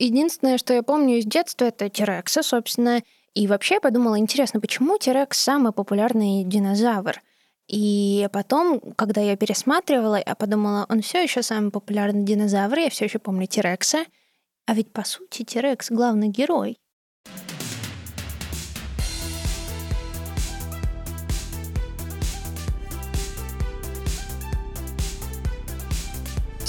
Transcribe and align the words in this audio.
Единственное, 0.00 0.56
что 0.56 0.72
я 0.72 0.82
помню 0.82 1.18
из 1.18 1.26
детства, 1.26 1.66
это 1.66 1.90
Терекса, 1.90 2.42
собственно. 2.42 3.02
И 3.34 3.46
вообще 3.46 3.74
я 3.74 3.80
подумала, 3.82 4.18
интересно, 4.18 4.58
почему 4.58 4.96
Терекс 4.96 5.38
самый 5.38 5.72
популярный 5.72 6.42
динозавр? 6.42 7.20
И 7.68 8.26
потом, 8.32 8.80
когда 8.96 9.20
я 9.20 9.36
пересматривала, 9.36 10.18
я 10.24 10.34
подумала, 10.34 10.86
он 10.88 11.02
все 11.02 11.22
еще 11.22 11.42
самый 11.42 11.70
популярный 11.70 12.24
динозавр, 12.24 12.78
я 12.78 12.88
все 12.88 13.04
еще 13.04 13.18
помню 13.18 13.46
Терекса. 13.46 14.06
А 14.64 14.72
ведь 14.72 14.90
по 14.90 15.04
сути 15.04 15.44
Терекс 15.44 15.90
главный 15.90 16.28
герой. 16.28 16.78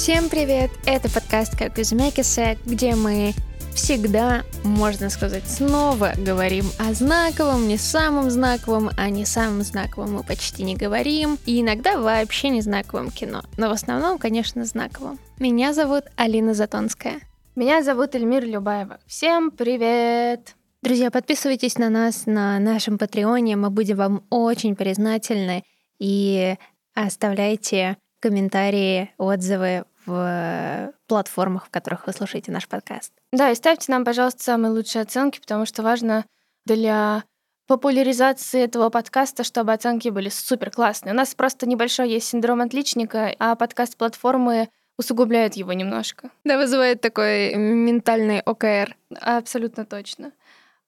Всем 0.01 0.29
привет! 0.29 0.71
Это 0.87 1.11
подкаст 1.11 1.55
«Как 1.55 1.77
из 1.77 1.91
Мекиса», 1.91 2.57
где 2.65 2.95
мы 2.95 3.33
всегда, 3.75 4.41
можно 4.63 5.11
сказать, 5.11 5.47
снова 5.47 6.13
говорим 6.17 6.65
о 6.79 6.91
знаковом, 6.95 7.67
не 7.67 7.77
самом 7.77 8.31
знаковом, 8.31 8.89
а 8.97 9.11
не 9.11 9.25
самом 9.25 9.61
знаковом 9.61 10.13
мы 10.13 10.23
почти 10.23 10.63
не 10.63 10.75
говорим, 10.75 11.37
и 11.45 11.61
иногда 11.61 11.99
вообще 11.99 12.49
не 12.49 12.61
знаковом 12.61 13.11
кино, 13.11 13.43
но 13.57 13.69
в 13.69 13.73
основном, 13.73 14.17
конечно, 14.17 14.65
знаковом. 14.65 15.19
Меня 15.37 15.71
зовут 15.71 16.05
Алина 16.15 16.55
Затонская. 16.55 17.19
Меня 17.55 17.83
зовут 17.83 18.15
Эльмир 18.15 18.43
Любаева. 18.43 18.97
Всем 19.05 19.51
привет! 19.51 20.55
Друзья, 20.81 21.11
подписывайтесь 21.11 21.77
на 21.77 21.89
нас 21.89 22.25
на 22.25 22.57
нашем 22.57 22.97
Патреоне, 22.97 23.55
мы 23.55 23.69
будем 23.69 23.97
вам 23.97 24.23
очень 24.31 24.75
признательны, 24.75 25.63
и 25.99 26.55
оставляйте 26.95 27.97
комментарии, 28.19 29.11
отзывы 29.17 29.83
в 30.05 30.93
платформах, 31.07 31.67
в 31.67 31.69
которых 31.69 32.07
вы 32.07 32.13
слушаете 32.13 32.51
наш 32.51 32.67
подкаст. 32.67 33.13
Да, 33.31 33.51
и 33.51 33.55
ставьте 33.55 33.91
нам, 33.91 34.05
пожалуйста, 34.05 34.43
самые 34.43 34.71
лучшие 34.71 35.03
оценки, 35.03 35.39
потому 35.39 35.65
что 35.65 35.83
важно 35.83 36.25
для 36.65 37.23
популяризации 37.67 38.61
этого 38.61 38.89
подкаста, 38.89 39.43
чтобы 39.43 39.71
оценки 39.71 40.09
были 40.09 40.29
супер 40.29 40.71
классные. 40.71 41.13
У 41.13 41.15
нас 41.15 41.33
просто 41.35 41.67
небольшой 41.67 42.09
есть 42.09 42.27
синдром 42.27 42.61
отличника, 42.61 43.33
а 43.39 43.55
подкаст-платформы 43.55 44.69
усугубляют 44.97 45.55
его 45.55 45.73
немножко. 45.73 46.31
Да, 46.43 46.57
вызывает 46.57 47.01
такой 47.01 47.55
ментальный 47.55 48.41
ОКР. 48.41 48.95
Абсолютно 49.19 49.85
точно. 49.85 50.31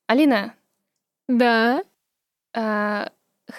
Алина. 0.08 0.53
Да? 1.27 1.83
Uh, 2.55 3.09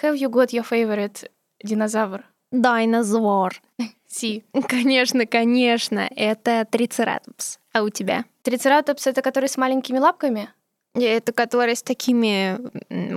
have 0.01 0.15
you 0.15 0.29
got 0.29 0.51
your 0.51 0.65
favorite 0.69 1.29
динозавр? 1.63 2.23
Динозавр. 2.51 3.61
Си. 4.07 4.43
Конечно, 4.67 5.25
конечно. 5.25 6.07
Это 6.15 6.65
трицератопс. 6.69 7.59
А 7.73 7.83
у 7.83 7.89
тебя? 7.89 8.25
Трицератопс— 8.43 9.07
это 9.07 9.21
который 9.21 9.49
с 9.49 9.57
маленькими 9.57 9.97
лапками? 9.97 10.49
Это 10.93 11.33
который 11.33 11.75
с 11.75 11.83
такими 11.83 12.57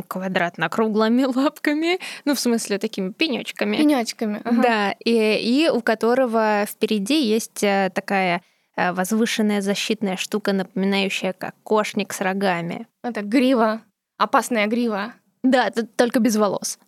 квадратно-круглыми 0.03 1.25
лапками, 1.37 2.01
ну, 2.25 2.35
в 2.35 2.41
смысле, 2.41 2.79
такими 2.79 3.13
пенечками. 3.13 3.77
Пенечками, 3.77 4.41
ага. 4.45 4.63
Да, 4.63 4.95
и, 5.05 5.65
и 5.65 5.69
у 5.69 5.81
которого 5.81 6.67
впереди 6.67 7.23
есть 7.23 7.63
э, 7.63 7.91
такая 7.95 8.43
э, 8.77 8.93
возвышенная 8.93 9.61
защитная 9.61 10.17
штука, 10.17 10.53
напоминающая 10.53 11.33
как 11.33 11.55
кошник 11.63 12.13
с 12.13 12.21
рогами. 12.21 12.89
Это 13.05 13.23
грива, 13.23 13.83
опасная 14.17 14.67
грива. 14.67 15.15
Да, 15.45 15.71
только 15.97 16.19
без 16.21 16.37
волос. 16.37 16.79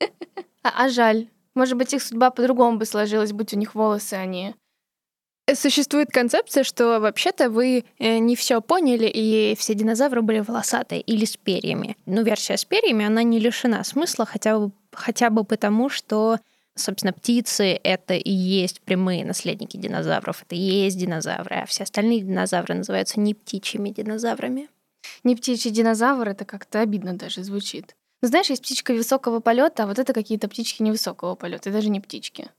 А, 0.64 0.84
а 0.84 0.88
жаль. 0.88 1.28
Может 1.54 1.76
быть, 1.76 1.92
их 1.92 2.02
судьба 2.02 2.30
по-другому 2.30 2.78
бы 2.78 2.84
сложилась, 2.84 3.32
будь 3.32 3.54
у 3.54 3.56
них 3.56 3.74
волосы, 3.74 4.14
а 4.14 4.24
не... 4.24 4.54
Существует 5.54 6.10
концепция, 6.10 6.62
что 6.62 7.00
вообще-то 7.00 7.48
вы 7.48 7.84
э, 7.98 8.18
не 8.18 8.36
все 8.36 8.60
поняли, 8.60 9.06
и 9.06 9.56
все 9.58 9.74
динозавры 9.74 10.20
были 10.20 10.40
волосатые 10.40 11.00
или 11.00 11.24
с 11.24 11.38
перьями. 11.38 11.96
Ну, 12.04 12.22
версия 12.22 12.58
с 12.58 12.66
перьями, 12.66 13.06
она 13.06 13.22
не 13.22 13.38
лишена 13.38 13.82
смысла, 13.82 14.26
хотя 14.26 14.58
бы, 14.58 14.72
хотя 14.92 15.30
бы 15.30 15.44
потому, 15.44 15.88
что, 15.88 16.38
собственно, 16.74 17.14
птицы— 17.14 17.80
это 17.82 18.12
и 18.12 18.30
есть 18.30 18.82
прямые 18.82 19.24
наследники 19.24 19.78
динозавров, 19.78 20.42
это 20.42 20.54
и 20.54 20.58
есть 20.58 20.98
динозавры, 20.98 21.56
а 21.56 21.66
все 21.66 21.84
остальные 21.84 22.20
динозавры 22.20 22.74
называются 22.74 23.18
не 23.18 23.32
птичьими 23.32 23.88
динозаврами. 23.88 24.68
Не 25.24 25.34
птичий 25.34 25.70
динозавр— 25.70 26.28
это 26.30 26.44
как-то 26.44 26.80
обидно 26.80 27.14
даже 27.14 27.42
звучит. 27.42 27.96
Ну, 28.20 28.28
знаешь, 28.28 28.50
есть 28.50 28.62
птичка 28.62 28.92
высокого 28.92 29.40
полета, 29.40 29.84
а 29.84 29.86
вот 29.86 29.98
это 29.98 30.12
какие-то 30.12 30.48
птички 30.48 30.82
невысокого 30.82 31.34
полета, 31.34 31.70
и 31.70 31.72
даже 31.72 31.88
не 31.88 32.00
птички. 32.00 32.50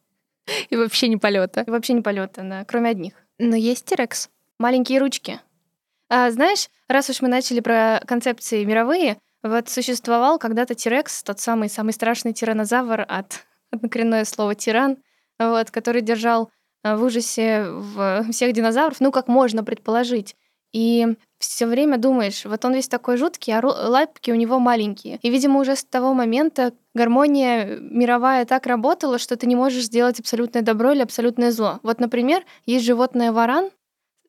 И 0.70 0.76
вообще 0.76 1.08
не 1.08 1.18
полета. 1.18 1.62
И 1.62 1.70
вообще 1.70 1.94
не 1.94 2.02
полета, 2.02 2.42
да, 2.44 2.66
кроме 2.66 2.92
одних. 2.92 3.14
Но 3.38 3.56
есть 3.56 3.86
Терекс. 3.86 4.30
Маленькие 4.58 5.00
ручки. 5.00 5.40
А, 6.10 6.32
знаешь, 6.32 6.70
раз 6.88 7.10
уж 7.10 7.22
мы 7.22 7.28
начали 7.28 7.60
про 7.60 8.02
концепции 8.06 8.64
мировые, 8.64 9.18
вот 9.44 9.70
существовал 9.70 10.40
когда-то 10.40 10.76
Тирекс, 10.76 11.24
тот 11.24 11.40
самый 11.40 11.70
самый 11.70 11.94
страшный 11.94 12.34
тиранозавр 12.34 13.06
от 13.08 13.46
однокоренное 13.72 14.26
слово 14.26 14.56
тиран, 14.56 14.98
вот, 15.38 15.72
который 15.72 16.02
держал 16.02 16.52
а, 16.84 16.98
в 16.98 17.04
ужасе 17.04 17.68
всех 18.32 18.54
динозавров, 18.54 19.00
ну, 19.00 19.12
как 19.12 19.28
можно 19.28 19.64
предположить. 19.64 20.36
И 20.74 21.08
все 21.40 21.66
время 21.66 21.98
думаешь, 21.98 22.46
вот 22.46 22.66
он 22.66 22.74
весь 22.74 22.88
такой 22.88 23.18
жуткий, 23.18 23.54
а 23.54 23.66
лапки 23.66 24.30
у 24.32 24.36
него 24.36 24.60
маленькие. 24.60 25.20
И, 25.22 25.30
видимо, 25.30 25.62
уже 25.62 25.76
с 25.76 25.84
того 25.84 26.14
момента 26.14 26.74
гармония 26.94 27.78
мировая 27.80 28.46
так 28.46 28.66
работала, 28.68 29.18
что 29.18 29.38
ты 29.38 29.48
не 29.48 29.56
можешь 29.56 29.86
сделать 29.86 30.20
абсолютное 30.20 30.62
добро 30.62 30.92
или 30.92 31.02
абсолютное 31.02 31.52
зло. 31.52 31.80
Вот, 31.82 32.00
например, 32.00 32.44
есть 32.66 32.86
животное 32.86 33.32
варан. 33.32 33.72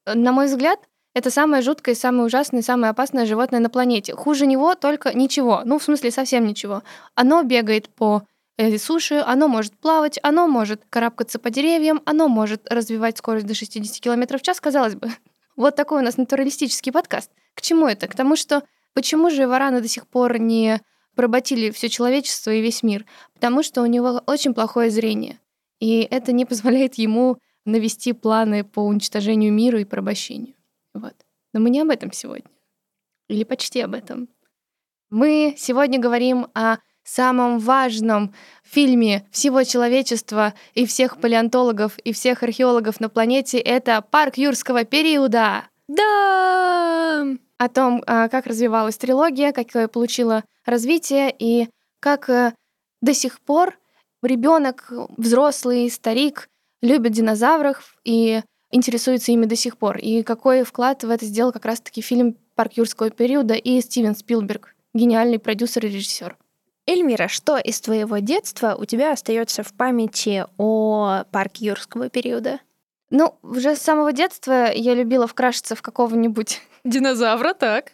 На 0.06 0.32
мой 0.32 0.47
взгляд, 0.47 0.78
это 1.12 1.31
самое 1.31 1.62
жуткое, 1.62 1.97
самое 1.97 2.25
ужасное, 2.25 2.62
самое 2.62 2.91
опасное 2.91 3.27
животное 3.27 3.59
на 3.59 3.71
планете. 3.71 4.15
Хуже 4.15 4.47
него 4.47 4.77
только 4.77 5.12
ничего. 5.12 5.62
Ну, 5.65 5.78
в 5.81 5.82
смысле, 5.82 6.12
совсем 6.12 6.47
ничего. 6.47 6.82
Оно 7.16 7.42
бегает 7.42 7.88
по 7.88 8.22
э, 8.56 8.78
суши, 8.78 9.16
оно 9.16 9.48
может 9.48 9.77
плавать, 9.77 10.21
оно 10.22 10.47
может 10.47 10.82
карабкаться 10.88 11.41
по 11.41 11.50
деревьям, 11.50 12.00
оно 12.04 12.28
может 12.28 12.71
развивать 12.72 13.19
скорость 13.19 13.47
до 13.47 13.54
60 13.54 14.00
км 14.00 14.38
в 14.38 14.42
час, 14.42 14.60
казалось 14.60 14.94
бы. 14.94 15.10
Вот 15.56 15.77
такой 15.77 16.00
у 16.00 16.05
нас 16.05 16.16
натуралистический 16.16 16.93
подкаст. 16.93 17.31
К 17.55 17.62
чему 17.62 17.87
это? 17.87 18.09
К 18.09 18.15
тому, 18.15 18.37
что 18.37 18.62
почему 18.94 19.31
же 19.31 19.47
вараны 19.47 19.81
до 19.81 19.88
сих 19.88 20.06
пор 20.06 20.38
не 20.38 20.81
поработили 21.15 21.71
все 21.71 21.88
человечество 21.88 22.50
и 22.50 22.62
весь 22.62 22.83
мир? 22.83 23.05
Потому 23.34 23.62
что 23.62 23.83
у 23.83 23.87
него 23.87 24.22
очень 24.27 24.55
плохое 24.55 24.91
зрение. 24.91 25.39
И 25.78 26.00
это 26.00 26.33
не 26.33 26.44
позволяет 26.44 26.94
ему 26.94 27.39
навести 27.65 28.12
планы 28.12 28.65
по 28.65 28.81
уничтожению 28.81 29.53
мира 29.53 29.81
и 29.81 29.84
порабощению. 29.84 30.55
Вот. 30.94 31.15
Но 31.53 31.60
мы 31.60 31.71
не 31.71 31.81
об 31.81 31.91
этом 31.91 32.12
сегодня. 32.12 32.50
Или 33.28 33.44
почти 33.44 33.81
об 33.81 33.94
этом. 33.94 34.28
Мы 35.10 35.55
сегодня 35.59 35.99
говорим 35.99 36.49
о 36.55 36.78
самом 37.10 37.59
важном 37.59 38.34
фильме 38.62 39.26
всего 39.31 39.65
человечества 39.65 40.54
и 40.75 40.87
всех 40.87 41.21
палеонтологов 41.21 41.98
и 41.98 42.12
всех 42.12 42.43
археологов 42.43 43.00
на 43.00 43.09
планете— 43.09 43.59
это 43.59 44.03
«Парк 44.03 44.37
юрского 44.37 44.84
периода». 44.84 45.65
Да! 45.88 47.26
О 47.59 47.69
том, 47.69 48.03
а, 48.06 48.28
как 48.28 48.47
развивалась 48.47 48.97
трилогия, 48.97 49.53
какое 49.53 49.88
получила 49.88 50.44
развитие 50.65 51.34
и 51.37 51.69
как 51.98 52.31
э, 52.31 52.54
до 53.03 53.12
сих 53.12 53.41
пор 53.41 53.77
ребенок, 54.22 54.92
взрослый, 55.16 55.91
старик 55.91 56.48
любят 56.81 57.12
динозавров 57.12 57.97
и 58.04 58.42
интересуется 58.71 59.32
ими 59.32 59.47
до 59.47 59.56
сих 59.56 59.77
пор. 59.77 59.98
И 59.98 60.22
какой 60.22 60.62
вклад 60.62 61.04
в 61.04 61.10
это 61.10 61.25
сделал 61.27 61.53
как 61.53 61.65
раз-таки 61.65 62.00
фильм 62.00 62.37
«Парк 62.54 62.75
юрского 62.75 63.10
периода» 63.10 63.54
и 63.54 63.81
Стивен 63.81 64.15
Спилберг, 64.15 64.75
гениальный 64.94 65.38
продюсер 65.38 65.84
и 65.87 65.88
режиссер. 65.88 66.37
Эльмира, 66.87 67.29
что 67.29 67.59
из 67.59 67.81
твоего 67.81 68.19
детства 68.19 68.75
у 68.79 68.85
тебя 68.85 69.13
остается 69.13 69.63
в 69.63 69.73
памяти 69.73 70.47
о 70.59 71.25
парке 71.31 71.67
юрского 71.67 72.09
периода? 72.09 72.61
Ну, 73.11 73.37
уже 73.43 73.77
с 73.77 73.83
самого 73.83 74.13
детства 74.13 74.73
я 74.73 74.95
любила 74.95 75.27
вкрашиться 75.27 75.75
в 75.75 75.83
какого-нибудь... 75.83 76.61
Динозавра, 76.85 77.54
так? 77.54 77.93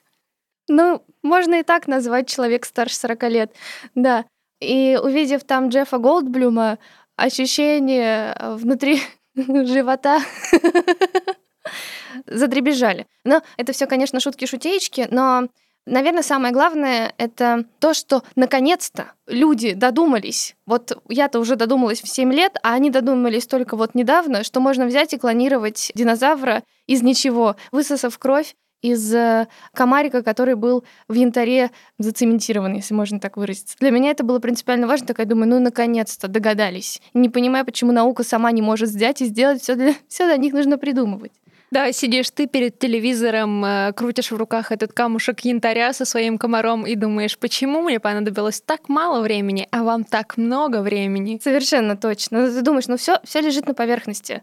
Ну, 0.68 1.02
можно 1.22 1.56
и 1.56 1.62
так 1.62 1.86
назвать 1.86 2.28
человек 2.28 2.64
старше 2.64 2.96
40 2.96 3.22
лет, 3.24 3.54
да. 3.94 4.24
И 4.60 4.98
увидев 5.02 5.44
там 5.44 5.68
Джеффа 5.68 5.98
Голдблюма, 5.98 6.78
ощущение 7.16 8.36
внутри 8.40 9.00
живота 9.34 10.20
задребежали. 12.26 13.06
Но 13.24 13.42
это 13.56 13.72
все, 13.72 13.86
конечно, 13.86 14.20
шутки-шутеечки, 14.20 15.08
но 15.10 15.48
Наверное, 15.86 16.24
самое 16.24 16.52
главное— 16.52 17.14
это 17.16 17.64
то, 17.78 17.94
что 17.94 18.24
наконец-то 18.34 19.12
люди 19.28 19.72
додумались. 19.72 20.56
Вот 20.66 21.00
я-то 21.08 21.38
уже 21.38 21.54
додумалась 21.54 22.02
в 22.02 22.08
7 22.08 22.32
лет, 22.32 22.58
а 22.64 22.74
они 22.74 22.90
додумались 22.90 23.46
только 23.46 23.76
вот 23.76 23.94
недавно, 23.94 24.42
что 24.42 24.60
можно 24.60 24.86
взять 24.86 25.14
и 25.14 25.18
клонировать 25.18 25.92
динозавра 25.94 26.64
из 26.88 27.02
ничего, 27.02 27.54
высосав 27.70 28.18
кровь 28.18 28.56
из 28.82 29.14
э, 29.14 29.46
комарика, 29.72 30.22
который 30.22 30.54
был 30.54 30.84
в 31.08 31.14
янтаре 31.14 31.70
зацементирован, 31.98 32.74
если 32.74 32.94
можно 32.94 33.20
так 33.20 33.36
выразиться. 33.36 33.76
Для 33.80 33.90
меня 33.90 34.10
это 34.10 34.24
было 34.24 34.38
принципиально 34.38 34.86
важно, 34.86 35.06
так 35.06 35.18
я 35.20 35.24
думаю, 35.24 35.48
ну, 35.48 35.60
наконец-то 35.60 36.28
догадались. 36.28 37.00
Не 37.14 37.28
понимаю, 37.28 37.64
почему 37.64 37.92
наука 37.92 38.22
сама 38.22 38.50
не 38.52 38.62
может 38.62 38.90
взять 38.90 39.22
и 39.22 39.26
сделать 39.26 39.62
все 39.62 39.76
для, 39.76 39.94
все 40.08 40.26
для 40.26 40.36
них 40.36 40.52
нужно 40.52 40.78
придумывать. 40.78 41.32
Да, 41.70 41.90
сидишь 41.92 42.30
ты 42.30 42.46
перед 42.46 42.78
телевизором, 42.78 43.64
э, 43.64 43.92
крутишь 43.92 44.30
в 44.30 44.36
руках 44.36 44.70
этот 44.70 44.92
камушек 44.92 45.40
янтаря 45.40 45.92
со 45.92 46.04
своим 46.04 46.38
комаром 46.38 46.86
и 46.86 46.94
думаешь, 46.94 47.36
почему 47.38 47.82
мне 47.82 47.98
понадобилось 47.98 48.60
так 48.60 48.88
мало 48.88 49.20
времени, 49.20 49.66
а 49.72 49.82
вам 49.82 50.04
так 50.04 50.36
много 50.36 50.80
времени. 50.80 51.40
Совершенно 51.42 51.96
точно. 51.96 52.48
Ты 52.48 52.62
думаешь, 52.62 52.86
ну 52.86 52.96
все, 52.96 53.18
все 53.24 53.40
лежит 53.40 53.66
на 53.66 53.74
поверхности. 53.74 54.42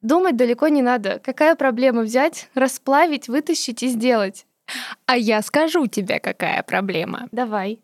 Думать 0.00 0.36
далеко 0.36 0.68
не 0.68 0.82
надо. 0.82 1.20
Какая 1.22 1.54
проблема 1.54 2.02
взять, 2.02 2.48
расплавить, 2.54 3.28
вытащить 3.28 3.82
и 3.82 3.88
сделать? 3.88 4.46
А 5.06 5.16
я 5.16 5.42
скажу 5.42 5.86
тебе, 5.86 6.18
какая 6.18 6.62
проблема. 6.62 7.28
Давай. 7.32 7.80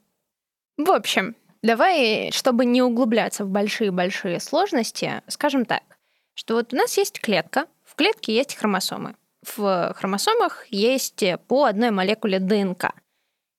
В 0.79 0.91
общем, 0.91 1.37
давай, 1.63 2.31
чтобы 2.33 2.65
не 2.65 2.83
углубляться 2.83 3.45
в 3.45 3.51
большие-большие 3.51 4.41
сложности, 4.41 5.23
скажем 5.29 5.65
так, 5.65 5.83
что 6.35 6.55
вот 6.55 6.73
у 6.73 6.77
нас 6.77 6.97
есть 6.97 7.21
клетка, 7.21 7.67
клетке 7.99 8.35
есть 8.35 8.57
хромосомы. 8.57 9.15
В 9.57 9.93
хромосомах 9.97 10.67
есть 10.71 11.25
по 11.49 11.65
одной 11.65 11.91
молекуле 11.91 12.39
ДНК. 12.39 12.93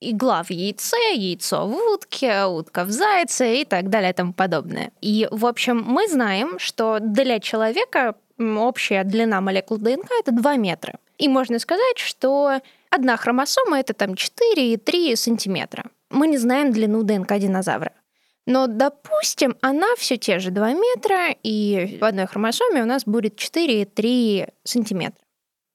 Игла 0.01 0.43
в 0.43 0.49
яйце, 0.49 1.13
яйцо 1.13 1.67
в 1.67 1.75
утке, 1.93 2.45
утка 2.45 2.85
в 2.85 2.91
зайце 2.91 3.61
и 3.61 3.65
так 3.65 3.89
далее 3.89 4.11
и 4.11 4.13
тому 4.13 4.33
подобное. 4.33 4.91
И, 5.01 5.27
в 5.29 5.45
общем, 5.45 5.83
мы 5.85 6.07
знаем, 6.07 6.57
что 6.57 6.99
для 6.99 7.39
человека 7.39 8.15
общая 8.37 9.03
длина 9.03 9.41
молекул 9.41 9.77
ДНК— 9.77 10.09
это 10.19 10.31
2 10.31 10.55
метра. 10.55 10.99
И 11.17 11.27
можно 11.27 11.59
сказать, 11.59 11.97
что 11.97 12.61
одна 12.89 13.17
хромосома— 13.17 13.79
это 13.81 13.93
там 13.93 14.13
4,3 14.13 15.15
сантиметра. 15.17 15.83
Мы 16.09 16.27
не 16.27 16.37
знаем 16.37 16.71
длину 16.71 17.03
ДНК 17.03 17.37
динозавра. 17.37 17.91
Но, 18.49 18.65
допустим, 18.65 19.55
она 19.61 19.95
все 19.95 20.17
те 20.17 20.39
же 20.39 20.49
2 20.49 20.73
метра, 20.73 21.35
и 21.43 21.99
в 22.01 22.03
одной 22.03 22.25
хромосоме 22.25 22.81
у 22.81 22.85
нас 22.85 23.03
будет 23.05 23.35
4,3 23.35 24.51
сантиметра. 24.63 25.23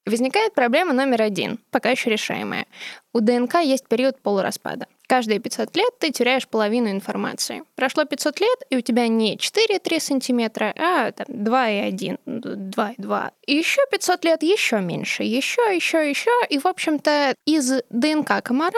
Возникает 0.04 0.54
проблема 0.54 0.92
номер 0.92 1.22
один, 1.22 1.60
пока 1.70 1.90
еще 1.90 2.10
решаемая. 2.10 2.66
У 3.12 3.20
ДНК 3.20 3.60
есть 3.60 3.86
период 3.86 4.20
полураспада. 4.20 4.88
Каждые 5.06 5.38
500 5.38 5.76
лет 5.76 5.98
ты 6.00 6.10
теряешь 6.10 6.48
половину 6.48 6.90
информации. 6.90 7.62
Прошло 7.76 8.06
500 8.06 8.40
лет, 8.40 8.58
и 8.70 8.76
у 8.76 8.80
тебя 8.80 9.06
не 9.06 9.36
4,3 9.36 10.00
сантиметра, 10.00 10.74
а 10.76 11.12
там, 11.12 11.26
2,1, 11.28 12.18
2,2. 12.26 13.30
И 13.46 13.54
еще 13.54 13.82
500 13.92 14.24
лет 14.24 14.42
еще 14.42 14.80
меньше, 14.80 15.22
еще, 15.22 15.62
еще, 15.72 16.10
еще. 16.10 16.32
И, 16.50 16.58
в 16.58 16.66
общем-то, 16.66 17.36
из 17.46 17.82
ДНК 17.88 18.42
комара 18.42 18.74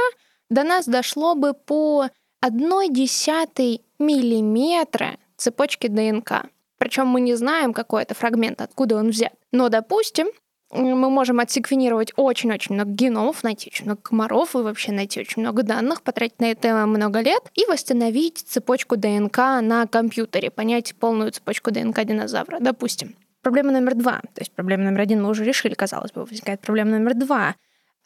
до 0.51 0.65
нас 0.65 0.85
дошло 0.87 1.35
бы 1.35 1.55
по 1.55 2.11
одной 2.41 2.89
десятой 2.89 3.83
миллиметра 3.99 5.19
цепочки 5.37 5.89
ДНК. 5.89 6.47
Причем 6.79 7.07
мы 7.07 7.21
не 7.21 7.35
знаем, 7.35 7.73
какой 7.73 8.03
это 8.03 8.15
фрагмент, 8.15 8.61
откуда 8.61 8.97
он 8.97 9.11
взят. 9.11 9.33
Но, 9.53 9.69
допустим, 9.69 10.29
мы 10.73 11.11
можем 11.11 11.41
отсеквенировать 11.41 12.13
очень-очень 12.17 12.75
много 12.75 12.91
геномов, 12.91 13.43
найти 13.43 13.71
очень 13.73 13.85
много 13.87 14.03
комаров 14.03 14.55
и 14.55 14.59
вообще 14.59 14.93
найти 14.93 15.21
очень 15.21 15.43
много 15.43 15.63
данных, 15.63 16.03
потратить 16.03 16.41
на 16.41 16.51
это 16.51 16.87
много 16.87 17.21
лет 17.21 17.43
и 17.55 17.65
восстановить 17.67 18.39
цепочку 18.39 18.97
ДНК 18.97 19.39
на 19.63 19.87
компьютере, 19.87 20.51
понять 20.51 20.95
полную 20.97 21.31
цепочку 21.31 21.71
ДНК 21.71 22.05
динозавра, 22.05 22.59
допустим. 22.61 23.15
Проблема 23.43 23.71
номер 23.71 23.95
два. 23.95 24.21
То 24.35 24.41
есть 24.41 24.53
проблема 24.53 24.85
номер 24.85 25.03
один 25.03 25.23
мы 25.23 25.31
уже 25.31 25.45
решили, 25.45 25.75
казалось 25.75 26.11
бы, 26.11 26.25
возникает 26.25 26.61
проблема 26.61 26.91
номер 26.91 27.15
два. 27.15 27.55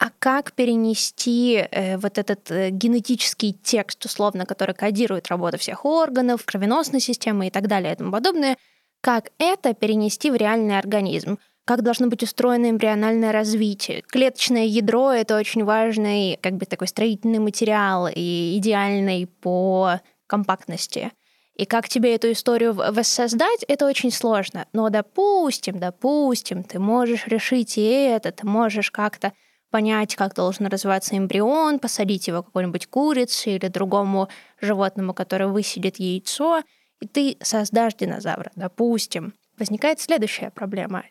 А 0.01 0.09
как 0.19 0.55
перенести 0.55 1.57
э, 1.57 1.99
вот 1.99 2.17
этот 2.17 2.51
э, 2.51 2.71
генетический 2.71 3.53
текст, 3.53 4.03
условно, 4.07 4.47
который 4.47 4.75
кодирует 4.75 5.29
работу 5.29 5.59
всех 5.59 5.85
органов, 5.85 6.47
кровеносной 6.47 7.01
системы 7.01 7.49
и 7.49 7.51
так 7.51 7.69
далее 7.69 7.93
и 7.93 7.97
тому 7.97 8.11
подобное, 8.11 8.57
как 9.03 9.31
это 9.39 9.75
перенести 9.75 10.31
в 10.31 10.37
реальный 10.37 10.79
организм? 10.79 11.39
как 11.67 11.83
должно 11.83 12.09
быть 12.09 12.25
устроено 12.25 12.71
эмбриональное 12.71 13.31
развитие. 13.31 14.03
Клеточное 14.03 14.65
ядро— 14.65 15.13
это 15.13 15.37
очень 15.37 15.63
важный 15.63 16.37
как 16.43 16.55
бы 16.55 16.67
такой 16.67 16.89
строительный 16.89 17.39
материал 17.39 18.09
и 18.13 18.57
идеальный 18.57 19.29
по 19.29 20.01
компактности. 20.27 21.13
И 21.55 21.67
как 21.67 21.89
тебе 21.89 22.17
эту 22.17 22.33
историю 22.33 22.73
воссоздать, 22.73 23.63
это 23.69 23.87
очень 23.87 24.11
сложно. 24.11 24.67
Но, 24.73 24.89
допустим, 24.89 25.79
допустим, 25.79 26.65
ты 26.65 26.81
можешь 26.81 27.29
решить 27.29 27.79
и 27.79 27.85
это, 27.85 28.33
ты 28.33 28.45
можешь 28.45 28.91
как-то 28.91 29.33
понять, 29.71 30.17
как 30.17 30.35
должен 30.35 30.67
развиваться 30.67 31.17
эмбрион, 31.17 31.79
посадить 31.79 32.29
его 32.29 32.43
какой-нибудь 32.43 32.87
курице 32.87 33.57
или 33.57 33.69
другому 33.69 34.29
животному, 34.61 35.15
которое 35.15 35.47
высидит 35.47 35.97
яйцо, 35.99 36.63
и 37.01 37.07
ты 37.07 37.37
создашь 37.41 37.95
динозавра, 37.95 38.51
допустим. 38.57 39.35
Возникает 39.59 40.01
следующая 40.01 40.51
проблема 40.51 41.05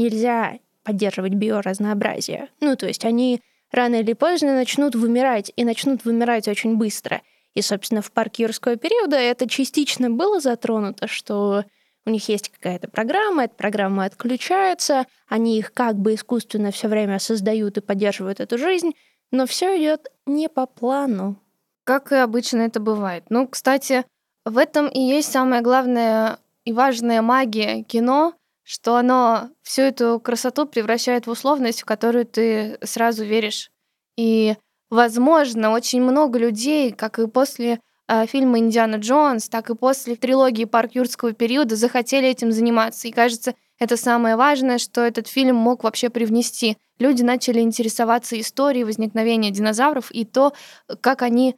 нельзя 0.00 0.58
поддерживать 0.82 1.34
биоразнообразие. 1.34 2.48
Ну, 2.60 2.74
то 2.74 2.86
есть 2.86 3.04
они 3.04 3.40
рано 3.70 3.96
или 3.96 4.14
поздно 4.14 4.54
начнут 4.54 4.94
вымирать, 4.94 5.52
и 5.54 5.64
начнут 5.64 6.04
вымирать 6.04 6.48
очень 6.48 6.76
быстро. 6.76 7.22
И, 7.54 7.62
собственно, 7.62 8.00
в 8.00 8.10
парке 8.10 8.44
юрского 8.44 8.76
периода 8.76 9.16
это 9.16 9.48
частично 9.48 10.10
было 10.10 10.40
затронуто, 10.40 11.06
что 11.06 11.64
у 12.06 12.10
них 12.10 12.28
есть 12.28 12.48
какая-то 12.48 12.88
программа, 12.88 13.44
эта 13.44 13.54
программа 13.54 14.04
отключается, 14.04 15.06
они 15.28 15.58
их 15.58 15.72
как 15.72 15.96
бы 15.96 16.14
искусственно 16.14 16.70
все 16.70 16.88
время 16.88 17.18
создают 17.18 17.76
и 17.76 17.80
поддерживают 17.80 18.40
эту 18.40 18.58
жизнь, 18.58 18.92
но 19.30 19.46
все 19.46 19.78
идет 19.78 20.08
не 20.26 20.48
по 20.48 20.66
плану. 20.66 21.36
Как 21.84 22.12
и 22.12 22.16
обычно 22.16 22.62
это 22.62 22.80
бывает. 22.80 23.24
Ну, 23.30 23.48
кстати, 23.48 24.04
в 24.44 24.58
этом 24.58 24.88
и 24.88 25.00
есть 25.00 25.30
самая 25.30 25.60
главная 25.60 26.38
и 26.64 26.72
важная 26.72 27.22
магия 27.22 27.82
кино, 27.82 28.34
что 28.62 28.96
оно 28.96 29.50
всю 29.62 29.82
эту 29.82 30.20
красоту 30.20 30.66
превращает 30.66 31.26
в 31.26 31.30
условность, 31.30 31.82
в 31.82 31.84
которую 31.84 32.26
ты 32.26 32.78
сразу 32.82 33.24
веришь. 33.24 33.70
И, 34.16 34.56
возможно, 34.90 35.72
очень 35.72 36.02
много 36.02 36.38
людей, 36.38 36.92
как 36.92 37.18
и 37.18 37.26
после 37.26 37.80
фильма 38.26 38.58
«Индиана 38.58 38.96
Джонс», 38.96 39.48
так 39.48 39.70
и 39.70 39.74
после 39.74 40.16
трилогии 40.16 40.64
«Парк 40.64 40.94
юрского 40.94 41.32
периода» 41.32 41.76
захотели 41.76 42.28
этим 42.28 42.52
заниматься. 42.52 43.08
И 43.08 43.12
кажется, 43.12 43.54
это 43.78 43.96
самое 43.96 44.36
важное, 44.36 44.78
что 44.78 45.00
этот 45.00 45.28
фильм 45.28 45.56
мог 45.56 45.84
вообще 45.84 46.10
привнести. 46.10 46.76
Люди 46.98 47.22
начали 47.22 47.60
интересоваться 47.60 48.38
историей 48.38 48.84
возникновения 48.84 49.50
динозавров 49.50 50.10
и 50.10 50.24
то, 50.24 50.52
как 51.00 51.22
они 51.22 51.56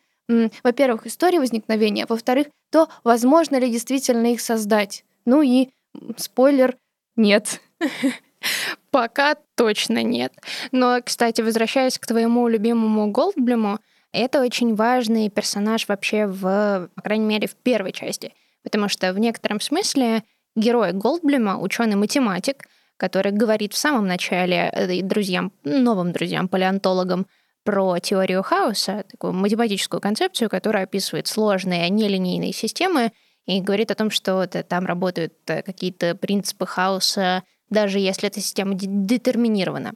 во-первых, 0.63 1.07
история 1.07 1.41
возникновения, 1.41 2.07
во-вторых, 2.09 2.47
то, 2.71 2.89
возможно 3.05 3.57
ли 3.57 3.71
действительно 3.71 4.33
их 4.33 4.41
создать. 4.41 5.05
Ну 5.25 5.43
и 5.43 5.71
спойлер, 6.17 6.77
нет. 7.17 7.61
Пока 8.91 9.37
точно 9.57 10.03
нет. 10.03 10.33
Но, 10.71 11.01
кстати, 11.05 11.41
возвращаясь 11.41 11.99
к 11.99 12.07
твоему 12.07 12.49
любимому 12.49 13.11
Голдблюму, 13.11 13.79
это 14.13 14.41
очень 14.41 14.75
важный 14.75 15.29
персонаж 15.31 15.89
вообще 15.89 16.27
в, 16.27 16.91
по 16.95 17.03
крайней 17.03 17.27
мере, 17.27 17.49
в 17.49 17.57
первой 17.57 17.93
части. 17.93 18.35
Потому 18.63 18.89
что 18.89 19.13
в 19.13 19.19
некотором 19.19 19.61
смысле 19.61 20.23
герой 20.55 20.93
Голдблюма, 20.93 21.59
ученый-математик, 21.59 22.65
который 22.97 23.33
говорит 23.33 23.73
в 23.73 23.79
самом 23.79 24.07
начале 24.07 24.71
э, 24.73 25.03
друзьям, 25.03 25.53
новым 25.65 26.13
друзьям, 26.13 26.49
палеонтологам, 26.49 27.27
про 27.65 27.99
теорию 28.01 28.43
хаоса, 28.43 29.05
такую 29.09 29.33
математическую 29.33 30.01
концепцию, 30.01 30.51
которая 30.51 30.85
описывает 30.85 31.29
сложные 31.29 31.89
нелинейные 31.91 32.53
системы 32.53 33.13
и 33.47 33.61
говорит 33.61 33.91
о 33.91 33.95
том, 33.95 34.11
что 34.11 34.47
там 34.47 34.87
работают 34.87 35.35
э, 35.47 35.63
какие-то 35.63 36.15
принципы 36.15 36.67
хаоса, 36.67 37.45
даже 37.71 37.99
если 37.99 38.29
эта 38.29 38.41
система 38.41 38.75
детерминирована. 38.75 39.93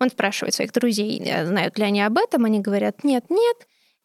Он 0.00 0.10
спрашивает 0.10 0.54
своих 0.54 0.72
друзей, 0.72 1.22
э, 1.24 1.46
знают 1.46 1.78
ли 1.78 1.84
они 1.84 2.02
об 2.02 2.18
этом, 2.18 2.44
они 2.44 2.60
говорят 2.60 3.04
«нет, 3.04 3.24
нет». 3.30 3.56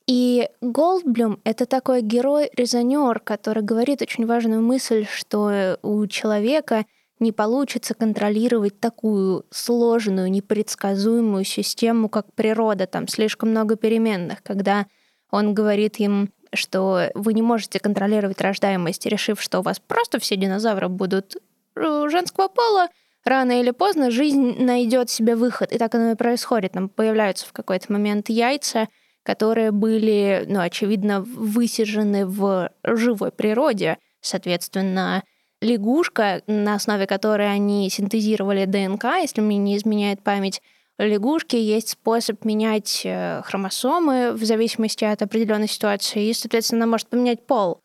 И 0.07 0.49
Голдблюм— 0.61 1.39
это 1.43 1.67
такой 1.67 2.01
герой-резонер, 2.01 3.19
который 3.19 3.61
говорит 3.61 4.01
очень 4.01 4.25
важную 4.25 4.61
мысль, 4.61 5.05
что 5.05 5.77
у 5.83 6.07
человека 6.07 6.85
не 7.19 7.31
получится 7.31 7.93
контролировать 7.93 8.79
такую 8.79 9.45
сложную, 9.51 10.31
непредсказуемую 10.31 11.43
систему, 11.43 12.09
как 12.09 12.33
природа. 12.33 12.87
Там 12.87 13.07
слишком 13.07 13.49
много 13.49 13.75
переменных. 13.75 14.41
Когда 14.41 14.87
он 15.29 15.53
говорит 15.53 15.97
им, 15.97 16.31
что 16.53 17.11
вы 17.13 17.33
не 17.33 17.41
можете 17.41 17.79
контролировать 17.79 18.41
рождаемость, 18.41 19.05
решив, 19.05 19.41
что 19.41 19.59
у 19.59 19.61
вас 19.61 19.79
просто 19.79 20.19
все 20.19 20.35
динозавры 20.35 20.87
будут 20.87 21.35
э, 21.75 22.05
женского 22.09 22.47
пола, 22.47 22.87
рано 23.25 23.59
или 23.59 23.71
поздно 23.71 24.11
жизнь 24.11 24.63
найдет 24.63 25.09
себе 25.09 25.35
выход. 25.35 25.71
И 25.71 25.77
так 25.77 25.93
оно 25.95 26.11
и 26.11 26.15
происходит. 26.15 26.73
Там 26.73 26.89
появляются 26.89 27.45
в 27.45 27.53
какой-то 27.53 27.91
момент 27.91 28.29
яйца, 28.29 28.87
которые 29.23 29.71
были, 29.71 30.45
ну, 30.47 30.59
очевидно, 30.59 31.21
высижены 31.21 32.25
в 32.25 32.71
живой 32.83 33.31
природе. 33.31 33.97
Соответственно, 34.21 35.23
лягушка, 35.61 36.41
на 36.47 36.75
основе 36.75 37.05
которой 37.05 37.51
они 37.51 37.89
синтезировали 37.89 38.65
ДНК, 38.65 39.05
если 39.21 39.41
мне 39.41 39.57
не 39.57 39.77
изменяет 39.77 40.23
память, 40.23 40.61
лягушки 40.97 41.55
есть 41.55 41.89
способ 41.89 42.43
менять 42.45 43.01
э, 43.05 43.41
хромосомы 43.45 44.33
в 44.33 44.43
зависимости 44.43 45.05
от 45.05 45.21
определенной 45.21 45.67
ситуации, 45.67 46.27
и, 46.27 46.33
соответственно, 46.33 46.83
она 46.83 46.91
может 46.91 47.07
поменять 47.07 47.45
пол. 47.45 47.81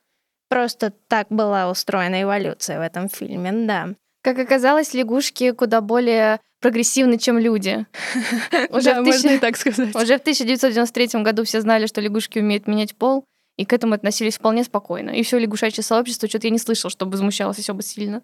Просто 0.48 0.92
так 1.08 1.28
была 1.30 1.70
устроена 1.70 2.22
эволюция 2.22 2.78
в 2.78 2.82
этом 2.82 3.08
фильме, 3.08 3.52
да. 3.52 3.94
Как 4.24 4.38
оказалось, 4.38 4.94
лягушки 4.94 5.50
куда 5.50 5.82
более 5.82 6.40
прогрессивны, 6.62 7.18
чем 7.18 7.38
люди. 7.38 7.84
Уже 8.70 8.94
да, 8.94 9.02
в 9.02 9.04
можно 9.04 9.28
и 9.28 9.38
так 9.38 9.54
сказать. 9.58 9.94
Уже 9.94 10.16
в 10.16 10.22
1993 10.22 11.22
году 11.22 11.44
все 11.44 11.60
знали, 11.60 11.84
что 11.84 12.00
лягушки 12.00 12.38
умеют 12.38 12.66
менять 12.66 12.96
пол, 12.96 13.26
и 13.58 13.66
к 13.66 13.72
этому 13.74 13.92
относились 13.92 14.38
вполне 14.38 14.64
спокойно. 14.64 15.10
И 15.10 15.22
все 15.22 15.38
лягушачье 15.38 15.84
сообщество, 15.84 16.26
что-то 16.26 16.46
я 16.46 16.52
не 16.52 16.58
слышал, 16.58 16.88
чтобы 16.88 17.12
возмущалось 17.12 17.58
особо 17.58 17.82
сильно. 17.82 18.22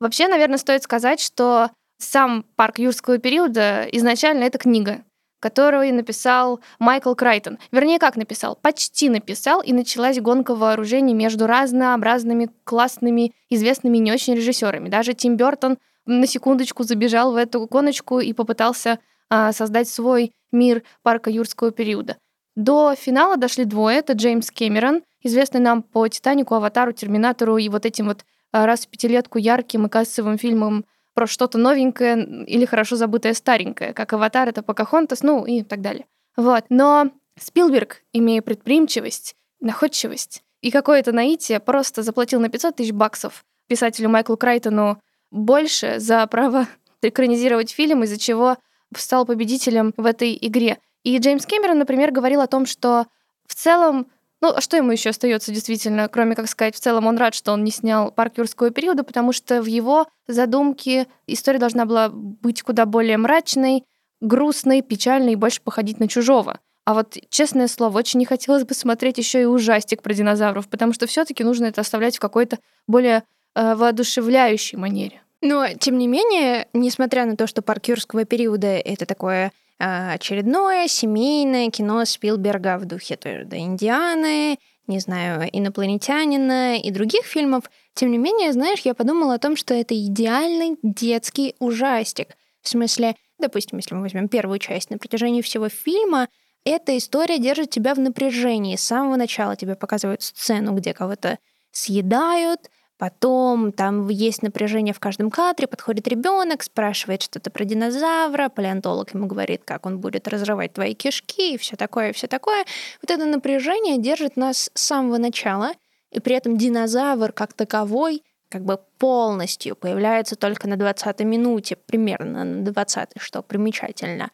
Вообще, 0.00 0.26
наверное, 0.26 0.56
стоит 0.56 0.82
сказать, 0.84 1.20
что 1.20 1.70
сам 1.98 2.46
парк 2.56 2.78
юрского 2.78 3.18
периода 3.18 3.86
изначально 3.92 4.44
это 4.44 4.56
книга, 4.56 5.04
которую 5.46 5.94
написал 5.94 6.58
Майкл 6.80 7.14
Крайтон. 7.14 7.58
Вернее, 7.70 8.00
как 8.00 8.16
написал? 8.16 8.58
Почти 8.60 9.08
написал, 9.08 9.62
и 9.62 9.72
началась 9.72 10.18
гонка 10.18 10.56
вооружений 10.56 11.14
между 11.14 11.46
разнообразными, 11.46 12.50
классными, 12.64 13.32
известными 13.48 13.98
не 13.98 14.10
очень 14.10 14.34
режиссерами. 14.34 14.88
Даже 14.88 15.14
Тим 15.14 15.36
Бертон 15.36 15.78
на 16.04 16.26
секундочку 16.26 16.82
забежал 16.82 17.30
в 17.30 17.36
эту 17.36 17.64
гоночку 17.66 18.18
и 18.18 18.32
попытался 18.32 18.98
а, 19.30 19.52
создать 19.52 19.88
свой 19.88 20.32
мир 20.50 20.82
парка 21.04 21.30
юрского 21.30 21.70
периода. 21.70 22.16
До 22.56 22.96
финала 22.96 23.36
дошли 23.36 23.64
двое. 23.64 23.98
Это 23.98 24.14
Джеймс 24.14 24.50
Кэмерон, 24.50 25.02
известный 25.22 25.60
нам 25.60 25.84
по 25.84 26.08
«Титанику», 26.08 26.56
«Аватару», 26.56 26.90
«Терминатору» 26.90 27.56
и 27.56 27.68
вот 27.68 27.86
этим 27.86 28.06
вот 28.08 28.24
а, 28.50 28.66
раз 28.66 28.84
в 28.84 28.88
пятилетку 28.88 29.38
ярким 29.38 29.86
и 29.86 29.88
кассовым 29.88 30.38
фильмом 30.38 30.86
про 31.16 31.26
что-то 31.26 31.56
новенькое 31.56 32.44
или 32.44 32.66
хорошо 32.66 32.96
забытое 32.96 33.32
старенькое, 33.32 33.94
как 33.94 34.12
«Аватар»— 34.12 34.48
это 34.50 34.62
«Покахонтас», 34.62 35.22
ну 35.22 35.46
и 35.46 35.62
так 35.62 35.80
далее. 35.80 36.04
Вот. 36.36 36.66
Но 36.68 37.10
Спилберг, 37.40 38.02
имея 38.12 38.42
предприимчивость, 38.42 39.34
находчивость 39.58 40.44
и 40.60 40.70
какое-то 40.70 41.12
наитие, 41.12 41.58
просто 41.58 42.02
заплатил 42.02 42.38
на 42.38 42.50
500 42.50 42.76
тысяч 42.76 42.92
баксов 42.92 43.46
писателю 43.66 44.10
Майклу 44.10 44.36
Крайтону 44.36 45.00
больше 45.30 46.00
за 46.00 46.26
право 46.26 46.68
экранизировать 47.02 47.70
фильм, 47.70 48.04
из-за 48.04 48.18
чего 48.18 48.58
стал 48.94 49.24
победителем 49.24 49.94
в 49.96 50.04
этой 50.04 50.36
игре. 50.38 50.78
И 51.02 51.16
Джеймс 51.16 51.46
Кэмерон, 51.46 51.78
например, 51.78 52.10
говорил 52.10 52.42
о 52.42 52.46
том, 52.46 52.66
что 52.66 53.06
в 53.46 53.54
целом 53.54 54.08
ну, 54.46 54.52
а 54.56 54.60
что 54.60 54.76
ему 54.76 54.92
еще 54.92 55.10
остается 55.10 55.50
действительно, 55.50 56.08
кроме 56.08 56.36
как 56.36 56.48
сказать, 56.48 56.76
в 56.76 56.80
целом 56.80 57.06
он 57.06 57.16
рад, 57.16 57.34
что 57.34 57.52
он 57.52 57.64
не 57.64 57.72
снял 57.72 58.12
парк 58.12 58.38
юрского 58.38 58.70
периода, 58.70 59.02
потому 59.02 59.32
что 59.32 59.60
в 59.60 59.66
его 59.66 60.06
задумке 60.28 61.08
история 61.26 61.58
должна 61.58 61.84
была 61.84 62.10
быть 62.10 62.62
куда 62.62 62.86
более 62.86 63.16
мрачной, 63.16 63.82
грустной, 64.20 64.82
печальной 64.82 65.32
и 65.32 65.36
больше 65.36 65.60
походить 65.60 65.98
на 65.98 66.06
чужого. 66.06 66.60
А 66.84 66.94
вот, 66.94 67.16
честное 67.28 67.66
слово, 67.66 67.98
очень 67.98 68.20
не 68.20 68.24
хотелось 68.24 68.62
бы 68.62 68.74
смотреть 68.74 69.18
еще 69.18 69.42
и 69.42 69.46
ужастик 69.46 70.00
про 70.00 70.14
динозавров, 70.14 70.68
потому 70.68 70.92
что 70.92 71.08
все-таки 71.08 71.42
нужно 71.42 71.66
это 71.66 71.80
оставлять 71.80 72.16
в 72.16 72.20
какой-то 72.20 72.58
более 72.86 73.24
э, 73.56 73.74
воодушевляющей 73.74 74.78
манере. 74.78 75.22
Но, 75.42 75.66
тем 75.80 75.98
не 75.98 76.06
менее, 76.06 76.68
несмотря 76.72 77.26
на 77.26 77.36
то, 77.36 77.48
что 77.48 77.62
парк 77.62 77.88
юрского 77.88 78.24
периода— 78.24 78.68
это 78.84 79.06
такое 79.06 79.50
очередное 79.78 80.88
семейное 80.88 81.70
кино 81.70 82.04
Спилберга 82.04 82.78
в 82.78 82.84
духе 82.86 83.16
той 83.16 83.38
же 83.38 83.48
Индианы, 83.52 84.58
не 84.86 85.00
знаю, 85.00 85.48
инопланетянина 85.52 86.78
и 86.78 86.90
других 86.90 87.24
фильмов. 87.24 87.64
Тем 87.94 88.10
не 88.10 88.18
менее, 88.18 88.52
знаешь, 88.52 88.80
я 88.80 88.94
подумала 88.94 89.34
о 89.34 89.38
том, 89.38 89.56
что 89.56 89.74
это 89.74 89.94
идеальный 89.94 90.76
детский 90.82 91.56
ужастик. 91.58 92.36
В 92.62 92.68
смысле, 92.68 93.16
допустим, 93.38 93.78
если 93.78 93.94
мы 93.94 94.02
возьмем 94.02 94.28
первую 94.28 94.58
часть, 94.58 94.90
на 94.90 94.98
протяжении 94.98 95.42
всего 95.42 95.68
фильма 95.68 96.28
эта 96.64 96.96
история 96.96 97.38
держит 97.38 97.70
тебя 97.70 97.94
в 97.94 98.00
напряжении. 98.00 98.76
С 98.76 98.82
самого 98.82 99.16
начала 99.16 99.54
тебе 99.56 99.76
показывают 99.76 100.22
сцену, 100.22 100.72
где 100.74 100.94
кого-то 100.94 101.38
съедают, 101.70 102.70
Потом 102.98 103.72
там 103.72 104.08
есть 104.08 104.42
напряжение 104.42 104.94
в 104.94 105.00
каждом 105.00 105.30
кадре, 105.30 105.66
подходит 105.66 106.08
ребенок, 106.08 106.62
спрашивает 106.62 107.22
что-то 107.22 107.50
про 107.50 107.64
динозавра, 107.64 108.48
палеонтолог 108.48 109.12
ему 109.12 109.26
говорит, 109.26 109.62
как 109.64 109.84
он 109.84 109.98
будет 109.98 110.26
разрывать 110.28 110.72
твои 110.72 110.94
кишки 110.94 111.54
и 111.54 111.58
все 111.58 111.76
такое, 111.76 112.14
все 112.14 112.26
такое. 112.26 112.64
Вот 113.02 113.10
это 113.10 113.26
напряжение 113.26 113.98
держит 113.98 114.36
нас 114.36 114.70
с 114.72 114.80
самого 114.80 115.18
начала, 115.18 115.72
и 116.10 116.20
при 116.20 116.36
этом 116.36 116.56
динозавр 116.56 117.32
как 117.32 117.52
таковой 117.52 118.22
как 118.48 118.64
бы 118.64 118.78
полностью 118.98 119.76
появляется 119.76 120.36
только 120.36 120.66
на 120.66 120.74
20-й 120.74 121.24
минуте, 121.24 121.76
примерно 121.76 122.44
на 122.44 122.66
20-й, 122.66 123.18
что 123.18 123.42
примечательно. 123.42 124.30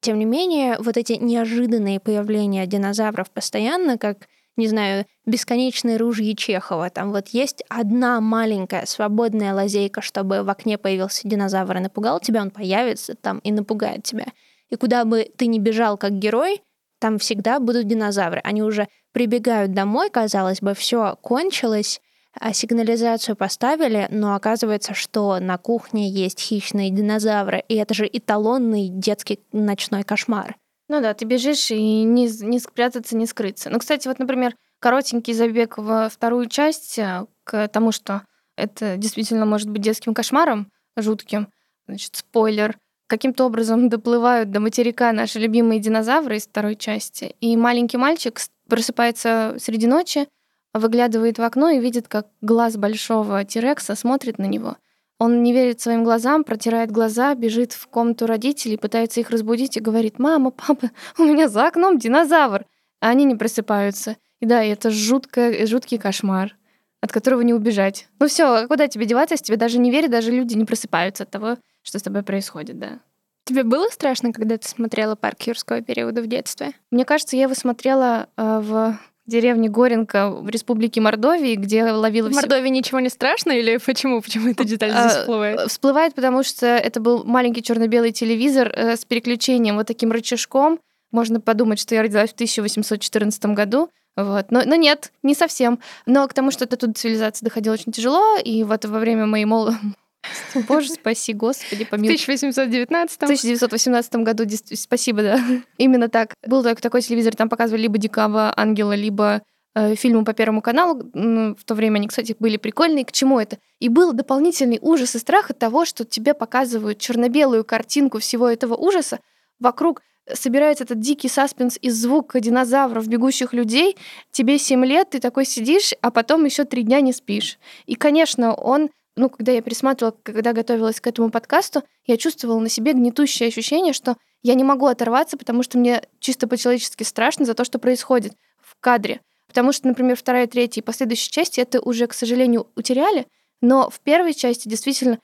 Тем 0.00 0.20
не 0.20 0.24
менее, 0.26 0.76
вот 0.78 0.96
эти 0.96 1.14
неожиданные 1.14 1.98
появления 1.98 2.66
динозавров 2.66 3.30
постоянно, 3.30 3.98
как 3.98 4.28
не 4.56 4.68
знаю, 4.68 5.06
бесконечные 5.26 5.96
ружья 5.96 6.34
Чехова. 6.34 6.90
Там 6.90 7.12
вот 7.12 7.28
есть 7.28 7.62
одна 7.68 8.20
маленькая 8.20 8.86
свободная 8.86 9.54
лазейка, 9.54 10.00
чтобы 10.00 10.42
в 10.42 10.50
окне 10.50 10.78
появился 10.78 11.28
динозавр 11.28 11.76
и 11.76 11.80
напугал 11.80 12.20
тебя, 12.20 12.42
он 12.42 12.50
появится 12.50 13.14
там 13.14 13.38
и 13.40 13.52
напугает 13.52 14.02
тебя. 14.04 14.26
И 14.70 14.76
куда 14.76 15.04
бы 15.04 15.30
ты 15.36 15.46
ни 15.46 15.58
бежал 15.58 15.96
как 15.96 16.12
герой, 16.12 16.62
там 16.98 17.18
всегда 17.18 17.60
будут 17.60 17.86
динозавры. 17.86 18.40
Они 18.42 18.62
уже 18.62 18.88
прибегают 19.12 19.72
домой, 19.72 20.10
казалось 20.10 20.60
бы, 20.60 20.74
все 20.74 21.16
кончилось, 21.20 22.00
а 22.38 22.52
сигнализацию 22.52 23.36
поставили, 23.36 24.08
но 24.10 24.34
оказывается, 24.34 24.94
что 24.94 25.38
на 25.40 25.56
кухне 25.58 26.08
есть 26.08 26.40
хищные 26.40 26.90
динозавры, 26.90 27.62
и 27.68 27.76
это 27.76 27.94
же 27.94 28.08
эталонный 28.10 28.88
детский 28.88 29.40
ночной 29.52 30.02
кошмар. 30.02 30.56
Ну 30.88 31.00
да, 31.00 31.14
ты 31.14 31.24
бежишь 31.24 31.70
и 31.70 32.02
не, 32.02 32.28
не 32.42 32.58
спрятаться, 32.60 33.16
не 33.16 33.26
скрыться. 33.26 33.70
Ну, 33.70 33.78
кстати, 33.78 34.06
вот, 34.06 34.18
например, 34.18 34.54
коротенький 34.78 35.34
забег 35.34 35.78
во 35.78 36.08
вторую 36.08 36.46
часть 36.46 36.98
э, 36.98 37.26
к 37.44 37.68
тому, 37.68 37.90
что 37.90 38.22
это 38.56 38.96
действительно 38.96 39.46
может 39.46 39.68
быть 39.68 39.82
детским 39.82 40.14
кошмаром, 40.14 40.70
жутким. 40.96 41.48
Значит, 41.88 42.16
спойлер. 42.16 42.78
Каким-то 43.08 43.44
образом 43.46 43.88
доплывают 43.90 44.50
до 44.50 44.60
материка 44.60 45.12
наши 45.12 45.38
любимые 45.40 45.80
динозавры 45.80 46.36
из 46.36 46.46
второй 46.46 46.76
части. 46.76 47.34
И 47.40 47.56
маленький 47.56 47.96
мальчик 47.96 48.40
просыпается 48.68 49.56
среди 49.58 49.86
ночи, 49.86 50.28
выглядывает 50.72 51.38
в 51.38 51.42
окно 51.42 51.70
и 51.70 51.80
видит, 51.80 52.06
как 52.06 52.28
глаз 52.40 52.76
большого 52.76 53.44
Тирекса 53.44 53.94
смотрит 53.96 54.38
на 54.38 54.46
него. 54.46 54.76
Он 55.18 55.42
не 55.42 55.52
верит 55.52 55.80
своим 55.80 56.04
глазам, 56.04 56.44
протирает 56.44 56.90
глаза, 56.90 57.34
бежит 57.34 57.72
в 57.72 57.86
комнату 57.86 58.26
родителей, 58.26 58.76
пытается 58.76 59.20
их 59.20 59.30
разбудить 59.30 59.76
и 59.76 59.80
говорит, 59.80 60.18
«Мама, 60.18 60.50
папа, 60.50 60.90
у 61.18 61.24
меня 61.24 61.48
за 61.48 61.68
окном 61.68 61.98
динозавр!» 61.98 62.66
А 63.00 63.08
они 63.08 63.24
не 63.24 63.34
просыпаются. 63.34 64.16
И 64.40 64.46
да, 64.46 64.62
это 64.62 64.90
жуткое, 64.90 65.66
жуткий 65.66 65.98
кошмар, 65.98 66.56
от 67.00 67.12
которого 67.12 67.40
не 67.40 67.54
убежать. 67.54 68.08
Ну 68.18 68.28
все, 68.28 68.44
а 68.44 68.66
куда 68.66 68.88
тебе 68.88 69.06
деваться, 69.06 69.34
если 69.34 69.44
тебе 69.44 69.56
даже 69.56 69.78
не 69.78 69.90
верят, 69.90 70.10
даже 70.10 70.30
люди 70.30 70.54
не 70.54 70.64
просыпаются 70.64 71.24
от 71.24 71.30
того, 71.30 71.56
что 71.82 71.98
с 71.98 72.02
тобой 72.02 72.22
происходит, 72.22 72.78
да. 72.78 73.00
Тебе 73.44 73.62
было 73.62 73.88
страшно, 73.90 74.32
когда 74.32 74.58
ты 74.58 74.68
смотрела 74.68 75.14
«Парк 75.14 75.42
юрского 75.42 75.80
периода» 75.80 76.20
в 76.20 76.26
детстве? 76.26 76.72
Мне 76.90 77.04
кажется, 77.04 77.36
я 77.36 77.44
его 77.44 77.54
смотрела 77.54 78.28
э, 78.36 78.60
в 78.60 78.98
деревне 79.26 79.68
Горенко 79.68 80.30
в 80.30 80.48
республике 80.48 81.00
Мордовии, 81.00 81.54
где 81.54 81.84
ловила... 81.84 82.28
В 82.28 82.32
все... 82.32 82.40
Мордовии 82.40 82.68
ничего 82.68 83.00
не 83.00 83.08
страшно 83.08 83.52
или 83.52 83.76
почему? 83.84 84.20
Почему 84.20 84.50
эта 84.50 84.64
деталь 84.64 84.90
здесь 84.90 85.02
а, 85.02 85.20
всплывает? 85.20 85.70
Всплывает, 85.70 86.14
потому 86.14 86.42
что 86.42 86.66
это 86.66 87.00
был 87.00 87.24
маленький 87.24 87.62
черно 87.62 87.86
белый 87.86 88.12
телевизор 88.12 88.72
э, 88.74 88.96
с 88.96 89.04
переключением, 89.04 89.76
вот 89.76 89.86
таким 89.86 90.12
рычажком. 90.12 90.78
Можно 91.12 91.40
подумать, 91.40 91.78
что 91.78 91.94
я 91.94 92.02
родилась 92.02 92.30
в 92.30 92.34
1814 92.34 93.46
году, 93.46 93.90
вот. 94.16 94.50
Но, 94.50 94.62
но 94.64 94.74
нет, 94.74 95.12
не 95.22 95.34
совсем. 95.34 95.78
Но 96.06 96.26
к 96.26 96.34
тому, 96.34 96.50
что 96.50 96.66
до 96.66 96.76
тут 96.76 96.96
цивилизация 96.96 97.44
доходила 97.44 97.74
очень 97.74 97.92
тяжело, 97.92 98.38
и 98.38 98.64
вот 98.64 98.84
во 98.84 98.98
время 98.98 99.26
моей 99.26 99.44
молодости 99.44 99.80
Боже, 100.68 100.90
спаси, 100.90 101.32
Господи, 101.32 101.84
помилуй. 101.84 102.16
В 102.16 102.22
1819 102.22 103.14
В 103.14 103.22
1918 103.22 104.16
году, 104.16 104.44
спасибо, 104.74 105.22
да. 105.22 105.40
Именно 105.78 106.08
так. 106.08 106.34
Был 106.46 106.62
только 106.62 106.82
такой 106.82 107.02
телевизор, 107.02 107.34
там 107.34 107.48
показывали 107.48 107.82
либо 107.82 107.98
Дикого 107.98 108.52
Ангела, 108.56 108.94
либо 108.94 109.42
э, 109.74 109.94
фильмы 109.94 110.24
по 110.24 110.32
Первому 110.32 110.62
каналу. 110.62 111.02
В 111.12 111.64
то 111.64 111.74
время 111.74 111.96
они, 111.96 112.08
кстати, 112.08 112.36
были 112.38 112.56
прикольные. 112.56 113.04
К 113.04 113.12
чему 113.12 113.38
это? 113.40 113.58
И 113.80 113.88
был 113.88 114.12
дополнительный 114.12 114.78
ужас 114.80 115.14
и 115.14 115.18
страх 115.18 115.50
от 115.50 115.58
того, 115.58 115.84
что 115.84 116.04
тебе 116.04 116.34
показывают 116.34 116.98
черно-белую 116.98 117.64
картинку 117.64 118.18
всего 118.18 118.48
этого 118.48 118.74
ужаса. 118.74 119.20
Вокруг 119.58 120.02
собирается 120.32 120.84
этот 120.84 121.00
дикий 121.00 121.28
саспенс 121.28 121.78
из 121.80 122.00
звука 122.00 122.40
динозавров, 122.40 123.06
бегущих 123.06 123.52
людей. 123.52 123.96
Тебе 124.32 124.58
7 124.58 124.84
лет, 124.84 125.10
ты 125.10 125.20
такой 125.20 125.44
сидишь, 125.44 125.92
а 126.00 126.10
потом 126.10 126.44
еще 126.44 126.64
три 126.64 126.82
дня 126.82 127.00
не 127.00 127.12
спишь. 127.12 127.58
И, 127.86 127.94
конечно, 127.94 128.54
он 128.54 128.90
ну, 129.16 129.30
когда 129.30 129.52
я 129.52 129.62
пересматривала, 129.62 130.14
когда 130.22 130.52
готовилась 130.52 131.00
к 131.00 131.06
этому 131.06 131.30
подкасту, 131.30 131.82
я 132.04 132.16
чувствовала 132.16 132.60
на 132.60 132.68
себе 132.68 132.92
гнетущее 132.92 133.48
ощущение, 133.48 133.92
что 133.92 134.16
я 134.42 134.54
не 134.54 134.62
могу 134.62 134.86
оторваться, 134.86 135.36
потому 135.38 135.62
что 135.62 135.78
мне 135.78 136.02
чисто 136.20 136.46
по-человечески 136.46 137.02
страшно 137.02 137.46
за 137.46 137.54
то, 137.54 137.64
что 137.64 137.78
происходит 137.78 138.34
в 138.60 138.76
кадре. 138.78 139.20
Потому 139.48 139.72
что, 139.72 139.88
например, 139.88 140.16
вторая, 140.16 140.46
третья 140.46 140.82
и 140.82 140.84
последующие 140.84 141.30
части 141.30 141.60
это 141.60 141.80
уже, 141.80 142.06
к 142.06 142.12
сожалению, 142.12 142.66
утеряли, 142.76 143.26
но 143.62 143.88
в 143.88 144.00
первой 144.00 144.34
части 144.34 144.68
действительно 144.68 145.18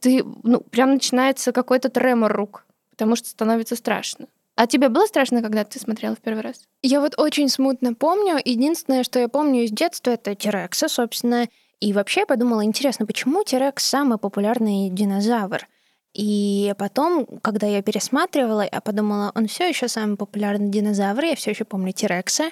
ты, 0.00 0.22
ну, 0.42 0.60
прям 0.60 0.92
начинается 0.92 1.52
какой-то 1.52 1.88
тремор 1.88 2.32
рук, 2.32 2.66
потому 2.90 3.16
что 3.16 3.28
становится 3.28 3.76
страшно. 3.76 4.26
А 4.56 4.66
тебе 4.66 4.88
было 4.88 5.06
страшно, 5.06 5.40
когда 5.40 5.64
ты 5.64 5.78
смотрела 5.78 6.16
в 6.16 6.20
первый 6.20 6.42
раз? 6.42 6.64
Я 6.82 7.00
вот 7.00 7.14
очень 7.16 7.48
смутно 7.48 7.94
помню. 7.94 8.38
Единственное, 8.44 9.04
что 9.04 9.20
я 9.20 9.28
помню 9.28 9.62
из 9.62 9.70
детства, 9.70 10.10
это 10.10 10.34
Терекса, 10.34 10.88
собственно, 10.88 11.46
и 11.80 11.92
вообще 11.92 12.20
я 12.20 12.26
подумала, 12.26 12.64
интересно, 12.64 13.06
почему 13.06 13.44
Терекс 13.44 13.84
самый 13.84 14.18
популярный 14.18 14.90
динозавр? 14.90 15.66
И 16.14 16.74
потом, 16.78 17.26
когда 17.42 17.66
я 17.66 17.82
пересматривала, 17.82 18.66
я 18.70 18.80
подумала, 18.80 19.30
он 19.34 19.46
все 19.46 19.68
еще 19.68 19.88
самый 19.88 20.16
популярный 20.16 20.70
динозавр, 20.70 21.24
я 21.24 21.36
все 21.36 21.50
еще 21.50 21.64
помню 21.64 21.92
Тирекса. 21.92 22.50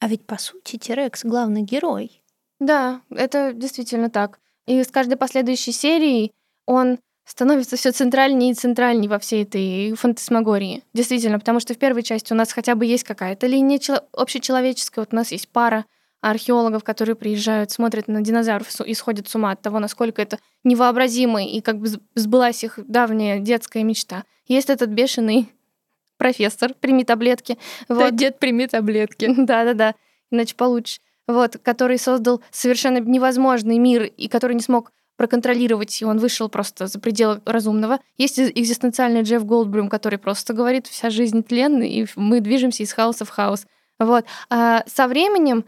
А 0.00 0.08
ведь 0.08 0.26
по 0.26 0.38
сути 0.38 0.76
Тирекс 0.76 1.24
главный 1.24 1.62
герой. 1.62 2.22
Да, 2.58 3.02
это 3.10 3.52
действительно 3.52 4.10
так. 4.10 4.40
И 4.66 4.82
с 4.82 4.88
каждой 4.88 5.16
последующей 5.16 5.72
серией 5.72 6.32
он 6.66 6.98
становится 7.24 7.76
все 7.76 7.92
центральнее 7.92 8.52
и 8.52 8.54
центральнее 8.54 9.08
во 9.08 9.18
всей 9.18 9.44
этой 9.44 9.94
фантасмагории. 9.94 10.82
Действительно, 10.92 11.38
потому 11.38 11.60
что 11.60 11.74
в 11.74 11.78
первой 11.78 12.02
части 12.02 12.32
у 12.32 12.36
нас 12.36 12.52
хотя 12.52 12.74
бы 12.74 12.86
есть 12.86 13.04
какая-то 13.04 13.46
линия 13.46 13.80
общечеловеческая, 14.12 15.04
вот 15.04 15.12
у 15.12 15.16
нас 15.16 15.32
есть 15.32 15.48
пара 15.48 15.84
археологов, 16.20 16.84
которые 16.84 17.14
приезжают, 17.14 17.70
смотрят 17.70 18.08
на 18.08 18.20
динозавров 18.20 18.80
и 18.80 18.94
сходят 18.94 19.28
с 19.28 19.34
ума 19.34 19.52
от 19.52 19.62
того, 19.62 19.78
насколько 19.78 20.20
это 20.22 20.38
невообразимо 20.64 21.44
и 21.44 21.60
как 21.60 21.78
бы 21.78 21.88
сбылась 22.14 22.64
их 22.64 22.78
давняя 22.86 23.38
детская 23.38 23.82
мечта. 23.82 24.24
Есть 24.46 24.70
этот 24.70 24.90
бешеный 24.90 25.48
профессор, 26.18 26.74
прими 26.74 27.04
таблетки. 27.04 27.58
Вот. 27.88 27.98
Да, 27.98 28.10
дед, 28.10 28.38
прими 28.38 28.66
таблетки. 28.66 29.32
Да-да-да, 29.36 29.94
иначе 30.30 30.54
получше. 30.54 31.00
Вот, 31.26 31.58
который 31.62 31.98
создал 31.98 32.40
совершенно 32.52 32.98
невозможный 32.98 33.78
мир 33.78 34.04
и 34.04 34.28
который 34.28 34.54
не 34.54 34.62
смог 34.62 34.92
проконтролировать, 35.16 36.00
и 36.00 36.04
он 36.04 36.18
вышел 36.18 36.48
просто 36.48 36.86
за 36.86 37.00
пределы 37.00 37.40
разумного. 37.44 38.00
Есть 38.18 38.38
экзистенциальный 38.38 39.22
Джефф 39.22 39.44
Голдблюм, 39.44 39.88
который 39.88 40.18
просто 40.18 40.52
говорит, 40.52 40.86
вся 40.86 41.10
жизнь 41.10 41.42
тленна, 41.42 41.82
и 41.82 42.06
мы 42.16 42.40
движемся 42.40 42.82
из 42.82 42.92
хаоса 42.92 43.24
в 43.24 43.30
хаос. 43.30 43.66
Вот. 43.98 44.26
А 44.50 44.84
со 44.86 45.08
временем 45.08 45.64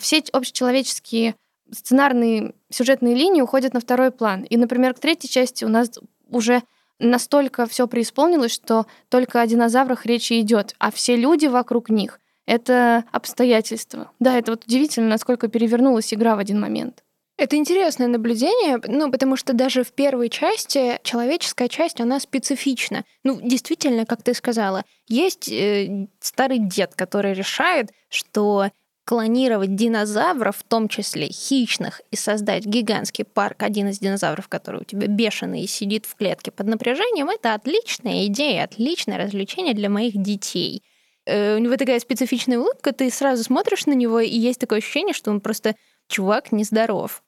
все 0.00 0.22
общечеловеческие 0.32 1.34
сценарные 1.70 2.54
сюжетные 2.70 3.14
линии 3.14 3.40
уходят 3.40 3.74
на 3.74 3.80
второй 3.80 4.10
план. 4.10 4.42
И, 4.42 4.56
например, 4.56 4.94
к 4.94 5.00
третьей 5.00 5.30
части 5.30 5.64
у 5.64 5.68
нас 5.68 5.90
уже 6.28 6.62
настолько 6.98 7.66
все 7.66 7.86
преисполнилось, 7.86 8.52
что 8.52 8.86
только 9.08 9.40
о 9.40 9.46
динозаврах 9.46 10.06
речи 10.06 10.40
идет, 10.40 10.74
а 10.78 10.90
все 10.90 11.16
люди 11.16 11.46
вокруг 11.46 11.90
них— 11.90 12.20
это 12.46 13.04
обстоятельства. 13.10 14.10
Да, 14.20 14.38
это 14.38 14.52
вот 14.52 14.64
удивительно, 14.64 15.08
насколько 15.08 15.48
перевернулась 15.48 16.12
игра 16.12 16.36
в 16.36 16.38
один 16.38 16.60
момент. 16.60 17.02
Это 17.36 17.56
интересное 17.56 18.06
наблюдение, 18.06 18.80
ну, 18.86 19.10
потому 19.10 19.34
что 19.36 19.54
даже 19.54 19.82
в 19.82 19.92
первой 19.92 20.28
части 20.28 21.00
человеческая 21.02 21.68
часть, 21.68 22.00
она 22.00 22.20
специфична. 22.20 23.04
Ну, 23.24 23.40
действительно, 23.42 24.06
как 24.06 24.22
ты 24.22 24.34
сказала, 24.34 24.84
есть 25.08 25.48
э, 25.48 26.06
старый 26.20 26.60
дед, 26.60 26.94
который 26.94 27.32
решает, 27.32 27.90
что 28.08 28.70
клонировать 29.04 29.74
динозавров, 29.74 30.56
в 30.56 30.62
том 30.62 30.88
числе 30.88 31.28
хищных, 31.28 32.00
и 32.10 32.16
создать 32.16 32.64
гигантский 32.64 33.24
парк, 33.24 33.62
один 33.62 33.88
из 33.88 33.98
динозавров, 33.98 34.48
который 34.48 34.80
у 34.80 34.84
тебя 34.84 35.06
бешеный 35.06 35.62
и 35.62 35.66
сидит 35.66 36.06
в 36.06 36.14
клетке 36.14 36.50
под 36.50 36.66
напряжением, 36.66 37.28
это 37.28 37.54
отличная 37.54 38.26
идея, 38.26 38.64
отличное 38.64 39.18
развлечение 39.18 39.74
для 39.74 39.90
моих 39.90 40.20
детей. 40.20 40.82
Э, 41.26 41.56
у 41.56 41.58
него 41.58 41.76
такая 41.76 42.00
специфичная 42.00 42.58
улыбка, 42.58 42.92
ты 42.92 43.10
сразу 43.10 43.44
смотришь 43.44 43.86
на 43.86 43.92
него, 43.92 44.20
и 44.20 44.36
есть 44.36 44.60
такое 44.60 44.78
ощущение, 44.78 45.14
что 45.14 45.30
он 45.30 45.40
просто 45.40 45.76
чувак 46.08 46.52
нездоров. 46.52 47.22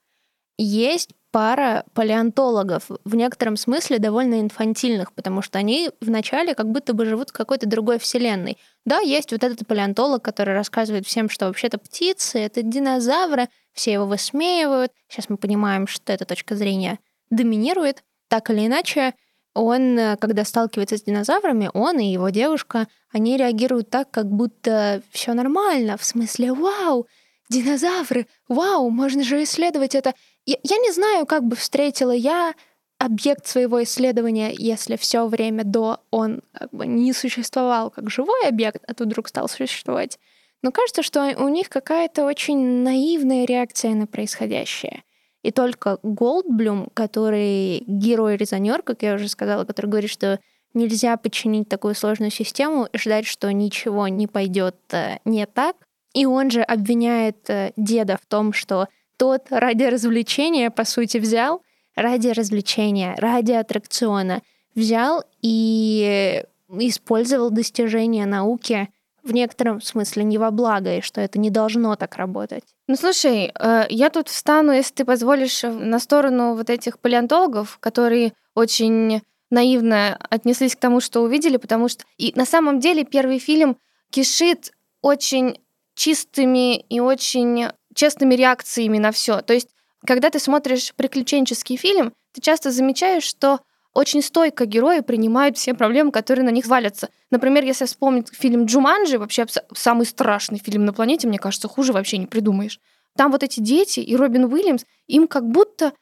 Есть 0.59 1.11
пара 1.37 1.85
палеонтологов, 1.93 2.85
в 3.05 3.14
некотором 3.14 3.59
смысле 3.59 3.99
довольно 3.99 4.40
инфантильных, 4.40 5.12
потому 5.12 5.43
что 5.43 5.59
они 5.59 5.90
вначале 6.00 6.55
как 6.55 6.71
будто 6.71 6.95
бы 6.95 7.05
живут 7.05 7.28
в 7.28 7.35
какой-то 7.35 7.69
другой 7.69 7.99
вселенной. 7.99 8.57
Да, 8.87 9.00
есть 9.00 9.33
вот 9.33 9.45
этот 9.45 9.66
палеонтолог, 9.66 10.23
который 10.23 10.55
рассказывает 10.55 11.07
всем, 11.07 11.28
что 11.28 11.49
вообще-то 11.49 11.76
птицы— 11.76 12.38
это 12.40 12.62
динозавры, 12.62 13.49
все 13.75 13.93
его 13.93 14.07
высмеивают. 14.07 14.93
Сейчас 15.11 15.28
мы 15.28 15.37
понимаем, 15.37 15.87
что 15.87 16.11
эта 16.11 16.25
точка 16.25 16.57
зрения 16.57 17.00
доминирует. 17.28 18.02
Так 18.28 18.49
или 18.49 18.66
иначе, 18.66 19.12
он, 19.52 20.16
когда 20.19 20.43
сталкивается 20.43 20.97
с 20.97 21.02
динозаврами, 21.02 21.71
он 21.75 21.99
и 21.99 22.11
его 22.11 22.31
девушка, 22.31 22.88
они 23.12 23.37
реагируют 23.37 23.90
так, 23.90 24.11
как 24.11 24.25
будто 24.25 25.02
все 25.11 25.35
нормально, 25.35 25.99
в 25.99 26.05
смысле 26.07 26.55
«Вау, 26.55 27.07
динозавры! 27.51 28.27
Вау, 28.49 28.88
можно 28.88 29.22
же 29.22 29.42
исследовать 29.42 29.94
это!» 29.94 30.14
Я, 30.46 30.56
я 30.62 30.76
не 30.78 30.92
знаю, 30.92 31.26
как 31.26 31.44
бы 31.44 31.56
встретила 31.56 32.12
я 32.12 32.54
объект 32.98 33.46
своего 33.46 33.82
исследования, 33.82 34.54
если 34.56 34.96
все 34.96 35.26
время 35.26 35.64
до 35.64 36.00
он 36.11 36.40
как 36.52 36.70
бы 36.70 36.87
не 36.87 37.12
существовал 37.12 37.90
как 37.90 38.09
живой 38.09 38.48
объект, 38.48 38.82
а 38.87 38.94
тут 38.94 39.09
вдруг 39.09 39.28
стал 39.28 39.48
существовать. 39.48 40.18
Но 40.62 40.72
кажется, 40.72 41.02
что 41.02 41.35
у 41.38 41.48
них 41.48 41.68
какая-то 41.68 42.24
очень 42.24 42.59
наивная 42.82 43.44
реакция 43.44 43.94
на 43.94 44.06
происходящее. 44.06 45.02
И 45.42 45.52
только 45.52 45.98
Голдблюм, 46.02 46.88
который 46.94 47.85
герой-резонер, 47.87 48.82
как 48.82 49.02
я 49.02 49.14
уже 49.14 49.28
сказала, 49.28 49.64
который 49.64 49.87
говорит, 49.87 50.11
что 50.11 50.40
нельзя 50.74 51.16
подчинить 51.16 51.68
такую 51.68 51.94
сложную 51.94 52.30
систему 52.30 52.88
и 52.92 52.98
ждать, 52.98 53.26
что 53.26 53.52
ничего 53.52 54.09
не 54.09 54.26
пойдет 54.26 54.76
э, 54.92 55.18
не 55.24 55.46
так. 55.46 55.76
И 56.14 56.26
он 56.26 56.50
же 56.50 56.62
обвиняет 56.62 57.48
э, 57.48 57.72
деда 57.76 58.18
в 58.20 58.26
том, 58.26 58.52
что 58.52 58.88
тот 59.16 59.46
ради 59.50 59.85
развлечения, 59.85 60.70
по 60.70 60.85
сути, 60.85 61.18
взял, 61.18 61.62
ради 61.94 62.29
развлечения, 62.29 63.14
ради 63.18 63.52
аттракциона, 63.52 64.42
взял 64.74 65.24
и 65.42 66.44
использовал 66.68 67.50
достижения 67.50 68.26
науки 68.26 68.88
в 69.22 69.33
некотором 69.33 69.81
смысле 69.81 70.22
не 70.24 70.38
во 70.38 70.50
благо, 70.50 70.96
и 70.96 71.00
что 71.00 71.20
это 71.20 71.38
не 71.38 71.50
должно 71.50 71.96
так 71.96 72.16
работать. 72.16 72.62
Ну 72.87 72.94
слушай, 72.94 73.52
э, 73.59 73.87
я 73.88 74.11
тут 74.11 74.29
встану, 74.29 74.72
если 74.72 74.94
ты 74.94 75.05
позволишь, 75.05 75.62
на 75.62 75.98
сторону 75.98 76.55
вот 76.55 76.70
этих 76.70 77.00
палеонтологов, 77.00 77.79
которые 77.81 78.35
очень 78.55 79.22
наивно 79.50 80.16
отнеслись 80.31 80.76
к 80.76 80.81
тому, 80.81 81.00
что 81.00 81.22
увидели, 81.22 81.57
потому 81.57 81.88
что 81.88 82.05
и 82.18 82.33
на 82.37 82.46
самом 82.46 82.79
деле 82.79 83.05
первый 83.05 83.38
фильм 83.38 83.76
кишит 84.11 84.72
очень 85.02 85.59
чистыми 85.94 86.79
и 86.79 87.00
очень 87.00 87.66
честными 87.96 88.35
реакциями 88.35 88.98
на 88.98 89.11
все. 89.11 89.40
То 89.40 89.52
есть, 89.52 89.68
когда 90.06 90.30
ты 90.30 90.38
смотришь 90.38 90.94
приключенческий 90.94 91.76
фильм, 91.76 92.12
ты 92.32 92.40
часто 92.40 92.70
замечаешь, 92.70 93.24
что 93.24 93.61
очень 93.92 94.22
стойко 94.22 94.66
герои 94.66 95.00
принимают 95.00 95.56
все 95.56 95.74
проблемы, 95.74 96.12
которые 96.12 96.44
на 96.44 96.50
них 96.50 96.66
валятся. 96.66 97.09
Например, 97.30 97.64
если 97.64 97.87
вспомнить 97.87 98.28
фильм 98.32 98.66
«Джуманджи», 98.66 99.18
вообще 99.18 99.46
самый 99.74 100.04
страшный 100.04 100.59
фильм 100.59 100.85
на 100.85 100.92
планете, 100.92 101.26
мне 101.26 101.38
кажется, 101.38 101.66
хуже 101.66 101.92
вообще 101.92 102.18
не 102.18 102.26
придумаешь. 102.26 102.78
Там 103.16 103.32
вот 103.32 103.42
эти 103.42 103.61
дети 103.61 104.00
и 104.00 104.14
Робин 104.14 104.44
Уильямс, 104.44 104.85
им 105.06 105.26
как 105.26 105.48
будто 105.48 105.94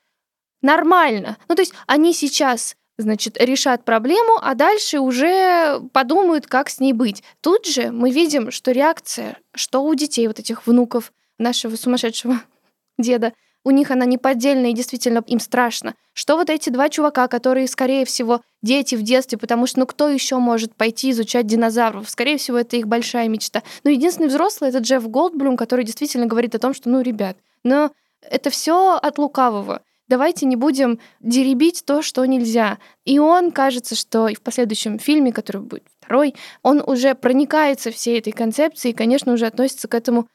нормально. 0.61 1.37
Ну, 1.49 1.55
то 1.55 1.63
есть 1.63 1.73
они 1.87 2.13
сейчас 2.13 2.75
значит, 2.99 3.37
решат 3.41 3.85
проблему, 3.85 4.39
а 4.43 4.55
дальше 4.55 4.99
уже 4.99 5.81
подумают, 5.93 6.47
как 6.47 6.71
с 6.71 6.81
ней 6.81 6.93
быть. 6.93 7.23
Тут 7.41 7.67
же 7.67 7.91
мы 7.91 8.11
видим, 8.11 8.51
что 8.51 8.73
реакция, 8.73 9.39
что 9.55 9.85
у 9.85 9.95
детей 9.95 10.27
вот 10.27 10.39
этих 10.39 10.67
внуков, 10.67 11.13
нашего 11.39 11.77
сумасшедшего 11.77 12.41
деда, 12.99 13.33
у 13.65 13.71
них 13.71 13.91
она 13.91 14.05
неподдельная, 14.05 14.71
и 14.71 14.75
действительно 14.75 15.23
им 15.27 15.41
страшно. 15.41 15.95
Что 16.13 16.37
вот 16.37 16.51
эти 16.51 16.69
два 16.69 16.91
чувака, 16.91 17.29
которые, 17.29 17.67
скорее 17.67 18.05
всего, 18.05 18.43
дети 18.63 18.95
в 18.95 19.03
детстве, 19.03 19.39
потому 19.39 19.67
что 19.67 19.81
ну 19.81 19.87
кто 19.87 20.09
еще 20.09 20.37
может 20.37 20.75
пойти 20.75 21.11
изучать 21.11 21.47
динозавров? 21.47 22.09
Скорее 22.11 22.37
всего, 22.37 22.59
это 22.59 22.77
их 22.77 22.87
большая 22.87 23.29
мечта. 23.29 23.63
Но 23.83 23.91
единственный 23.91 24.29
взрослый— 24.29 24.69
это 24.71 24.79
Джефф 24.79 25.09
Голдблюм, 25.09 25.57
который 25.57 25.85
действительно 25.85 26.27
говорит 26.27 26.55
о 26.55 26.59
том, 26.59 26.75
что, 26.75 26.91
ну, 26.91 27.01
ребят, 27.01 27.39
но 27.65 27.91
это 28.21 28.51
все 28.51 28.97
от 28.97 29.19
лукавого. 29.19 29.83
Давайте 30.07 30.45
не 30.45 30.57
будем 30.57 30.99
деребить 31.21 31.85
то, 31.87 32.03
что 32.03 32.25
нельзя. 32.27 32.79
И 33.07 33.19
он, 33.19 33.51
кажется, 33.51 33.95
что 33.95 34.29
и 34.29 34.35
в 34.35 34.43
последующем 34.43 34.99
фильме, 34.99 35.33
который 35.33 35.63
будет 35.63 35.85
второй, 35.99 36.35
он 36.63 36.83
уже 36.87 37.15
проникается 37.15 37.91
всей 37.91 38.19
этой 38.19 38.33
концепцией 38.33 38.93
и, 38.93 38.97
конечно, 38.97 39.33
уже 39.33 39.47
относится 39.47 39.89
к 39.89 39.95
этому 39.95 40.29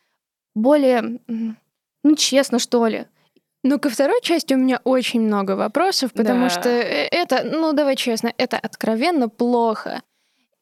более, 0.55 1.19
ну, 1.27 2.15
честно, 2.15 2.59
что 2.59 2.87
ли. 2.87 3.05
Ну, 3.63 3.77
ко 3.77 3.89
второй 3.89 4.21
части 4.21 4.53
у 4.53 4.57
меня 4.57 4.79
очень 4.83 5.21
много 5.21 5.55
вопросов, 5.55 6.13
потому 6.13 6.45
да. 6.45 6.49
что 6.49 6.69
э, 6.69 7.07
это, 7.11 7.43
ну, 7.43 7.73
давай 7.73 7.97
честно, 7.97 8.33
это 8.37 8.57
откровенно 8.57 9.27
плохо. 9.27 10.01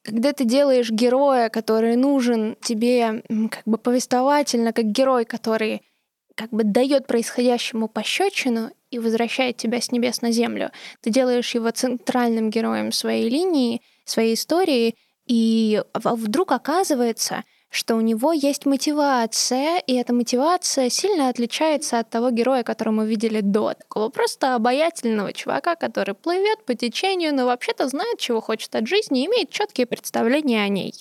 Когда 0.03 0.33
ты 0.33 0.45
делаешь 0.45 0.89
героя, 0.89 1.49
который 1.49 1.95
нужен 1.95 2.57
тебе 2.61 3.23
как 3.51 3.63
бы 3.65 3.77
повествовательно, 3.77 4.73
как 4.73 4.85
герой, 4.85 5.25
который 5.25 5.83
как 6.35 6.49
бы 6.51 6.63
дает 6.63 7.07
происходящему 7.07 7.87
пощечину 7.87 8.71
и 8.89 8.99
возвращает 8.99 9.57
тебя 9.57 9.81
с 9.81 9.91
небес 9.91 10.21
на 10.21 10.31
землю. 10.31 10.71
Ты 11.01 11.09
делаешь 11.09 11.53
его 11.53 11.69
центральным 11.71 12.49
героем 12.49 12.91
своей 12.91 13.29
линии, 13.29 13.81
своей 14.05 14.35
истории, 14.35 14.95
и 15.25 15.83
вдруг 15.93 16.51
оказывается, 16.51 17.43
что 17.69 17.95
у 17.95 18.01
него 18.01 18.31
есть 18.31 18.65
мотивация, 18.65 19.79
и 19.79 19.93
эта 19.93 20.13
мотивация 20.13 20.89
сильно 20.89 21.29
отличается 21.29 21.99
от 21.99 22.09
того 22.09 22.29
героя, 22.29 22.63
которого 22.63 22.95
мы 22.95 23.07
видели 23.07 23.41
до. 23.41 23.73
Такого 23.73 24.09
просто 24.09 24.55
обаятельного 24.55 25.33
чувака, 25.33 25.75
который 25.75 26.15
плывет 26.15 26.65
по 26.65 26.75
течению, 26.75 27.35
но 27.35 27.45
вообще-то 27.45 27.87
знает, 27.87 28.19
чего 28.19 28.41
хочет 28.41 28.75
от 28.75 28.87
жизни, 28.87 29.21
и 29.23 29.25
имеет 29.27 29.49
четкие 29.49 29.85
представления 29.85 30.63
о 30.63 30.69
ней. 30.69 30.93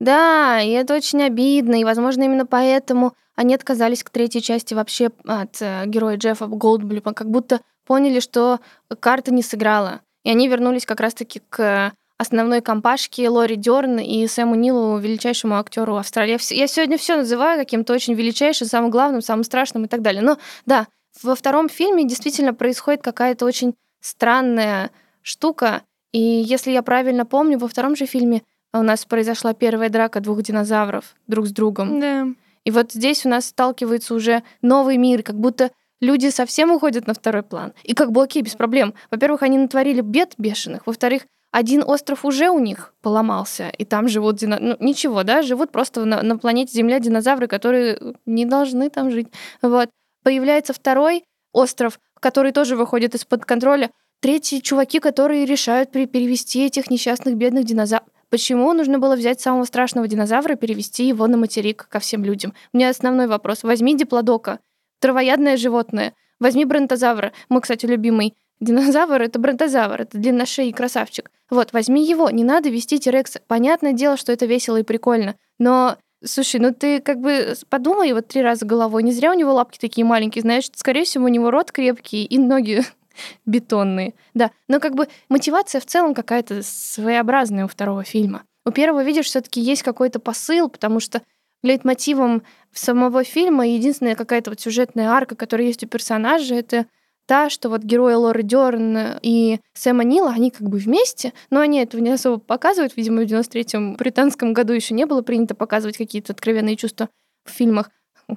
Да, 0.00 0.60
и 0.62 0.70
это 0.70 0.94
очень 0.94 1.22
обидно, 1.22 1.78
и, 1.78 1.84
возможно, 1.84 2.22
именно 2.22 2.46
поэтому 2.46 3.14
они 3.36 3.54
отказались 3.54 4.02
к 4.02 4.10
третьей 4.10 4.42
части 4.42 4.74
вообще 4.74 5.10
от 5.26 5.60
э, 5.60 5.84
героя 5.86 6.16
Джеффа 6.16 6.46
Голдблюма, 6.46 7.12
как 7.14 7.30
будто 7.30 7.60
поняли, 7.86 8.20
что 8.20 8.60
карта 9.00 9.32
не 9.32 9.42
сыграла. 9.42 10.00
и 10.24 10.30
они 10.30 10.48
вернулись 10.48 10.86
как 10.86 11.00
раз-таки 11.00 11.40
к 11.48 11.92
основной 12.20 12.60
компашке 12.60 13.30
Лори 13.30 13.56
Дерн 13.56 13.98
и 13.98 14.26
Сэму 14.26 14.54
Нилу, 14.54 14.98
величайшему 14.98 15.56
актеру 15.56 15.96
Австралии. 15.96 16.38
Я 16.54 16.66
сегодня 16.66 16.98
все 16.98 17.16
называю 17.16 17.58
каким-то 17.58 17.94
очень 17.94 18.12
величайшим, 18.12 18.66
самым 18.66 18.90
главным, 18.90 19.22
самым 19.22 19.42
страшным 19.42 19.86
и 19.86 19.88
так 19.88 20.02
далее. 20.02 20.20
Но 20.20 20.36
да, 20.66 20.86
во 21.22 21.34
втором 21.34 21.70
фильме 21.70 22.06
действительно 22.06 22.52
происходит 22.52 23.00
какая-то 23.00 23.46
очень 23.46 23.74
странная 24.02 24.90
штука. 25.22 25.80
И 26.12 26.20
если 26.20 26.72
я 26.72 26.82
правильно 26.82 27.24
помню, 27.24 27.58
во 27.58 27.68
втором 27.68 27.96
же 27.96 28.04
фильме 28.04 28.42
у 28.74 28.82
нас 28.82 29.06
произошла 29.06 29.54
первая 29.54 29.88
драка 29.88 30.20
двух 30.20 30.42
динозавров 30.42 31.16
друг 31.26 31.46
с 31.46 31.52
другом. 31.52 32.00
Да. 32.00 32.26
И 32.66 32.70
вот 32.70 32.92
здесь 32.92 33.24
у 33.24 33.30
нас 33.30 33.46
сталкивается 33.46 34.12
уже 34.12 34.42
новый 34.60 34.98
мир, 34.98 35.22
как 35.22 35.36
будто 35.36 35.70
люди 36.02 36.28
совсем 36.28 36.70
уходят 36.70 37.06
на 37.06 37.14
второй 37.14 37.44
план. 37.44 37.72
И 37.82 37.94
как 37.94 38.12
бы 38.12 38.22
окей, 38.22 38.42
без 38.42 38.56
проблем. 38.56 38.92
Во-первых, 39.10 39.42
они 39.42 39.56
натворили 39.56 40.02
бед 40.02 40.34
бешеных. 40.36 40.86
Во-вторых, 40.86 41.22
один 41.52 41.82
остров 41.82 42.24
уже 42.24 42.48
у 42.50 42.58
них 42.58 42.94
поломался, 43.02 43.68
и 43.70 43.84
там 43.84 44.08
живут 44.08 44.36
дина... 44.36 44.58
ну, 44.60 44.76
ничего, 44.78 45.24
да, 45.24 45.42
живут 45.42 45.72
просто 45.72 46.04
на, 46.04 46.22
на 46.22 46.38
планете 46.38 46.72
Земля 46.72 47.00
динозавры, 47.00 47.48
которые 47.48 47.98
не 48.24 48.44
должны 48.44 48.88
там 48.88 49.10
жить. 49.10 49.28
Вот. 49.60 49.90
Появляется 50.22 50.72
второй 50.72 51.24
остров, 51.52 51.98
который 52.20 52.52
тоже 52.52 52.76
выходит 52.76 53.14
из-под 53.14 53.44
контроля. 53.44 53.90
Третьи 54.20 54.60
чуваки, 54.60 55.00
которые 55.00 55.46
решают 55.46 55.90
перевести 55.90 56.66
этих 56.66 56.90
несчастных 56.90 57.36
бедных 57.36 57.64
динозавров. 57.64 58.08
Почему 58.28 58.72
нужно 58.72 59.00
было 59.00 59.16
взять 59.16 59.40
самого 59.40 59.64
страшного 59.64 60.06
динозавра 60.06 60.54
и 60.54 60.58
перевести 60.58 61.08
его 61.08 61.26
на 61.26 61.36
материк 61.36 61.88
ко 61.88 61.98
всем 61.98 62.24
людям? 62.24 62.54
У 62.72 62.76
меня 62.76 62.90
основной 62.90 63.26
вопрос. 63.26 63.64
Возьми 63.64 63.96
диплодока, 63.96 64.60
травоядное 65.00 65.56
животное. 65.56 66.14
Возьми 66.38 66.64
бронтозавра, 66.64 67.32
мой, 67.48 67.60
кстати, 67.60 67.86
любимый. 67.86 68.36
Динозавр— 68.60 69.22
это 69.22 69.38
бронтозавр, 69.38 70.02
это 70.02 70.18
длинношеий 70.18 70.72
красавчик. 70.72 71.30
Вот, 71.48 71.72
возьми 71.72 72.06
его, 72.06 72.28
не 72.30 72.44
надо 72.44 72.68
вести 72.68 72.98
Тирекса. 72.98 73.40
Понятное 73.46 73.92
дело, 73.92 74.16
что 74.16 74.32
это 74.32 74.46
весело 74.46 74.76
и 74.76 74.82
прикольно, 74.82 75.36
но 75.58 75.96
Слушай, 76.22 76.60
ну 76.60 76.74
ты 76.74 77.00
как 77.00 77.18
бы 77.18 77.54
подумай 77.70 78.12
вот 78.12 78.28
три 78.28 78.42
раза 78.42 78.66
головой. 78.66 79.02
Не 79.02 79.12
зря 79.12 79.30
у 79.30 79.34
него 79.34 79.54
лапки 79.54 79.78
такие 79.78 80.04
маленькие, 80.04 80.42
знаешь, 80.42 80.68
скорее 80.74 81.04
всего, 81.04 81.24
у 81.24 81.28
него 81.28 81.50
рот 81.50 81.72
крепкий 81.72 82.26
и 82.26 82.38
ноги 82.38 82.82
бетонные. 83.46 84.12
Да, 84.34 84.50
но 84.68 84.80
как 84.80 84.94
бы 84.94 85.08
мотивация 85.30 85.80
в 85.80 85.86
целом 85.86 86.12
какая-то 86.12 86.62
своеобразная 86.62 87.64
у 87.64 87.68
второго 87.68 88.04
фильма. 88.04 88.42
У 88.66 88.70
первого, 88.70 89.02
видишь, 89.02 89.26
все 89.26 89.40
таки 89.40 89.62
есть 89.62 89.82
какой-то 89.82 90.20
посыл, 90.20 90.68
потому 90.68 91.00
что 91.00 91.22
лейтмотивом 91.62 92.42
самого 92.72 93.24
фильма 93.24 93.66
единственная 93.66 94.14
какая-то 94.14 94.50
вот 94.50 94.60
сюжетная 94.60 95.08
арка, 95.08 95.36
которая 95.36 95.68
есть 95.68 95.84
у 95.84 95.88
персонажа, 95.88 96.54
это 96.54 96.86
та, 97.30 97.48
что 97.48 97.68
вот 97.68 97.84
герои 97.84 98.14
Лоры 98.14 98.42
Дерн 98.42 99.20
и 99.22 99.60
Сэма 99.74 100.02
Нила, 100.02 100.32
они 100.32 100.50
как 100.50 100.68
бы 100.68 100.78
вместе, 100.78 101.32
но 101.48 101.60
они 101.60 101.78
этого 101.78 102.00
не 102.00 102.10
особо 102.10 102.40
показывают. 102.40 102.96
Видимо, 102.96 103.22
в 103.22 103.24
93-м 103.24 103.94
британском 103.94 104.52
году 104.52 104.72
еще 104.72 104.94
не 104.94 105.06
было 105.06 105.22
принято 105.22 105.54
показывать 105.54 105.96
какие-то 105.96 106.32
откровенные 106.32 106.74
чувства 106.74 107.08
в 107.44 107.50
фильмах. 107.50 107.90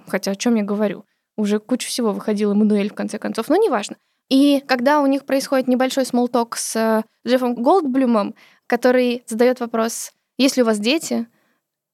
Хотя 0.06 0.30
о 0.30 0.36
чем 0.36 0.54
я 0.54 0.62
говорю? 0.62 1.06
Уже 1.38 1.58
куча 1.58 1.88
всего 1.88 2.12
выходил 2.12 2.52
Эммануэль 2.52 2.92
в 2.92 2.94
конце 2.94 3.18
концов, 3.18 3.50
но 3.50 3.56
неважно. 3.56 3.98
И 4.30 4.64
когда 4.68 5.02
у 5.02 5.08
них 5.08 5.26
происходит 5.26 5.68
небольшой 5.68 6.06
смолток 6.06 6.56
с 6.56 6.76
э, 6.76 7.02
Джеффом 7.28 7.56
Голдблюмом, 7.56 8.36
который 8.68 9.24
задает 9.26 9.60
вопрос, 9.60 10.12
есть 10.38 10.56
ли 10.56 10.62
у 10.62 10.68
вас 10.68 10.78
дети? 10.78 11.26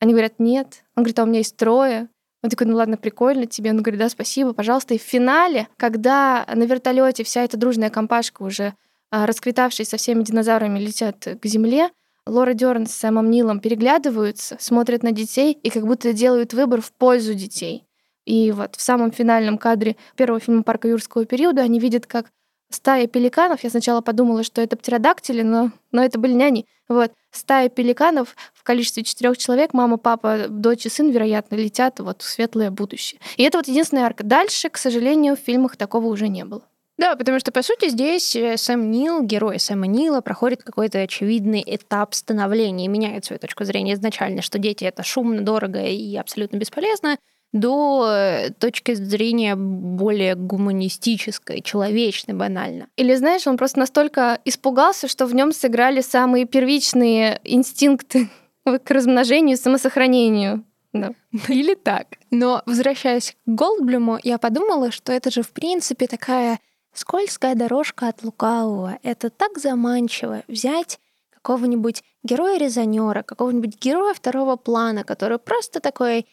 Они 0.01 0.11
говорят, 0.11 0.33
нет. 0.37 0.83
Он 0.97 1.03
говорит, 1.03 1.19
а 1.19 1.23
у 1.23 1.27
меня 1.27 1.37
есть 1.37 1.55
трое. 1.55 2.09
Он 2.41 2.49
такой, 2.49 2.67
ну 2.67 2.75
ладно, 2.75 2.97
прикольно 2.97 3.45
тебе. 3.45 3.71
Он 3.71 3.81
говорит, 3.81 3.99
да, 3.99 4.09
спасибо, 4.09 4.53
пожалуйста. 4.53 4.93
И 4.93 4.99
в 4.99 5.01
финале, 5.01 5.67
когда 5.77 6.45
на 6.53 6.63
вертолете 6.63 7.23
вся 7.23 7.43
эта 7.43 7.57
дружная 7.57 7.89
компашка 7.89 8.43
уже 8.43 8.73
а, 9.11 9.25
расквитавшись 9.25 9.89
со 9.89 9.97
всеми 9.97 10.23
динозаврами, 10.23 10.79
летят 10.79 11.27
к 11.41 11.45
земле, 11.45 11.89
Лора 12.25 12.53
Дерн 12.53 12.85
с 12.85 12.95
Сэмом 12.95 13.29
Нилом 13.29 13.59
переглядываются, 13.59 14.57
смотрят 14.59 15.03
на 15.03 15.11
детей 15.11 15.51
и 15.51 15.69
как 15.69 15.85
будто 15.85 16.13
делают 16.13 16.53
выбор 16.53 16.81
в 16.81 16.93
пользу 16.93 17.33
детей. 17.33 17.85
И 18.25 18.51
вот 18.51 18.75
в 18.75 18.81
самом 18.81 19.11
финальном 19.11 19.57
кадре 19.57 19.95
первого 20.15 20.39
фильма 20.39 20.63
«Парка 20.63 20.87
юрского 20.87 21.25
периода» 21.25 21.61
они 21.61 21.79
видят, 21.79 22.05
как 22.05 22.27
стая 22.69 23.07
пеликанов, 23.07 23.63
я 23.63 23.69
сначала 23.69 24.01
подумала, 24.01 24.43
что 24.43 24.61
это 24.61 24.77
птеродактили, 24.77 25.41
но, 25.41 25.71
но 25.91 26.03
это 26.03 26.19
были 26.19 26.33
няни. 26.33 26.65
Вот, 26.87 27.11
стая 27.31 27.69
пеликанов 27.69 28.35
в 28.53 28.63
количестве 28.63 29.03
четырех 29.03 29.37
человек, 29.37 29.73
мама, 29.73 29.97
папа, 29.97 30.47
дочь 30.49 30.85
и 30.85 30.89
сын, 30.89 31.09
вероятно, 31.11 31.55
летят 31.55 31.99
вот 31.99 32.21
в 32.21 32.27
светлое 32.27 32.71
будущее. 32.71 33.21
И 33.37 33.43
это 33.43 33.59
вот 33.59 33.67
единственная 33.67 34.05
арка. 34.05 34.23
Дальше, 34.23 34.69
к 34.69 34.77
сожалению, 34.77 35.35
в 35.35 35.39
фильмах 35.39 35.77
такого 35.77 36.07
уже 36.07 36.27
не 36.27 36.45
было. 36.45 36.63
Да, 36.97 37.15
потому 37.15 37.39
что, 37.39 37.53
по 37.53 37.61
сути, 37.61 37.87
здесь 37.87 38.35
Сэм 38.61 38.91
Нил, 38.91 39.21
герой 39.21 39.57
Сэма 39.57 39.87
Нила, 39.87 40.19
проходит 40.19 40.63
какой-то 40.63 40.99
очевидный 40.99 41.63
этап 41.65 42.13
становления 42.13 42.85
и 42.85 42.89
меняет 42.89 43.23
свою 43.23 43.39
точку 43.39 43.63
зрения 43.63 43.93
изначально, 43.93 44.41
что 44.41 44.59
дети— 44.59 44.83
это 44.85 45.01
шумно, 45.01 45.41
дорого 45.41 45.81
и 45.81 46.17
абсолютно 46.17 46.57
бесполезно, 46.57 47.17
до 47.51 48.07
э, 48.07 48.49
точки 48.51 48.93
зрения 48.93 49.55
более 49.55 50.35
гуманистической, 50.35 51.61
человечной, 51.61 52.35
банально. 52.35 52.87
Или, 52.95 53.15
знаешь, 53.15 53.47
он 53.47 53.57
просто 53.57 53.79
настолько 53.79 54.39
испугался, 54.45 55.07
что 55.07 55.25
в 55.25 55.33
нем 55.33 55.51
сыграли 55.51 56.01
самые 56.01 56.45
первичные 56.45 57.39
инстинкты 57.43 58.29
к 58.65 58.91
размножению 58.91 59.57
и 59.57 59.59
самосохранению. 59.59 60.63
Да. 60.93 61.13
Или 61.47 61.73
так. 61.73 62.07
Но 62.31 62.61
возвращаясь 62.65 63.31
к 63.31 63.49
Голдблюму, 63.49 64.19
я 64.23 64.37
подумала, 64.37 64.91
что 64.91 65.11
это 65.11 65.31
же 65.31 65.41
в 65.41 65.51
принципе 65.51 66.07
такая 66.07 66.59
скользкая 66.93 67.55
дорожка 67.55 68.09
от 68.09 68.23
лукавого. 68.23 68.97
Это 69.03 69.29
так 69.29 69.57
заманчиво 69.57 70.43
взять 70.47 70.99
какого-нибудь 71.31 72.03
героя-резонера, 72.23 73.23
какого-нибудь 73.23 73.79
героя 73.79 74.13
второго 74.13 74.55
плана, 74.55 75.03
который 75.03 75.39
просто 75.39 75.79
такой 75.79 76.25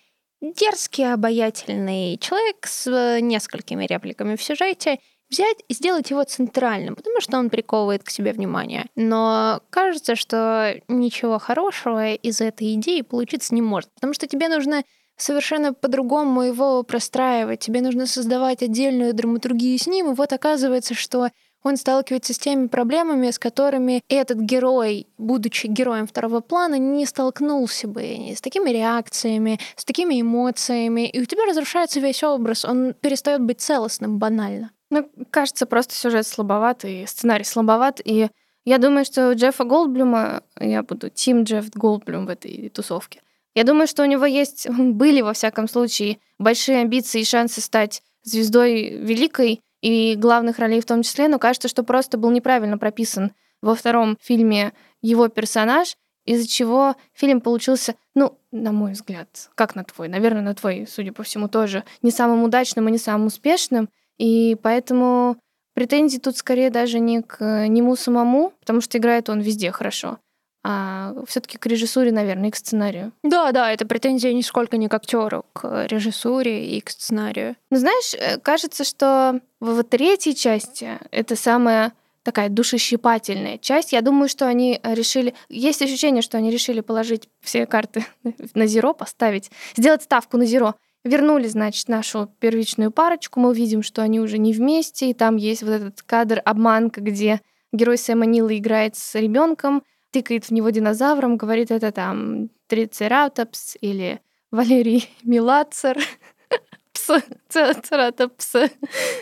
дерзкий, 0.54 1.12
обаятельный 1.12 2.18
человек 2.18 2.66
с 2.66 2.87
э, 2.87 3.20
несколькими 3.20 3.85
репликами 3.85 4.37
в 4.37 4.42
сюжете, 4.42 4.98
взять 5.30 5.56
и 5.68 5.74
сделать 5.74 6.11
его 6.11 6.22
центральным, 6.24 6.94
потому 6.94 7.20
что 7.20 7.38
он 7.38 7.50
приковывает 7.50 8.04
к 8.04 8.11
себе 8.11 8.32
внимание. 8.32 8.87
Но 8.94 9.61
кажется, 9.70 10.14
что 10.16 10.80
ничего 10.88 11.38
хорошего 11.38 12.14
из 12.14 12.40
этой 12.40 12.74
идеи 12.74 13.00
получиться 13.00 13.54
не 13.54 13.62
может, 13.62 13.90
потому 13.94 14.14
что 14.14 14.26
тебе 14.26 14.48
нужно 14.48 14.85
совершенно 15.16 15.72
по-другому 15.72 16.42
его 16.42 16.82
простраивать, 16.82 17.61
тебе 17.61 17.80
нужно 17.80 18.06
создавать 18.06 18.62
отдельную 18.62 19.14
драматургию 19.14 19.78
с 19.78 19.87
ним, 19.87 20.11
и 20.11 20.14
вот 20.14 20.32
оказывается, 20.32 20.94
что 20.94 21.30
он 21.66 21.76
сталкивается 21.76 22.33
с 22.33 22.38
теми 22.38 22.68
проблемами, 22.68 23.33
с 23.33 23.40
которыми 23.40 24.00
этот 24.09 24.38
герой, 24.38 25.09
будучи 25.18 25.66
героем 25.66 26.07
второго 26.07 26.40
плана, 26.40 26.76
не 26.76 27.07
столкнулся 27.07 27.88
бы 27.88 28.02
с 28.37 28.40
такими 28.40 28.70
реакциями, 28.70 29.59
с 29.74 29.85
такими 29.85 30.20
эмоциями, 30.20 31.09
и 31.09 31.20
у 31.20 31.24
тебя 31.24 31.44
разрушается 31.44 31.98
весь 31.98 32.22
образ, 32.22 32.64
он 32.64 32.94
перестает 32.94 33.42
быть 33.42 33.61
целостным 33.61 34.18
банально. 34.18 34.70
Ну, 34.90 35.11
кажется, 35.31 35.66
просто 35.66 35.94
сюжет 35.96 36.29
слабоват 36.29 36.85
и 36.85 37.05
сценарий 37.07 37.42
слабоват, 37.42 38.00
и 38.05 38.29
я 38.64 38.79
думаю, 38.79 39.05
что 39.05 39.31
у 39.31 39.35
Джеффа 39.35 39.64
Голдблюма, 39.64 40.44
я 40.61 40.85
буду 40.85 41.11
Тим 41.11 41.42
Джефф 41.42 41.70
Голдблюм 41.74 42.26
в 42.26 42.29
этой 42.29 42.68
тусовке, 42.68 43.22
я 43.57 43.64
думаю, 43.64 43.88
что 43.88 44.05
у 44.05 44.07
него 44.07 44.24
есть, 44.24 44.68
были, 44.79 45.20
во 45.20 45.33
всяком 45.33 45.66
случае, 45.66 46.18
большие 46.38 46.83
амбиции 46.83 47.22
и 47.22 47.24
шансы 47.24 47.61
стать 47.61 48.02
звездой 48.22 48.90
великой, 48.98 49.62
и 49.87 50.16
главных 50.16 50.59
ролей 50.59 50.81
в 50.81 50.85
том 50.85 51.05
числе, 51.05 51.29
но 51.29 51.38
кажется, 51.38 51.68
что 51.68 51.85
просто 51.85 52.18
был 52.18 52.33
неправильно 52.33 52.77
прописан 52.77 53.31
во 53.62 53.77
втором 53.77 54.18
фильме 54.20 54.72
его 55.01 55.29
персонаж, 55.29 55.96
из-за 56.25 56.49
чего 56.49 56.96
фильм 57.14 57.40
получился, 57.40 57.94
ну, 58.12 58.37
на 58.51 58.72
мой 58.72 58.94
взгляд, 58.94 59.29
как 59.55 59.77
на 59.77 59.85
твой, 59.85 60.09
наверное, 60.09 60.42
на 60.42 60.57
твой, 60.57 60.88
судя 60.90 61.12
по 61.12 61.22
всему, 61.22 61.46
тоже 61.46 61.85
не 62.03 62.11
самым 62.11 62.42
удачным 62.42 62.88
и 62.88 62.90
не 62.90 62.99
самым 62.99 63.29
успешным, 63.29 63.88
и 64.18 64.57
поэтому 64.61 65.37
претензии 65.75 66.18
тут 66.18 66.37
скорее 66.37 66.70
даже 66.70 66.99
не 66.99 67.22
к 67.22 67.68
нему 67.68 67.94
самому, 67.94 68.55
потому 68.59 68.81
что 68.81 68.99
играет 68.99 69.29
он 69.29 69.40
везде 69.40 69.70
хорошо, 69.70 70.18
а 70.68 71.14
все-таки 71.29 71.59
к 71.59 71.66
режиссуре, 71.66 72.11
наверное, 72.11 72.48
и 72.48 72.50
к 72.50 72.57
сценарию. 72.57 73.12
Да, 73.22 73.52
да, 73.52 73.70
это 73.70 73.87
претензия 73.87 74.33
нисколько 74.33 74.79
не 74.79 74.88
к 74.88 74.94
актеру, 74.94 75.46
к 75.52 75.87
режиссуре 75.87 76.76
и 76.76 76.81
к 76.81 76.90
сценарию. 76.90 77.55
Ну, 77.70 77.76
знаешь, 77.76 78.14
э, 78.14 78.40
кажется, 78.40 78.83
что 78.83 79.40
в 79.61 79.85
третьей 79.85 80.35
части 80.35 80.98
это 81.12 81.37
самая 81.37 81.92
такая 82.24 82.48
душещипательная 82.48 83.59
часть. 83.59 83.92
Я 83.92 84.00
думаю, 84.00 84.29
что 84.29 84.48
они 84.48 84.81
решили... 84.83 85.35
Есть 85.48 85.83
ощущение, 85.83 86.20
что 86.20 86.37
они 86.37 86.50
решили 86.50 86.81
положить 86.81 87.29
все 87.40 87.64
карты 87.66 88.05
на 88.55 88.66
зеро, 88.66 88.92
поставить, 88.92 89.52
сделать 89.76 90.02
ставку 90.02 90.37
на 90.37 90.46
зеро. 90.46 90.74
Вернули, 91.05 91.46
значит, 91.46 91.87
нашу 91.87 92.29
первичную 92.40 92.90
парочку. 92.90 93.38
Мы 93.38 93.50
увидим, 93.50 93.85
что 93.85 94.02
они 94.02 94.18
уже 94.18 94.38
не 94.38 94.52
вместе. 94.52 95.11
И 95.11 95.14
там 95.14 95.37
есть 95.37 95.62
вот 95.62 95.70
этот 95.70 96.02
кадр 96.02 96.42
обманка, 96.44 97.00
где 97.00 97.40
герой 97.72 97.98
Сэма 97.98 98.26
Нила 98.26 98.59
играет 98.59 98.96
с 98.96 99.14
ребенком, 99.14 99.85
тыкает 100.16 100.46
в 100.46 100.50
него 100.50 100.70
динозавром, 100.70 101.37
говорит, 101.37 101.70
это 101.70 101.92
там 101.92 102.48
трицератопс 102.68 103.76
или 103.83 104.22
Валерий 104.50 105.11
Милацер, 105.22 105.98
пс, 106.92 107.22
цератопс. 107.50 108.55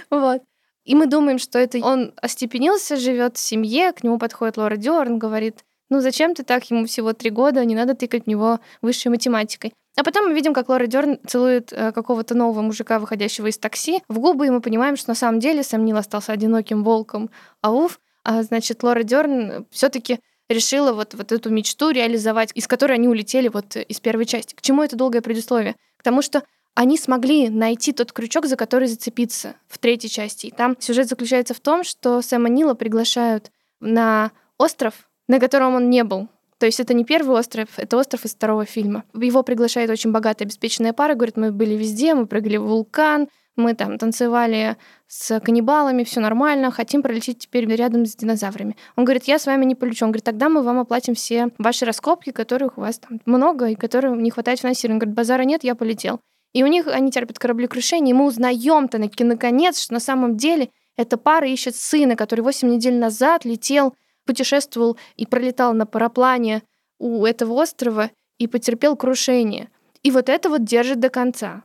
Вот. 0.08 0.42
И 0.84 0.94
мы 0.94 1.06
думаем, 1.06 1.38
что 1.38 1.58
это 1.58 1.78
он 1.84 2.12
остепенился, 2.22 2.96
живет 2.96 3.36
в 3.36 3.40
семье, 3.40 3.92
к 3.92 4.04
нему 4.04 4.18
подходит 4.18 4.56
Лора 4.56 4.76
Дёрн, 4.76 5.18
говорит, 5.18 5.64
ну 5.90 6.00
зачем 6.00 6.32
ты 6.36 6.44
так, 6.44 6.70
ему 6.70 6.86
всего 6.86 7.12
три 7.12 7.30
года, 7.30 7.64
не 7.64 7.74
надо 7.74 7.94
тыкать 7.94 8.24
в 8.24 8.28
него 8.28 8.60
высшей 8.80 9.10
математикой. 9.10 9.72
А 9.96 10.04
потом 10.04 10.26
мы 10.26 10.34
видим, 10.34 10.54
как 10.54 10.68
Лора 10.68 10.86
Дёрн 10.86 11.18
целует 11.26 11.72
э, 11.72 11.90
какого-то 11.90 12.36
нового 12.36 12.62
мужика, 12.62 13.00
выходящего 13.00 13.48
из 13.48 13.58
такси, 13.58 14.00
в 14.08 14.20
губы, 14.20 14.46
и 14.46 14.50
мы 14.50 14.60
понимаем, 14.60 14.96
что 14.96 15.10
на 15.10 15.16
самом 15.16 15.40
деле 15.40 15.64
Сэм 15.64 15.84
Нил 15.84 15.96
остался 15.96 16.30
одиноким 16.32 16.84
волком. 16.84 17.30
Ауф, 17.62 17.98
а 18.22 18.44
значит, 18.44 18.82
Лора 18.84 19.02
Дёрн 19.02 19.66
все 19.70 19.88
таки 19.88 20.20
решила 20.48 20.92
вот, 20.92 21.14
вот 21.14 21.32
эту 21.32 21.50
мечту 21.50 21.90
реализовать, 21.90 22.50
из 22.54 22.66
которой 22.66 22.92
они 22.92 23.08
улетели 23.08 23.48
вот 23.48 23.76
из 23.76 24.00
первой 24.00 24.26
части. 24.26 24.54
К 24.54 24.60
чему 24.60 24.82
это 24.82 24.96
долгое 24.96 25.20
предисловие? 25.20 25.76
К 25.96 26.02
тому, 26.02 26.22
что 26.22 26.42
они 26.74 26.98
смогли 26.98 27.48
найти 27.48 27.92
тот 27.92 28.12
крючок, 28.12 28.46
за 28.46 28.56
который 28.56 28.88
зацепиться 28.88 29.54
в 29.68 29.78
третьей 29.78 30.10
части. 30.10 30.46
И 30.46 30.50
там 30.50 30.76
сюжет 30.80 31.08
заключается 31.08 31.54
в 31.54 31.60
том, 31.60 31.84
что 31.84 32.20
Сэма 32.20 32.48
Нила 32.48 32.74
приглашают 32.74 33.50
на 33.80 34.32
остров, 34.58 35.08
на 35.28 35.38
котором 35.38 35.74
он 35.74 35.88
не 35.88 36.04
был. 36.04 36.28
То 36.58 36.66
есть 36.66 36.80
это 36.80 36.94
не 36.94 37.04
первый 37.04 37.38
остров, 37.38 37.68
это 37.76 37.96
остров 37.96 38.24
из 38.24 38.34
второго 38.34 38.64
фильма. 38.64 39.04
Его 39.14 39.42
приглашает 39.42 39.90
очень 39.90 40.12
богатая, 40.12 40.44
обеспеченная 40.44 40.92
пара, 40.92 41.14
говорит, 41.14 41.36
мы 41.36 41.52
были 41.52 41.74
везде, 41.74 42.14
мы 42.14 42.26
прыгали 42.26 42.56
в 42.56 42.64
вулкан, 42.64 43.28
мы 43.56 43.74
там 43.74 43.98
танцевали 43.98 44.76
с 45.06 45.38
каннибалами, 45.40 46.02
все 46.02 46.20
нормально, 46.20 46.70
хотим 46.70 47.02
пролететь 47.02 47.38
теперь 47.38 47.66
рядом 47.66 48.04
с 48.04 48.16
динозаврами. 48.16 48.76
Он 48.96 49.04
говорит, 49.04 49.24
я 49.24 49.38
с 49.38 49.46
вами 49.46 49.64
не 49.64 49.74
полечу. 49.74 50.04
Он 50.04 50.10
говорит, 50.10 50.24
тогда 50.24 50.48
мы 50.48 50.62
вам 50.62 50.80
оплатим 50.80 51.14
все 51.14 51.50
ваши 51.58 51.84
раскопки, 51.84 52.30
которых 52.30 52.78
у 52.78 52.80
вас 52.80 52.98
там 52.98 53.20
много 53.26 53.66
и 53.68 53.74
которым 53.74 54.22
не 54.22 54.30
хватает 54.30 54.60
финансирования. 54.60 54.96
Он 54.96 54.98
говорит, 55.00 55.16
базара 55.16 55.42
нет, 55.42 55.62
я 55.62 55.74
полетел. 55.74 56.20
И 56.52 56.62
у 56.62 56.66
них 56.66 56.86
они 56.86 57.10
терпят 57.10 57.38
кораблекрушение, 57.38 58.10
и 58.10 58.18
мы 58.18 58.26
узнаем-то 58.26 58.98
наконец, 58.98 59.80
что 59.80 59.92
на 59.92 60.00
самом 60.00 60.36
деле 60.36 60.70
эта 60.96 61.16
пара 61.16 61.48
ищет 61.48 61.74
сына, 61.74 62.16
который 62.16 62.40
8 62.40 62.68
недель 62.68 62.96
назад 62.96 63.44
летел, 63.44 63.94
путешествовал 64.24 64.96
и 65.16 65.26
пролетал 65.26 65.74
на 65.74 65.86
параплане 65.86 66.62
у 66.98 67.26
этого 67.26 67.52
острова 67.54 68.10
и 68.38 68.46
потерпел 68.46 68.96
крушение. 68.96 69.68
И 70.02 70.10
вот 70.10 70.28
это 70.28 70.48
вот 70.48 70.64
держит 70.64 71.00
до 71.00 71.08
конца. 71.08 71.64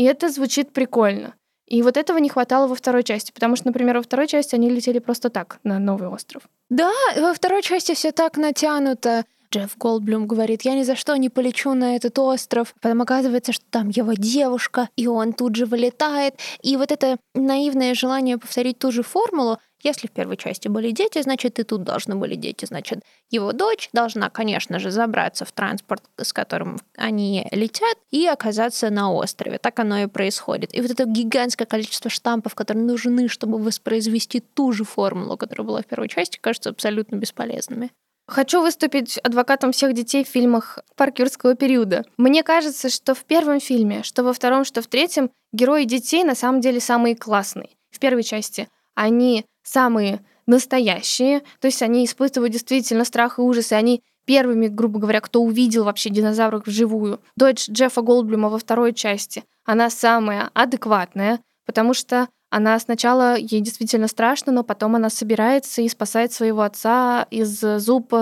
И 0.00 0.04
это 0.04 0.30
звучит 0.30 0.72
прикольно. 0.72 1.34
И 1.66 1.82
вот 1.82 1.98
этого 1.98 2.16
не 2.16 2.30
хватало 2.30 2.66
во 2.66 2.74
второй 2.74 3.02
части, 3.02 3.32
потому 3.32 3.54
что, 3.54 3.66
например, 3.66 3.98
во 3.98 4.02
второй 4.02 4.28
части 4.28 4.54
они 4.54 4.70
летели 4.70 4.98
просто 4.98 5.28
так 5.28 5.58
на 5.62 5.78
новый 5.78 6.08
остров. 6.08 6.44
Да, 6.70 6.90
во 7.18 7.34
второй 7.34 7.60
части 7.60 7.92
все 7.92 8.10
так 8.10 8.38
натянуто. 8.38 9.26
Джефф 9.52 9.76
Голдблюм 9.76 10.26
говорит, 10.26 10.62
я 10.62 10.74
ни 10.74 10.84
за 10.84 10.96
что 10.96 11.14
не 11.16 11.28
полечу 11.28 11.74
на 11.74 11.96
этот 11.96 12.18
остров. 12.18 12.74
Потом 12.80 13.02
оказывается, 13.02 13.52
что 13.52 13.64
там 13.68 13.90
его 13.90 14.14
девушка, 14.14 14.88
и 14.96 15.06
он 15.06 15.34
тут 15.34 15.54
же 15.54 15.66
вылетает. 15.66 16.34
И 16.62 16.78
вот 16.78 16.92
это 16.92 17.18
наивное 17.34 17.92
желание 17.92 18.38
повторить 18.38 18.78
ту 18.78 18.90
же 18.92 19.02
формулу, 19.02 19.58
если 19.82 20.06
в 20.06 20.10
первой 20.10 20.36
части 20.36 20.68
были 20.68 20.90
дети, 20.90 21.22
значит, 21.22 21.58
и 21.58 21.62
тут 21.62 21.82
должны 21.82 22.16
были 22.16 22.34
дети. 22.34 22.64
Значит, 22.64 23.00
его 23.30 23.52
дочь 23.52 23.88
должна, 23.92 24.30
конечно 24.30 24.78
же, 24.78 24.90
забраться 24.90 25.44
в 25.44 25.52
транспорт, 25.52 26.02
с 26.16 26.32
которым 26.32 26.78
они 26.96 27.46
летят, 27.50 27.96
и 28.10 28.26
оказаться 28.26 28.90
на 28.90 29.12
острове. 29.12 29.58
Так 29.58 29.78
оно 29.78 29.98
и 29.98 30.06
происходит. 30.06 30.74
И 30.74 30.80
вот 30.80 30.90
это 30.90 31.04
гигантское 31.04 31.66
количество 31.66 32.10
штампов, 32.10 32.54
которые 32.54 32.84
нужны, 32.84 33.28
чтобы 33.28 33.58
воспроизвести 33.58 34.40
ту 34.40 34.72
же 34.72 34.84
формулу, 34.84 35.36
которая 35.36 35.66
была 35.66 35.82
в 35.82 35.86
первой 35.86 36.08
части, 36.08 36.38
кажется 36.40 36.70
абсолютно 36.70 37.16
бесполезными. 37.16 37.90
Хочу 38.30 38.60
выступить 38.60 39.18
адвокатом 39.18 39.72
всех 39.72 39.92
детей 39.92 40.24
в 40.24 40.28
фильмах 40.28 40.78
парк 40.94 41.18
юрского 41.18 41.56
периода. 41.56 42.04
Мне 42.16 42.44
кажется, 42.44 42.88
что 42.88 43.16
в 43.16 43.24
первом 43.24 43.58
фильме, 43.58 44.04
что 44.04 44.22
во 44.22 44.32
втором, 44.32 44.64
что 44.64 44.82
в 44.82 44.86
третьем, 44.86 45.30
герои 45.52 45.82
детей 45.82 46.22
на 46.22 46.36
самом 46.36 46.60
деле 46.60 46.78
самые 46.78 47.16
классные. 47.16 47.70
В 47.90 47.98
первой 47.98 48.22
части 48.22 48.68
они 48.94 49.46
самые 49.70 50.20
настоящие, 50.46 51.40
то 51.60 51.66
есть 51.66 51.82
они 51.82 52.04
испытывают 52.04 52.52
действительно 52.52 53.04
страх 53.04 53.38
и 53.38 53.42
ужас, 53.42 53.72
и 53.72 53.76
они 53.76 54.02
первыми, 54.26 54.68
грубо 54.68 55.00
говоря, 55.00 55.20
кто 55.20 55.42
увидел 55.42 55.84
вообще 55.84 56.10
динозавров 56.10 56.66
вживую. 56.66 57.20
Дочь 57.36 57.68
Джеффа 57.68 58.02
Голдблюма 58.02 58.48
во 58.48 58.58
второй 58.58 58.92
части, 58.92 59.44
она 59.64 59.90
самая 59.90 60.50
адекватная, 60.54 61.40
потому 61.66 61.94
что 61.94 62.28
она 62.50 62.78
сначала, 62.80 63.36
ей 63.36 63.60
действительно 63.60 64.08
страшно, 64.08 64.52
но 64.52 64.64
потом 64.64 64.96
она 64.96 65.08
собирается 65.08 65.82
и 65.82 65.88
спасает 65.88 66.32
своего 66.32 66.62
отца 66.62 67.26
из 67.30 67.60
зуб 67.78 68.12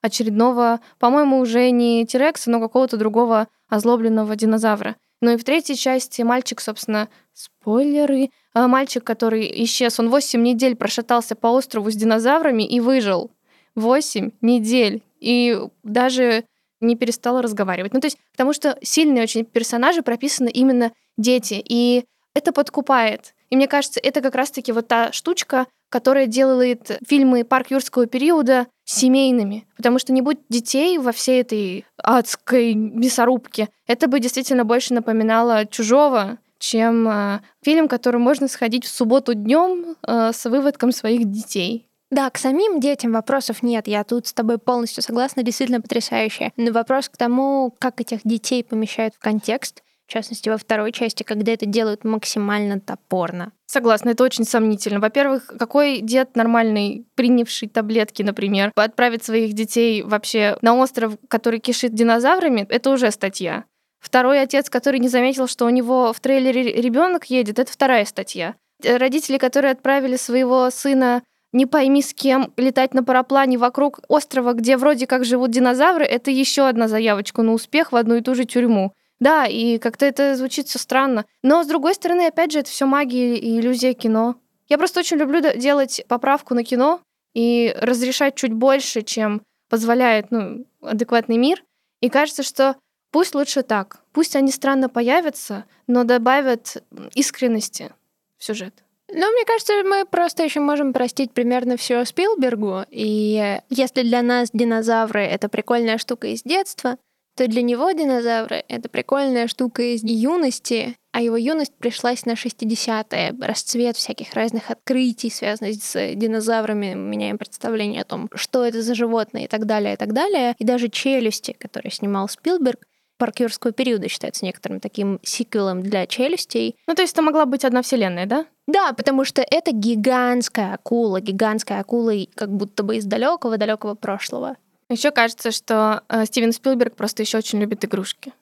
очередного, 0.00 0.80
по-моему, 0.98 1.38
уже 1.38 1.70
не 1.70 2.06
Тирекса, 2.06 2.50
но 2.50 2.60
какого-то 2.60 2.96
другого 2.96 3.48
озлобленного 3.68 4.36
динозавра. 4.36 4.96
Ну 5.22 5.30
и 5.30 5.36
в 5.36 5.44
третьей 5.44 5.76
части 5.76 6.20
мальчик, 6.22 6.60
собственно, 6.60 7.08
спойлеры, 7.32 8.30
а, 8.54 8.66
мальчик, 8.66 9.04
который 9.04 9.50
исчез, 9.64 9.98
он 10.00 10.10
8 10.10 10.42
недель 10.42 10.76
прошатался 10.76 11.36
по 11.36 11.46
острову 11.46 11.90
с 11.90 11.94
динозаврами 11.94 12.64
и 12.64 12.80
выжил. 12.80 13.30
8 13.76 14.32
недель. 14.42 15.02
И 15.20 15.58
даже 15.84 16.44
не 16.80 16.96
перестал 16.96 17.40
разговаривать. 17.40 17.94
Ну, 17.94 18.00
то 18.00 18.06
есть, 18.06 18.18
потому 18.32 18.52
что 18.52 18.76
сильные 18.82 19.22
очень 19.22 19.44
персонажи 19.44 20.02
прописаны 20.02 20.48
именно 20.48 20.92
дети. 21.16 21.62
И 21.66 22.04
это 22.34 22.52
подкупает. 22.52 23.34
И 23.48 23.56
мне 23.56 23.68
кажется, 23.68 24.00
это 24.02 24.22
как 24.22 24.34
раз-таки 24.34 24.72
вот 24.72 24.88
та 24.88 25.12
штучка, 25.12 25.66
которая 25.88 26.26
делает 26.26 26.98
фильмы 27.06 27.44
парк 27.44 27.70
юрского 27.70 28.06
периода 28.06 28.66
семейными. 28.84 29.66
Потому 29.76 29.98
что 29.98 30.12
не 30.12 30.22
будь 30.22 30.38
детей 30.48 30.98
во 30.98 31.12
всей 31.12 31.40
этой 31.40 31.84
адской 31.96 32.74
мясорубке, 32.74 33.68
это 33.86 34.08
бы 34.08 34.20
действительно 34.20 34.64
больше 34.64 34.94
напоминало 34.94 35.66
чужого, 35.66 36.38
чем 36.58 37.08
э, 37.08 37.40
фильм, 37.62 37.88
который 37.88 38.20
можно 38.20 38.48
сходить 38.48 38.84
в 38.84 38.88
субботу 38.88 39.34
днем 39.34 39.96
э, 40.06 40.32
с 40.32 40.48
выводком 40.48 40.92
своих 40.92 41.30
детей. 41.30 41.88
Да, 42.10 42.28
к 42.28 42.36
самим 42.36 42.78
детям 42.78 43.12
вопросов 43.12 43.62
нет. 43.62 43.88
Я 43.88 44.04
тут 44.04 44.26
с 44.26 44.34
тобой 44.34 44.58
полностью 44.58 45.02
согласна, 45.02 45.42
действительно 45.42 45.80
потрясающая. 45.80 46.52
Но 46.58 46.70
вопрос 46.70 47.08
к 47.08 47.16
тому, 47.16 47.74
как 47.78 48.02
этих 48.02 48.20
детей 48.22 48.62
помещают 48.62 49.14
в 49.14 49.18
контекст, 49.18 49.82
в 50.12 50.14
частности, 50.14 50.50
во 50.50 50.58
второй 50.58 50.92
части, 50.92 51.22
когда 51.22 51.52
это 51.52 51.64
делают 51.64 52.04
максимально 52.04 52.78
топорно. 52.78 53.52
Согласна, 53.64 54.10
это 54.10 54.22
очень 54.24 54.44
сомнительно. 54.44 55.00
Во-первых, 55.00 55.46
какой 55.58 56.00
дед 56.02 56.36
нормальный, 56.36 57.06
принявший 57.14 57.70
таблетки, 57.70 58.22
например, 58.22 58.72
отправит 58.74 59.24
своих 59.24 59.54
детей 59.54 60.02
вообще 60.02 60.58
на 60.60 60.74
остров, 60.76 61.16
который 61.28 61.60
кишит 61.60 61.94
динозаврами, 61.94 62.66
это 62.68 62.90
уже 62.90 63.10
статья. 63.10 63.64
Второй 64.00 64.42
отец, 64.42 64.68
который 64.68 65.00
не 65.00 65.08
заметил, 65.08 65.48
что 65.48 65.64
у 65.64 65.70
него 65.70 66.12
в 66.12 66.20
трейлере 66.20 66.62
ребенок 66.62 67.30
едет, 67.30 67.58
это 67.58 67.72
вторая 67.72 68.04
статья. 68.04 68.54
Родители, 68.84 69.38
которые 69.38 69.72
отправили 69.72 70.16
своего 70.16 70.68
сына 70.68 71.22
не 71.52 71.64
пойми 71.64 72.02
с 72.02 72.12
кем 72.12 72.52
летать 72.58 72.92
на 72.92 73.02
параплане 73.02 73.56
вокруг 73.56 74.00
острова, 74.08 74.52
где 74.52 74.76
вроде 74.76 75.06
как 75.06 75.24
живут 75.24 75.52
динозавры, 75.52 76.04
это 76.04 76.30
еще 76.30 76.68
одна 76.68 76.86
заявочка 76.86 77.40
на 77.40 77.52
успех 77.52 77.92
в 77.92 77.96
одну 77.96 78.16
и 78.16 78.20
ту 78.20 78.34
же 78.34 78.44
тюрьму. 78.44 78.92
Да, 79.22 79.46
и 79.46 79.78
как-то 79.78 80.04
это 80.04 80.34
звучит 80.34 80.66
все 80.66 80.80
странно. 80.80 81.26
Но, 81.44 81.62
с 81.62 81.68
другой 81.68 81.94
стороны, 81.94 82.26
опять 82.26 82.50
же, 82.50 82.58
это 82.58 82.68
все 82.68 82.86
магия 82.86 83.36
и 83.36 83.60
иллюзия 83.60 83.94
кино. 83.94 84.34
Я 84.68 84.78
просто 84.78 84.98
очень 84.98 85.16
люблю 85.16 85.40
делать 85.54 86.04
поправку 86.08 86.54
на 86.56 86.64
кино 86.64 87.00
и 87.32 87.72
разрешать 87.80 88.34
чуть 88.34 88.52
больше, 88.52 89.02
чем 89.02 89.42
позволяет 89.68 90.32
ну, 90.32 90.66
адекватный 90.80 91.36
мир. 91.36 91.62
И 92.00 92.08
кажется, 92.08 92.42
что 92.42 92.74
пусть 93.12 93.36
лучше 93.36 93.62
так. 93.62 94.00
Пусть 94.12 94.34
они 94.34 94.50
странно 94.50 94.88
появятся, 94.88 95.66
но 95.86 96.02
добавят 96.02 96.82
искренности 97.14 97.92
в 98.38 98.44
сюжет. 98.44 98.74
Ну, 99.06 99.30
мне 99.30 99.44
кажется, 99.44 99.84
мы 99.84 100.04
просто 100.04 100.42
еще 100.42 100.58
можем 100.58 100.92
простить 100.92 101.30
примерно 101.30 101.76
все 101.76 102.04
Спилбергу. 102.04 102.86
И 102.90 103.60
если 103.70 104.02
для 104.02 104.22
нас 104.22 104.50
динозавры— 104.52 105.22
это 105.22 105.48
прикольная 105.48 105.98
штука 105.98 106.26
из 106.26 106.42
детства, 106.42 106.98
то 107.36 107.46
для 107.46 107.62
него 107.62 107.90
динозавры— 107.92 108.64
это 108.68 108.88
прикольная 108.88 109.46
штука 109.48 109.82
из 109.82 110.02
юности, 110.02 110.96
а 111.12 111.20
его 111.20 111.36
юность 111.36 111.74
пришлась 111.74 112.26
на 112.26 112.32
60-е. 112.32 113.34
Расцвет 113.40 113.96
всяких 113.96 114.34
разных 114.34 114.70
открытий, 114.70 115.30
связанных 115.30 115.82
с 115.82 116.14
динозаврами, 116.14 116.94
меняем 116.94 117.38
представление 117.38 118.02
о 118.02 118.06
том, 118.06 118.28
что 118.34 118.64
это 118.64 118.82
за 118.82 118.94
животные 118.94 119.44
и 119.44 119.48
так 119.48 119.66
далее, 119.66 119.94
и 119.94 119.96
так 119.96 120.12
далее. 120.12 120.54
И 120.58 120.64
даже 120.64 120.88
«Челюсти», 120.88 121.54
которые 121.58 121.92
снимал 121.92 122.28
Спилберг, 122.28 122.86
парк 123.18 123.40
юрского 123.40 123.72
периода 123.72 124.08
считается 124.08 124.44
некоторым 124.44 124.80
таким 124.80 125.20
сиквелом 125.22 125.82
для 125.82 126.06
челюстей. 126.08 126.76
Ну, 126.88 126.94
то 126.94 127.02
есть 127.02 127.12
это 127.12 127.22
могла 127.22 127.46
быть 127.46 127.64
одна 127.64 127.82
вселенная, 127.82 128.26
да? 128.26 128.46
Да, 128.66 128.92
потому 128.94 129.24
что 129.24 129.42
это 129.48 129.70
гигантская 129.70 130.74
акула, 130.74 131.20
гигантская 131.20 131.80
акула 131.80 132.12
как 132.34 132.50
будто 132.50 132.82
бы 132.82 132.96
из 132.96 133.04
далекого-далекого 133.04 133.94
прошлого. 133.94 134.56
Еще 134.92 135.10
кажется, 135.10 135.52
что 135.52 136.02
э, 136.10 136.26
Стивен 136.26 136.52
Спилберг 136.52 136.96
просто 136.96 137.22
еще 137.22 137.38
очень 137.38 137.60
любит 137.60 137.82
игрушки. 137.82 138.34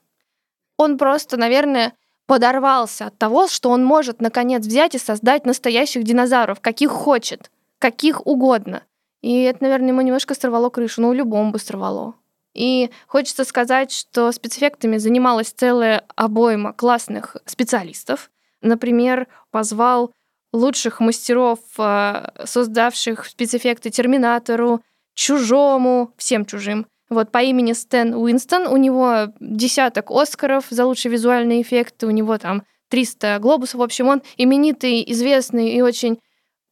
Он 0.76 0.98
просто, 0.98 1.36
наверное, 1.36 1.92
подорвался 2.26 3.06
от 3.06 3.18
того, 3.18 3.46
что 3.46 3.70
он 3.70 3.84
может 3.84 4.20
наконец 4.20 4.66
взять 4.66 4.96
и 4.96 4.98
создать 4.98 5.46
настоящих 5.46 6.02
динозавров, 6.02 6.60
каких 6.60 6.90
хочет, 6.90 7.52
каких 7.78 8.26
угодно. 8.26 8.82
И 9.22 9.42
это, 9.42 9.62
наверное, 9.62 9.90
ему 9.90 10.00
немножко 10.00 10.34
сорвало 10.34 10.70
крышу, 10.70 11.02
ну, 11.02 11.12
любому 11.12 11.52
бы 11.52 11.60
сорвало. 11.60 12.14
И 12.52 12.90
хочется 13.06 13.44
сказать, 13.44 13.92
что 13.92 14.32
спецэффектами 14.32 14.96
занималась 14.96 15.52
целая 15.52 16.04
обойма 16.16 16.72
классных 16.72 17.36
специалистов. 17.46 18.28
Например, 18.60 19.28
позвал 19.52 20.12
лучших 20.52 20.98
мастеров, 20.98 21.60
а, 21.78 22.32
создавших 22.44 23.26
спецэффекты 23.26 23.90
Терминатору, 23.90 24.82
Чужому, 25.14 26.12
всем 26.16 26.44
чужим. 26.44 26.86
Вот 27.08 27.32
по 27.32 27.38
имени 27.38 27.72
Стэн 27.72 28.14
Уинстон, 28.14 28.66
у 28.66 28.76
него 28.76 29.32
десяток 29.40 30.10
Оскаров 30.10 30.66
за 30.70 30.86
лучшие 30.86 31.10
визуальные 31.10 31.62
эффекты, 31.62 32.06
у 32.06 32.10
него 32.10 32.38
там 32.38 32.62
300 32.88 33.38
глобусов. 33.40 33.80
В 33.80 33.82
общем, 33.82 34.08
он 34.08 34.22
именитый, 34.36 35.04
известный 35.12 35.70
и 35.70 35.82
очень 35.82 36.20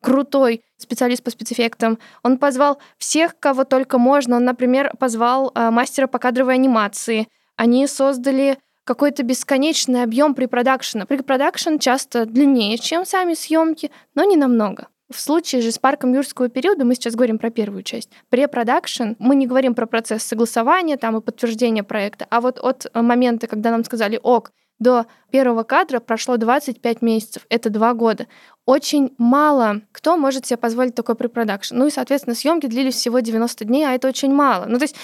крутой 0.03 0.63
специалист 0.77 1.23
по 1.23 1.31
спецэффектам. 1.31 1.99
Он 2.23 2.39
позвал 2.39 2.79
всех, 2.99 3.39
кого 3.39 3.65
только 3.65 3.99
можно. 3.99 4.37
Он, 4.37 4.45
например, 4.45 4.93
позвал 4.99 5.51
э, 5.55 5.71
мастера 5.71 6.07
по 6.07 6.19
кадровой 6.19 6.55
анимации. 6.55 7.27
Они 7.57 7.87
создали 7.89 8.59
какой-то 8.85 9.23
бесконечный 9.23 10.03
объем 10.03 10.35
препродакшена. 10.35 11.05
Препродакшн 11.07 11.79
часто 11.79 12.27
длиннее, 12.27 12.79
чем 12.79 13.05
сами 13.05 13.35
съемки, 13.35 13.91
но 14.15 14.25
не 14.25 14.37
намного. 14.37 14.89
В 15.11 15.21
случае 15.21 15.63
же 15.63 15.73
с 15.73 15.79
парком 15.79 16.13
юрского 16.13 16.49
периода, 16.49 16.85
мы 16.85 16.95
сейчас 16.95 17.15
говорим 17.15 17.39
про 17.39 17.51
первую 17.51 17.83
часть, 17.83 18.11
препродакшн, 18.29 19.13
мы 19.19 19.37
не 19.37 19.47
говорим 19.47 19.75
про 19.75 19.87
процесс 19.87 20.23
согласования 20.23 20.99
там, 20.99 21.17
и 21.17 21.23
подтверждения 21.23 21.83
проекта, 21.83 22.27
а 22.29 22.41
вот 22.43 22.59
от 22.59 22.87
момента, 22.95 23.47
когда 23.47 23.71
нам 23.71 23.85
сказали 23.85 24.21
«ок», 24.23 24.53
до 24.79 25.07
первого 25.31 25.65
кадра 25.65 26.01
прошло 26.01 26.37
25 26.37 27.03
месяцев, 27.03 27.47
это 27.49 27.71
два 27.71 27.95
года. 27.95 28.27
Очень 28.65 29.15
мало 29.19 29.83
кто 29.93 30.17
может 30.17 30.47
себе 30.47 30.57
позволить 30.57 30.95
такой 30.95 31.17
препродакшн. 31.17 31.77
Ну 31.77 31.87
и, 31.87 31.91
соответственно, 31.91 32.37
съемки 32.37 32.67
длились 32.67 32.95
всего 32.95 33.19
90 33.19 33.65
дней, 33.65 33.85
а 33.85 33.95
это 33.95 34.09
очень 34.09 34.33
мало. 34.33 34.67
Ну, 34.67 34.79
то 34.79 34.85
есть, 34.85 34.97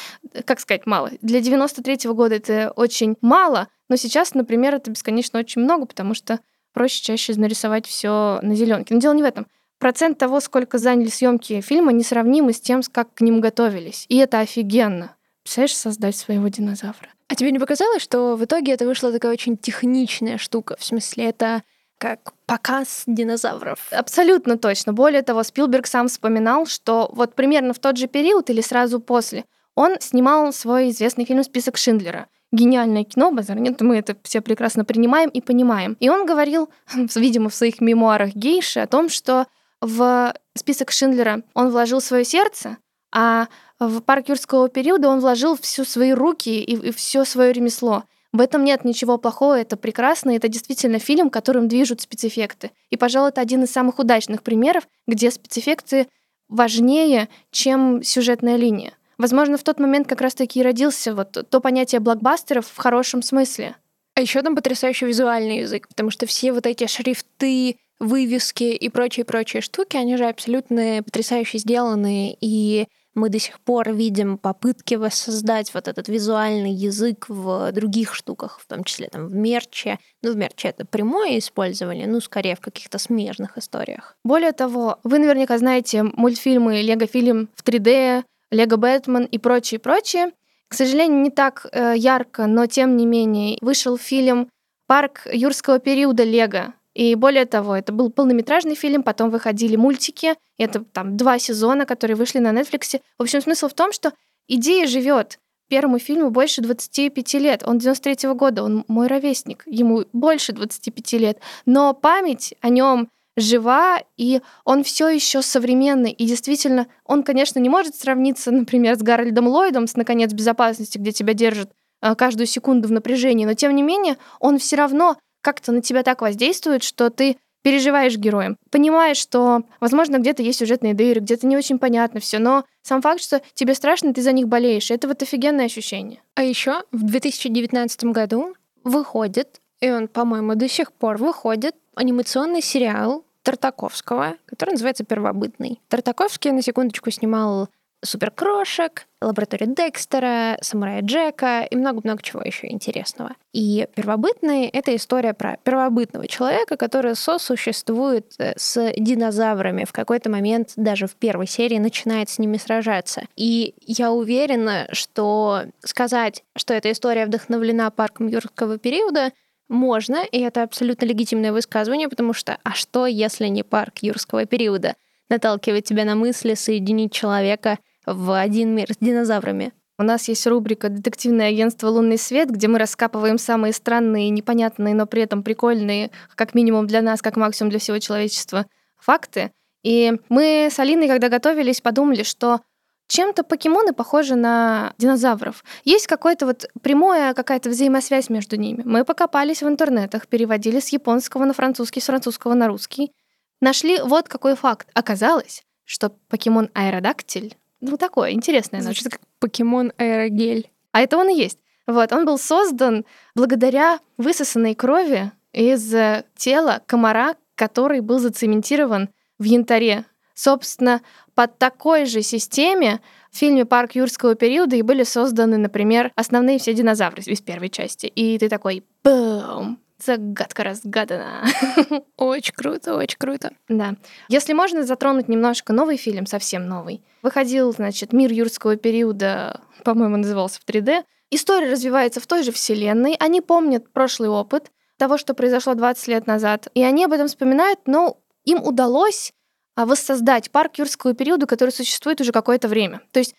как 0.45 0.61
сказать, 0.61 0.87
мало. 0.87 1.11
Для 1.23 1.41
93 1.41 2.09
-го 2.09 2.15
года 2.15 2.37
это 2.37 2.73
очень 2.77 3.17
мало, 3.21 3.69
но 3.89 3.97
сейчас, 3.97 4.35
например, 4.35 4.75
это 4.75 4.91
бесконечно 4.91 5.41
очень 5.41 5.63
много, 5.63 5.87
потому 5.87 6.15
что 6.15 6.41
проще 6.73 7.03
чаще 7.03 7.35
нарисовать 7.35 7.87
все 7.87 8.39
на 8.43 8.55
зеленке. 8.55 8.95
Но 8.95 9.01
дело 9.01 9.15
не 9.15 9.23
в 9.23 9.27
этом. 9.27 9.47
Процент 9.85 10.17
того, 10.17 10.41
сколько 10.41 10.79
заняли 10.79 11.11
съемки 11.11 11.61
фильма, 11.61 11.93
несравнимы 11.93 12.55
с 12.55 12.61
тем, 12.63 12.81
как 12.91 13.13
к 13.13 13.21
ним 13.21 13.43
готовились. 13.43 14.07
И 14.09 14.17
это 14.17 14.39
офигенно. 14.39 15.15
Представляешь, 15.43 15.77
создать 15.77 16.17
своего 16.17 16.49
динозавра. 16.49 17.11
А 17.29 17.35
тебе 17.35 17.51
не 17.51 17.59
показалось, 17.59 18.01
что 18.01 18.35
в 18.35 18.43
итоге 18.43 18.73
это 18.73 18.87
вышла 18.87 19.13
такая 19.13 19.31
очень 19.31 19.59
техничная 19.59 20.39
штука? 20.39 20.77
В 20.79 20.85
смысле, 20.87 21.27
это 21.27 21.65
как 21.99 22.33
показ 22.47 23.03
динозавров. 23.07 23.79
Абсолютно 23.91 24.57
точно. 24.57 24.95
Более 24.95 25.21
того, 25.21 25.43
Спилберг 25.43 25.87
сам 25.87 26.09
вспоминал, 26.09 26.65
что 26.65 27.11
вот 27.13 27.35
примерно 27.35 27.75
в 27.75 27.79
тот 27.79 27.99
же 27.99 28.07
период 28.07 28.49
или 28.49 28.63
сразу 28.63 29.01
после 29.01 29.45
он 29.75 29.97
снимал 30.01 30.51
свой 30.55 30.93
известный 30.93 31.27
фильм 31.27 31.45
«Список 31.45 31.77
Шиндлера». 31.77 32.29
Гениальное 32.53 33.05
кино, 33.05 33.33
базар 33.33 33.59
нет, 33.59 33.79
мы 33.83 33.99
это 33.99 34.17
все 34.23 34.41
прекрасно 34.41 34.87
принимаем 34.87 35.29
и 35.29 35.43
понимаем. 35.43 35.99
И 36.01 36.09
он 36.09 36.25
говорил, 36.25 36.71
видимо, 37.17 37.51
в 37.51 37.55
своих 37.55 37.83
мемуарах 37.83 38.35
Гейши 38.35 38.81
о 38.81 38.87
том, 38.87 39.11
что 39.11 39.47
в 39.85 40.35
список 40.55 40.91
Шиндлера 40.91 41.43
он 41.53 41.71
вложил 41.71 42.01
свое 42.01 42.25
сердце, 42.25 42.79
а 43.13 43.49
в 43.79 44.01
парк 44.01 44.31
юрского 44.31 44.69
периода 44.69 45.09
он 45.09 45.21
вложил 45.21 45.57
всю 45.57 45.85
свои 45.85 46.13
руки 46.13 46.63
и, 46.63 46.75
и 46.75 46.91
все 46.91 47.25
свое 47.25 47.53
ремесло. 47.53 48.05
В 48.33 48.41
этом 48.41 48.65
нет 48.65 48.85
ничего 48.85 49.19
плохого, 49.19 49.61
это 49.61 49.77
прекрасно, 49.77 50.31
это 50.35 50.49
действительно 50.49 50.99
фильм, 50.99 51.31
которым 51.31 51.69
движут 51.69 52.01
спецэффекты. 52.01 52.73
И, 52.91 52.97
пожалуй, 52.97 53.29
это 53.29 53.41
один 53.41 53.63
из 53.63 53.71
самых 53.71 53.99
удачных 53.99 54.43
примеров, 54.43 54.89
где 55.07 55.31
спецэффекты 55.31 56.09
важнее, 56.49 57.29
чем 57.51 58.03
сюжетная 58.03 58.57
линия. 58.57 58.95
Возможно, 59.19 59.57
в 59.57 59.63
тот 59.63 59.79
момент 59.79 60.09
как 60.09 60.21
раз-таки 60.21 60.61
и 60.61 60.63
родился 60.63 61.15
вот 61.15 61.47
то 61.49 61.61
понятие 61.61 62.01
блокбастеров 62.01 62.67
в 62.67 62.77
хорошем 62.77 63.23
смысле. 63.23 63.77
А 64.17 64.21
еще 64.21 64.43
там 64.43 64.57
потрясающий 64.57 65.07
визуальный 65.07 65.59
язык, 65.59 65.89
потому 65.89 66.11
что 66.11 66.27
все 66.27 66.53
вот 66.53 66.67
эти 66.67 66.87
шрифты, 66.87 67.77
вывески 68.01 68.65
и 68.65 68.89
прочие-прочие 68.89 69.63
штуки, 69.63 69.97
они 69.97 70.17
же 70.17 70.27
абсолютно 70.27 71.03
потрясающе 71.05 71.59
сделаны, 71.59 72.37
и 72.41 72.87
мы 73.15 73.29
до 73.29 73.39
сих 73.39 73.61
пор 73.61 73.93
видим 73.93 74.39
попытки 74.39 74.97
воссоздать 74.97 75.73
вот 75.73 75.87
этот 75.87 76.09
визуальный 76.09 76.73
язык 76.73 77.27
в 77.29 77.71
других 77.73 78.15
штуках, 78.15 78.59
в 78.61 78.67
том 78.67 78.85
числе 78.85 79.09
там 79.09 79.29
в 79.29 79.35
мерче. 79.35 79.99
Ну, 80.23 80.33
в 80.33 80.37
мерче 80.37 80.69
это 80.69 80.85
прямое 80.85 81.39
использование, 81.39 82.07
ну, 82.09 82.21
скорее 82.21 82.57
в 82.57 82.61
каких-то 82.61 82.99
смежных 82.99 83.57
историях. 83.57 84.17
Более 84.25 84.53
того, 84.53 84.99
вы 85.05 85.19
наверняка 85.19 85.59
знаете 85.59 86.03
мультфильмы 86.03 86.83
«Лего-фильм» 86.83 87.49
в 87.55 87.63
3D, 87.63 88.25
«Лего 88.51 88.77
Бэтмен» 88.77 89.25
и 89.25 89.39
прочее-прочее. 89.39 90.33
К 90.69 90.75
сожалению, 90.75 91.21
не 91.21 91.31
так 91.31 91.67
э, 91.71 91.95
ярко, 91.97 92.47
но 92.47 92.67
тем 92.67 92.97
не 92.97 93.07
менее 93.07 93.59
вышел 93.61 93.97
фильм 93.97 94.49
«Парк 94.87 95.29
юрского 95.33 95.79
периода 95.79 96.25
Лего», 96.25 96.75
и 96.95 97.15
более 97.17 97.45
того, 97.45 97.77
это 97.77 97.93
был 97.93 98.11
полнометражный 98.11 98.77
фильм, 98.77 99.03
потом 99.03 99.31
выходили 99.31 99.77
мультики, 99.77 100.35
это 100.59 100.85
там 100.85 101.17
два 101.17 101.39
сезона, 101.39 101.87
которые 101.87 102.17
вышли 102.17 102.39
на 102.39 102.53
Netflix. 102.53 103.01
В 103.19 103.23
общем, 103.23 103.41
смысл 103.43 103.69
в 103.69 103.75
том, 103.75 103.93
что 103.93 104.13
идея 104.47 104.87
живет. 104.87 105.41
Первому 105.69 105.99
фильму 105.99 106.31
больше 106.31 106.61
25 106.61 107.35
лет. 107.35 107.63
Он 107.67 107.79
93 107.79 108.29
-го 108.29 108.35
года, 108.35 108.63
он 108.63 108.85
мой 108.87 109.09
ровесник, 109.09 109.65
ему 109.67 110.05
больше 110.13 110.53
25 110.53 111.19
лет. 111.19 111.39
Но 111.67 111.95
память 111.95 112.55
о 112.61 112.69
нем 112.69 113.09
жива, 113.37 114.01
и 114.17 114.41
он 114.65 114.85
все 114.85 115.09
еще 115.09 115.43
современный. 115.43 116.13
И 116.13 116.27
действительно, 116.27 116.87
он, 117.05 117.25
конечно, 117.25 117.59
не 117.59 117.69
может 117.69 117.97
сравниться, 117.97 118.53
например, 118.53 118.95
с 118.97 119.03
Гарольдом 119.03 119.49
Ллойдом, 119.49 119.89
с 119.89 119.97
«Наконец 119.97 120.33
безопасности», 120.33 120.99
где 120.99 121.11
тебя 121.11 121.35
держат 121.35 121.73
а, 122.01 122.15
каждую 122.15 122.47
секунду 122.47 122.87
в 122.87 122.93
напряжении, 122.93 123.47
но 123.47 123.55
тем 123.55 123.75
не 123.75 123.83
менее 123.83 124.19
он 124.39 124.59
все 124.59 124.77
равно 124.77 125.17
как-то 125.45 125.71
на 125.71 125.83
тебя 125.83 126.03
так 126.03 126.23
воздействует, 126.23 126.83
что 126.83 127.11
ты 127.11 127.37
переживаешь 127.63 128.17
героем, 128.17 128.59
понимаешь, 128.71 129.17
что, 129.17 129.63
возможно, 129.81 130.19
где-то 130.19 130.43
есть 130.43 130.59
сюжетные 130.59 130.93
дыры, 130.93 131.21
где-то 131.21 131.47
не 131.47 131.57
очень 131.57 131.79
понятно 131.79 132.21
все, 132.21 132.39
но 132.39 132.65
сам 132.83 133.01
факт, 133.01 133.23
что 133.23 133.41
тебе 133.55 133.75
страшно, 133.75 134.13
ты 134.13 134.21
за 134.21 134.33
них 134.33 134.49
болеешь, 134.49 134.91
это 134.91 135.09
вот 135.09 135.23
офигенное 135.23 135.67
ощущение. 135.67 136.21
А 136.35 136.43
еще 136.43 136.83
в 136.93 137.03
2019 137.03 138.05
году 138.05 138.55
выходит, 138.83 139.61
и 139.81 139.91
он, 139.91 140.09
по-моему, 140.09 140.55
до 140.57 140.69
сих 140.69 140.93
пор 140.93 141.17
выходит, 141.17 141.75
анимационный 141.95 142.61
сериал 142.61 143.25
Тартаковского, 143.43 144.37
который 144.47 144.71
называется 144.73 145.05
«Первобытный». 145.05 145.81
Тартаковский, 145.89 146.51
на 146.51 146.63
секундочку, 146.63 147.11
снимал 147.11 147.69
суперкрошек, 148.05 149.07
лаборатория 149.21 149.67
Декстера, 149.67 150.59
самурая 150.61 151.03
Джека 151.03 151.67
и 151.69 151.77
много-много 151.77 152.23
чего 152.23 152.43
еще 152.43 152.71
интересного. 152.71 153.33
И 153.53 153.89
первобытный— 153.95 154.67
это 154.73 154.95
история 154.95 155.35
про 155.35 155.57
первобытного 155.63 156.29
человека, 156.29 156.77
который 156.77 157.17
сосуществует 157.17 158.35
э, 158.39 158.53
с 158.57 158.93
динозаврами. 158.97 159.85
В 159.85 159.93
какой-то 159.93 160.31
момент 160.31 160.73
даже 160.77 161.07
в 161.07 161.17
первой 161.17 161.47
серии 161.47 161.79
начинает 161.79 162.29
с 162.29 162.39
ними 162.39 162.59
сражаться. 162.59 163.23
И 163.37 163.75
я 163.81 164.13
уверена, 164.13 164.87
что 164.93 165.63
сказать, 165.85 166.45
что 166.57 166.75
эта 166.75 166.93
история 166.93 167.27
вдохновлена 167.27 167.91
парком 167.91 168.29
юрского 168.29 168.79
периода, 168.79 169.33
можно, 169.69 170.25
и 170.31 170.41
это 170.41 170.63
абсолютно 170.63 171.07
легитимное 171.07 171.53
высказывание, 171.53 172.09
потому 172.09 172.35
что 172.35 172.59
а 172.63 172.73
что, 172.73 173.07
если 173.07 173.47
не 173.47 173.63
парк 173.63 173.99
юрского 174.03 174.45
периода? 174.45 174.95
Наталкивает 175.31 175.85
тебя 175.85 176.05
на 176.05 176.15
мысли 176.15 176.55
соединить 176.55 177.13
человека 177.13 177.79
в 178.07 178.39
один 178.39 178.75
мир 178.75 178.93
с 178.93 178.97
динозаврами. 178.99 179.73
У 179.97 180.03
нас 180.03 180.27
есть 180.27 180.45
рубрика 180.47 180.89
«Детективное 180.89 181.51
агентство 181.51 181.89
«Лунный 181.89 182.19
свет», 182.19 182.51
где 182.51 182.67
мы 182.67 182.79
раскапываем 182.79 183.39
самые 183.39 183.73
странные, 183.73 184.31
непонятные, 184.31 184.93
но 184.93 185.07
при 185.07 185.23
этом 185.23 185.45
прикольные, 185.45 186.11
как 186.35 186.55
минимум 186.55 186.89
для 186.89 187.01
нас, 187.01 187.23
как 187.23 187.37
максимум 187.37 187.71
для 187.71 187.79
всего 187.79 188.01
человечества, 188.01 188.67
факты. 188.97 189.53
И 189.85 190.13
мы 190.29 190.69
с 190.73 190.79
Алиной, 190.81 191.07
когда 191.07 191.29
готовились, 191.29 191.81
подумали, 191.81 192.25
что 192.25 192.61
чем-то 193.07 193.45
покемоны 193.45 193.93
похожи 193.93 194.35
на 194.35 194.95
динозавров. 194.99 195.63
Есть 195.85 196.07
какая-то 196.07 196.47
вот 196.47 196.67
прямая 196.83 197.35
какая-то 197.35 197.71
взаимосвязь 197.71 198.31
между 198.31 198.57
ними. 198.57 198.83
Мы 198.85 199.05
покопались 199.05 199.63
в 199.63 199.69
интернетах, 199.69 200.27
переводили 200.27 200.81
с 200.81 200.89
японского 200.89 201.45
на 201.45 201.53
французский, 201.53 202.01
с 202.01 202.07
французского 202.07 202.55
на 202.55 202.67
русский. 202.67 203.13
Нашли 203.61 204.01
вот 204.01 204.29
какой 204.29 204.57
факт. 204.57 204.89
Оказалось, 204.95 205.63
что 205.85 206.11
покемон 206.29 206.71
Аэродактиль 206.75 207.57
ну, 207.91 207.97
такое 207.97 208.33
интересное. 208.33 208.81
Звучит 208.81 209.09
как 209.09 209.21
покемон 209.39 209.93
аэрогель. 209.99 210.71
А 210.93 211.01
это 211.01 211.17
он 211.17 211.29
и 211.29 211.37
есть. 211.37 211.59
Вот, 211.87 212.13
он 212.13 212.25
был 212.25 212.39
создан 212.39 213.05
благодаря 213.35 213.99
высосанной 214.17 214.75
крови 214.75 215.33
из 215.53 215.95
э, 215.95 216.25
тела 216.37 216.83
комара, 216.87 217.37
который 217.55 218.01
был 218.01 218.19
зацементирован 218.19 219.11
в 219.39 219.45
янтаре. 219.45 220.05
Собственно, 220.35 221.03
под 221.35 221.59
такой 221.59 222.07
же 222.07 222.23
системе 222.23 223.01
в 223.31 223.37
фильме 223.37 223.65
«Парк 223.65 223.95
юрского 223.95 224.35
периода» 224.35 224.77
и 224.77 224.83
были 224.83 225.05
созданы, 225.05 225.59
например, 225.59 226.11
основные 226.17 226.59
все 226.59 226.73
динозавры 226.75 227.23
из 227.23 227.41
первой 227.41 227.69
части. 227.69 228.07
И 228.07 228.39
ты 228.39 228.49
такой 228.49 228.85
бум, 229.05 229.79
Загадка 229.99 230.65
разгадана. 230.65 231.47
Очень 232.17 232.55
круто, 232.55 232.97
очень 232.97 233.17
круто. 233.17 233.53
Да. 233.69 233.95
Если 234.29 234.53
можно 234.53 234.83
затронуть 234.83 235.29
немножко 235.29 235.73
новый 235.73 235.97
фильм, 235.97 236.27
совсем 236.27 236.67
новый. 236.67 237.05
Выходил, 237.23 237.73
значит, 237.73 238.13
«Мир 238.13 238.33
юрского 238.33 238.77
периода», 238.77 239.61
по-моему, 239.85 240.17
назывался 240.17 240.61
в 240.61 240.69
3D. 240.69 241.05
История 241.31 241.71
развивается 241.71 242.21
в 242.21 242.27
той 242.27 242.43
же 242.43 242.51
вселенной. 242.51 243.17
Они 243.21 243.41
помнят 243.41 243.93
прошлый 243.93 244.29
опыт 244.29 244.73
того, 244.99 245.17
что 245.17 245.35
произошло 245.35 245.75
20 245.75 246.09
лет 246.09 246.27
назад. 246.27 246.69
И 246.75 246.83
они 246.83 247.05
об 247.05 247.13
этом 247.13 247.29
вспоминают, 247.29 247.81
но 247.87 248.19
им 248.45 248.63
удалось 248.63 249.33
а, 249.77 249.87
воссоздать 249.87 250.51
парк 250.51 250.79
юрского 250.79 251.15
периода, 251.15 251.47
который 251.47 251.71
существует 251.71 252.21
уже 252.21 252.33
какое-то 252.33 252.69
время. 252.69 253.01
То 253.13 253.21
есть 253.21 253.35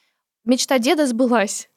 мечта 0.46 0.80
деда 0.80 1.06
сбылась. 1.06 1.70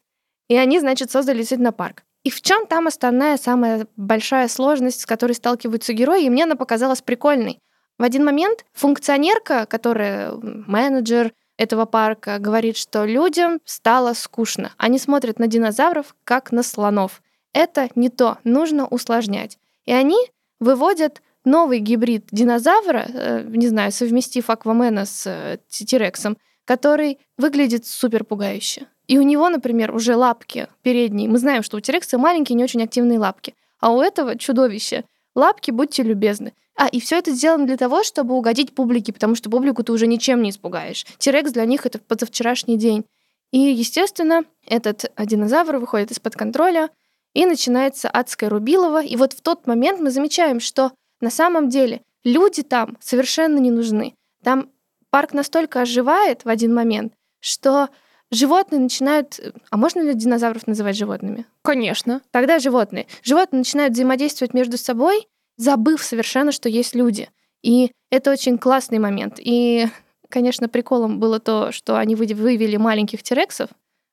И 0.49 0.57
они, 0.57 0.81
значит, 0.81 1.11
создали 1.11 1.39
действительно 1.39 1.73
парк. 1.73 2.05
И 2.25 2.31
в 2.31 2.43
чем 2.43 2.67
там 2.67 2.87
основная, 2.87 3.37
самая 3.37 3.87
большая 3.97 4.49
сложность, 4.49 5.01
с 5.01 5.07
которой 5.07 5.33
сталкиваются 5.33 5.93
герои, 5.93 6.25
и 6.25 6.31
мне 6.31 6.45
она 6.45 6.57
показалась 6.57 7.03
прикольной. 7.03 7.61
В 7.99 8.03
один 8.03 8.25
момент 8.25 8.65
функционерка, 8.73 9.67
которая 9.67 10.33
менеджер 10.33 11.33
этого 11.57 11.85
парка, 11.85 12.39
говорит, 12.39 12.77
что 12.77 13.05
людям 13.05 13.61
стало 13.65 14.13
скучно. 14.15 14.73
Они 14.77 14.99
смотрят 14.99 15.39
на 15.39 15.49
динозавров, 15.49 16.15
как 16.25 16.53
на 16.53 16.63
слонов. 16.63 17.23
Это 17.53 17.89
не 17.97 18.09
то, 18.09 18.39
нужно 18.45 18.87
усложнять. 18.87 19.59
И 19.85 19.93
они 19.93 20.17
выводят 20.61 21.23
новый 21.45 21.81
гибрид 21.81 22.27
динозавра, 22.31 23.07
э, 23.09 23.43
не 23.49 23.67
знаю, 23.69 23.91
совместив 23.91 24.51
Аквамена 24.51 25.07
с 25.07 25.27
э, 25.27 25.59
Тирексом, 25.69 26.37
который 26.65 27.19
выглядит 27.37 27.87
супер 27.87 28.25
пугающе. 28.25 28.87
И 29.09 29.19
у 29.19 29.23
него, 29.23 29.49
например, 29.49 29.95
уже 29.95 30.15
лапки 30.15 30.69
передние. 30.83 31.29
Мы 31.29 31.39
знаем, 31.39 31.63
что 31.63 31.77
у 31.77 31.81
Терекса 31.81 32.19
маленькие, 32.19 32.57
не 32.57 32.65
очень 32.65 32.83
активные 32.83 33.19
лапки. 33.19 33.55
А 33.81 33.93
у 33.93 34.01
этого 34.01 34.39
чудовища 34.39 35.05
лапки, 35.35 35.71
будьте 35.71 36.03
любезны. 36.03 36.53
А, 36.77 36.87
и 36.87 37.01
все 37.01 37.19
это 37.19 37.33
сделано 37.33 37.67
для 37.67 37.77
того, 37.77 38.05
чтобы 38.05 38.35
угодить 38.35 38.75
публике, 38.75 39.13
потому 39.13 39.35
что 39.35 39.51
публику 39.51 39.83
ты 39.83 39.93
уже 39.93 40.07
ничем 40.07 40.43
не 40.43 40.51
испугаешь. 40.51 41.05
Терекс 41.19 41.51
для 41.51 41.65
них 41.65 41.87
это 41.87 41.99
позавчерашний 41.99 42.77
день. 42.77 43.05
И, 43.51 43.59
естественно, 43.59 44.45
этот 44.67 45.11
динозавр 45.19 45.79
выходит 45.79 46.13
из-под 46.13 46.37
контроля, 46.37 46.91
и 47.35 47.47
начинается 47.47 48.09
адская 48.09 48.51
рубилова. 48.51 49.03
И 49.03 49.17
вот 49.17 49.33
в 49.33 49.41
тот 49.43 49.67
момент 49.67 50.01
мы 50.01 50.11
замечаем, 50.11 50.61
что 50.61 50.93
на 51.21 51.31
самом 51.31 51.69
деле 51.69 52.03
люди 52.25 52.63
там 52.63 52.97
совершенно 53.01 53.59
не 53.59 53.71
нужны. 53.71 54.15
Там 54.43 54.71
парк 55.11 55.35
настолько 55.35 55.83
оживает 55.83 56.45
в 56.45 56.49
один 56.49 56.75
момент, 56.75 57.13
что 57.41 57.91
животные 58.31 58.81
начинают... 58.81 59.41
А 59.71 59.77
можно 59.77 60.01
ли 60.01 60.15
динозавров 60.15 60.67
называть 60.67 60.97
животными? 60.97 61.47
Конечно. 61.63 62.21
Тогда 62.31 62.59
животные. 62.59 63.07
Животные 63.23 63.59
начинают 63.61 63.95
взаимодействовать 63.95 64.55
между 64.55 64.77
собой, 64.79 65.29
забыв 65.57 66.03
совершенно, 66.03 66.53
что 66.53 66.69
есть 66.69 66.95
люди. 66.95 67.29
И 67.63 67.91
это 68.11 68.31
очень 68.31 68.59
классный 68.59 68.99
момент. 68.99 69.39
И, 69.39 69.87
конечно, 70.29 70.69
приколом 70.69 71.19
было 71.19 71.41
то, 71.41 71.73
что 71.73 71.99
они 71.99 72.15
вывели 72.15 72.77
маленьких 72.77 73.23
терексов, 73.23 73.71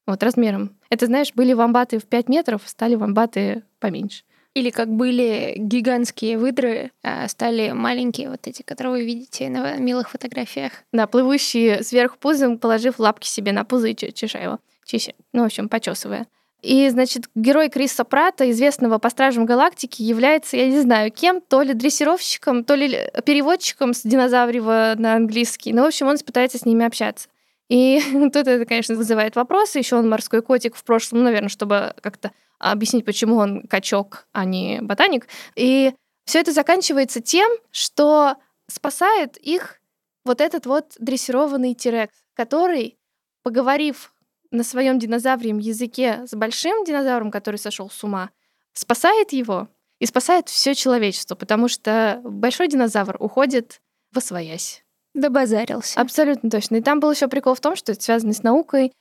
вот 0.07 0.21
размером. 0.23 0.77
Это, 0.89 1.05
знаешь, 1.05 1.33
были 1.33 1.53
вамбаты 1.53 1.99
в 1.99 2.05
5 2.05 2.29
метров, 2.29 2.61
стали 2.65 2.95
вамбаты 2.95 3.63
поменьше. 3.79 4.23
Или 4.55 4.69
как 4.69 4.89
были 4.89 5.53
гигантские 5.57 6.37
выдры, 6.37 6.91
а 7.03 7.27
стали 7.27 7.71
маленькие 7.71 8.29
вот 8.29 8.47
эти, 8.47 8.61
которые 8.61 8.93
вы 8.93 9.05
видите 9.05 9.49
на 9.49 9.75
милых 9.75 10.09
фотографиях. 10.09 10.71
Да, 10.93 11.07
плывущие 11.07 11.83
сверху 11.83 12.17
пузом, 12.17 12.57
положив 12.57 12.97
лапки 12.97 13.27
себе 13.27 13.51
на 13.51 13.65
пузо 13.65 13.89
и 13.89 13.95
чеша 13.95 14.39
его. 14.39 14.59
Чища. 14.85 15.13
Ну, 15.33 15.43
в 15.43 15.45
общем, 15.45 15.67
почесывая. 15.67 16.25
И, 16.61 16.89
значит, 16.89 17.25
герой 17.35 17.69
Криса 17.69 18.05
Прата, 18.05 18.49
известного 18.49 18.97
по 18.97 19.09
Стражам 19.09 19.45
Галактики, 19.45 20.01
является, 20.01 20.57
я 20.57 20.67
не 20.67 20.79
знаю, 20.79 21.11
кем, 21.11 21.41
то 21.41 21.61
ли 21.61 21.73
дрессировщиком, 21.73 22.63
то 22.63 22.73
ли 22.73 23.11
переводчиком 23.25 23.93
с 23.93 24.01
динозаврева 24.01 24.95
на 24.97 25.15
английский. 25.15 25.73
Ну, 25.73 25.83
в 25.83 25.87
общем, 25.87 26.07
он 26.07 26.17
пытается 26.17 26.57
с 26.57 26.65
ними 26.65 26.85
общаться. 26.85 27.27
И 27.69 28.01
тут 28.33 28.47
это, 28.47 28.65
конечно, 28.65 28.95
вызывает 28.95 29.35
вопросы. 29.35 29.79
Еще 29.79 29.95
он 29.95 30.09
морской 30.09 30.41
котик 30.41 30.75
в 30.75 30.83
прошлом, 30.83 31.19
ну, 31.19 31.25
наверное, 31.25 31.49
чтобы 31.49 31.93
как-то 32.01 32.31
объяснить, 32.59 33.05
почему 33.05 33.37
он 33.37 33.63
качок, 33.67 34.27
а 34.31 34.45
не 34.45 34.79
ботаник. 34.81 35.27
И 35.55 35.93
все 36.25 36.39
это 36.39 36.51
заканчивается 36.51 37.21
тем, 37.21 37.49
что 37.71 38.35
спасает 38.67 39.37
их 39.37 39.79
вот 40.23 40.41
этот 40.41 40.65
вот 40.65 40.95
дрессированный 40.99 41.73
тирекс, 41.73 42.15
который, 42.33 42.97
поговорив 43.43 44.13
на 44.51 44.63
своем 44.63 44.99
динозаврием 44.99 45.57
языке 45.57 46.23
с 46.25 46.33
большим 46.35 46.83
динозавром, 46.83 47.29
который 47.29 47.57
сошел 47.57 47.89
с 47.89 48.03
ума, 48.03 48.31
спасает 48.73 49.33
его 49.33 49.67
и 49.99 50.05
спасает 50.05 50.49
все 50.49 50.73
человечество, 50.73 51.35
потому 51.35 51.67
что 51.67 52.21
большой 52.23 52.67
динозавр 52.67 53.17
уходит 53.19 53.81
в 54.11 54.17
освоясь. 54.17 54.84
Добазарился. 55.15 55.99
Абсолютно 55.99 56.49
точно. 56.49 56.75
И 56.75 56.81
там 56.81 56.99
был 56.99 57.09
еще 57.09 57.27
прикол 57.27 57.55
в 57.55 57.61
том, 57.61 57.75
что 57.75 57.93
это 57.93 58.03
связано 58.03 58.33
с 58.33 58.43
наукой. 58.43 58.91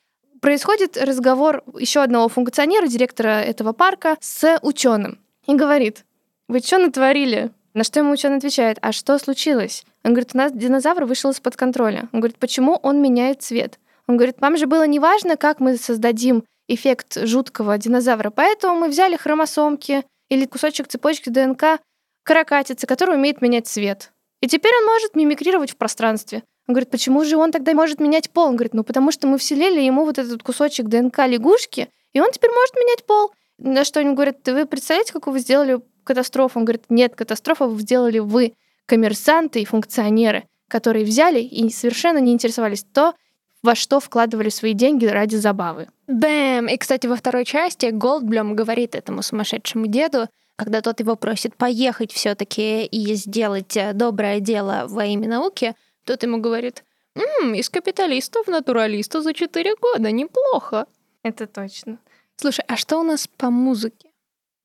Происходит 0.41 0.97
разговор 0.97 1.65
еще 1.79 2.03
одного 2.03 2.29
функционера, 2.29 2.87
директора 2.87 3.41
этого 3.41 3.73
парка, 3.73 4.17
с 4.21 4.59
ученым. 4.63 5.19
И 5.47 5.55
говорит, 5.55 6.05
вы 6.49 6.61
что 6.61 6.79
натворили? 6.79 7.51
На 7.75 7.83
что 7.83 7.99
ему 7.99 8.13
ученый 8.13 8.37
отвечает, 8.37 8.79
а 8.81 8.93
что 8.93 9.19
случилось? 9.19 9.85
Он 10.05 10.13
говорит, 10.13 10.31
у 10.35 10.39
нас 10.39 10.53
динозавр 10.53 11.05
вышел 11.05 11.33
из-под 11.33 11.57
контроля. 11.57 12.09
Он 12.13 12.21
говорит, 12.21 12.39
почему 12.39 12.79
он 12.83 13.03
меняет 13.03 13.43
цвет? 13.43 13.81
Он 14.07 14.17
говорит, 14.17 14.37
вам 14.39 14.57
же 14.57 14.67
было 14.67 14.87
не 14.87 15.01
важно, 15.01 15.37
как 15.37 15.59
мы 15.59 15.77
создадим 15.77 16.45
эффект 16.69 17.19
жуткого 17.27 17.77
динозавра, 17.77 18.31
поэтому 18.31 18.77
мы 18.77 18.89
взяли 18.89 19.17
хромосомки 19.17 20.05
или 20.29 20.47
кусочек 20.47 20.87
цепочки 20.87 21.29
ДНК 21.29 21.81
каракатицы, 22.23 22.87
который 22.87 23.17
умеет 23.17 23.43
менять 23.43 23.67
цвет. 23.67 24.13
И 24.45 24.47
теперь 24.47 24.75
он 24.79 24.85
может 24.85 25.17
мимикрировать 25.17 25.71
в 25.71 25.77
пространстве. 25.79 26.43
Он 26.69 26.75
говорит, 26.75 26.91
почему 26.91 27.25
же 27.25 27.39
он 27.39 27.51
тогда 27.51 27.73
может 27.73 27.99
менять 27.99 28.29
пол? 28.29 28.49
Он 28.49 28.57
говорит, 28.57 28.75
ну 28.75 28.85
потому 28.85 29.11
что 29.11 29.27
мы 29.27 29.39
вселили 29.39 29.81
ему 29.81 30.05
вот 30.05 30.19
этот 30.19 30.43
кусочек 30.43 30.89
ДНК 30.89 31.21
лягушки, 31.21 31.89
и 32.13 32.21
он 32.21 32.31
теперь 32.31 32.51
может 32.51 32.75
менять 32.75 33.07
пол. 33.07 33.33
На 33.57 33.85
что 33.85 34.01
они 34.01 34.13
говорят, 34.13 34.47
вы 34.47 34.67
представляете, 34.67 35.15
какую 35.15 35.33
вы 35.33 35.41
сделали 35.41 35.81
катастрофу? 36.05 36.59
Он 36.59 36.67
говорит, 36.67 36.85
нет, 36.91 37.15
катастрофу 37.15 37.69
вы 37.69 37.81
сделали 37.81 38.19
вы, 38.19 38.53
коммерсанты 38.85 39.63
и 39.63 39.65
функционеры, 39.65 40.45
которые 40.69 41.07
взяли 41.07 41.41
и 41.41 41.71
совершенно 41.71 42.19
не 42.19 42.35
интересовались 42.35 42.85
то, 42.85 43.15
во 43.63 43.75
что 43.75 43.99
вкладывали 43.99 44.51
свои 44.51 44.75
деньги 44.75 45.07
ради 45.07 45.37
забавы. 45.37 45.89
Бэм! 46.07 46.69
И, 46.69 46.77
кстати, 46.77 47.07
во 47.07 47.17
второй 47.17 47.47
части 47.47 47.87
Голдблюм 47.87 48.55
говорит 48.55 48.95
этому 48.95 49.23
сумасшедшему 49.23 49.87
деду, 49.87 50.29
когда 50.57 50.81
тот 50.81 51.01
его 51.01 51.17
просит 51.17 51.57
поехать 51.57 52.13
все-таки 52.13 52.85
и 52.85 53.15
сделать 53.15 53.77
э, 53.77 53.93
доброе 53.93 54.41
дело 54.41 54.87
во 54.89 55.05
имя 55.05 55.29
науки, 55.29 55.75
тот 56.05 56.23
ему 56.23 56.39
говорит, 56.39 56.85
«М, 57.15 57.55
из 57.55 57.69
капиталиста 57.71 58.43
в 58.43 58.49
натуралиста 58.49 59.23
за 59.23 59.35
четыре 59.35 59.75
года, 59.77 60.11
неплохо. 60.11 60.87
Это 61.23 61.47
точно. 61.47 61.99
Слушай, 62.37 62.65
а 62.69 62.77
что 62.77 62.99
у 62.99 63.03
нас 63.03 63.27
по 63.27 63.51
музыке? 63.51 64.11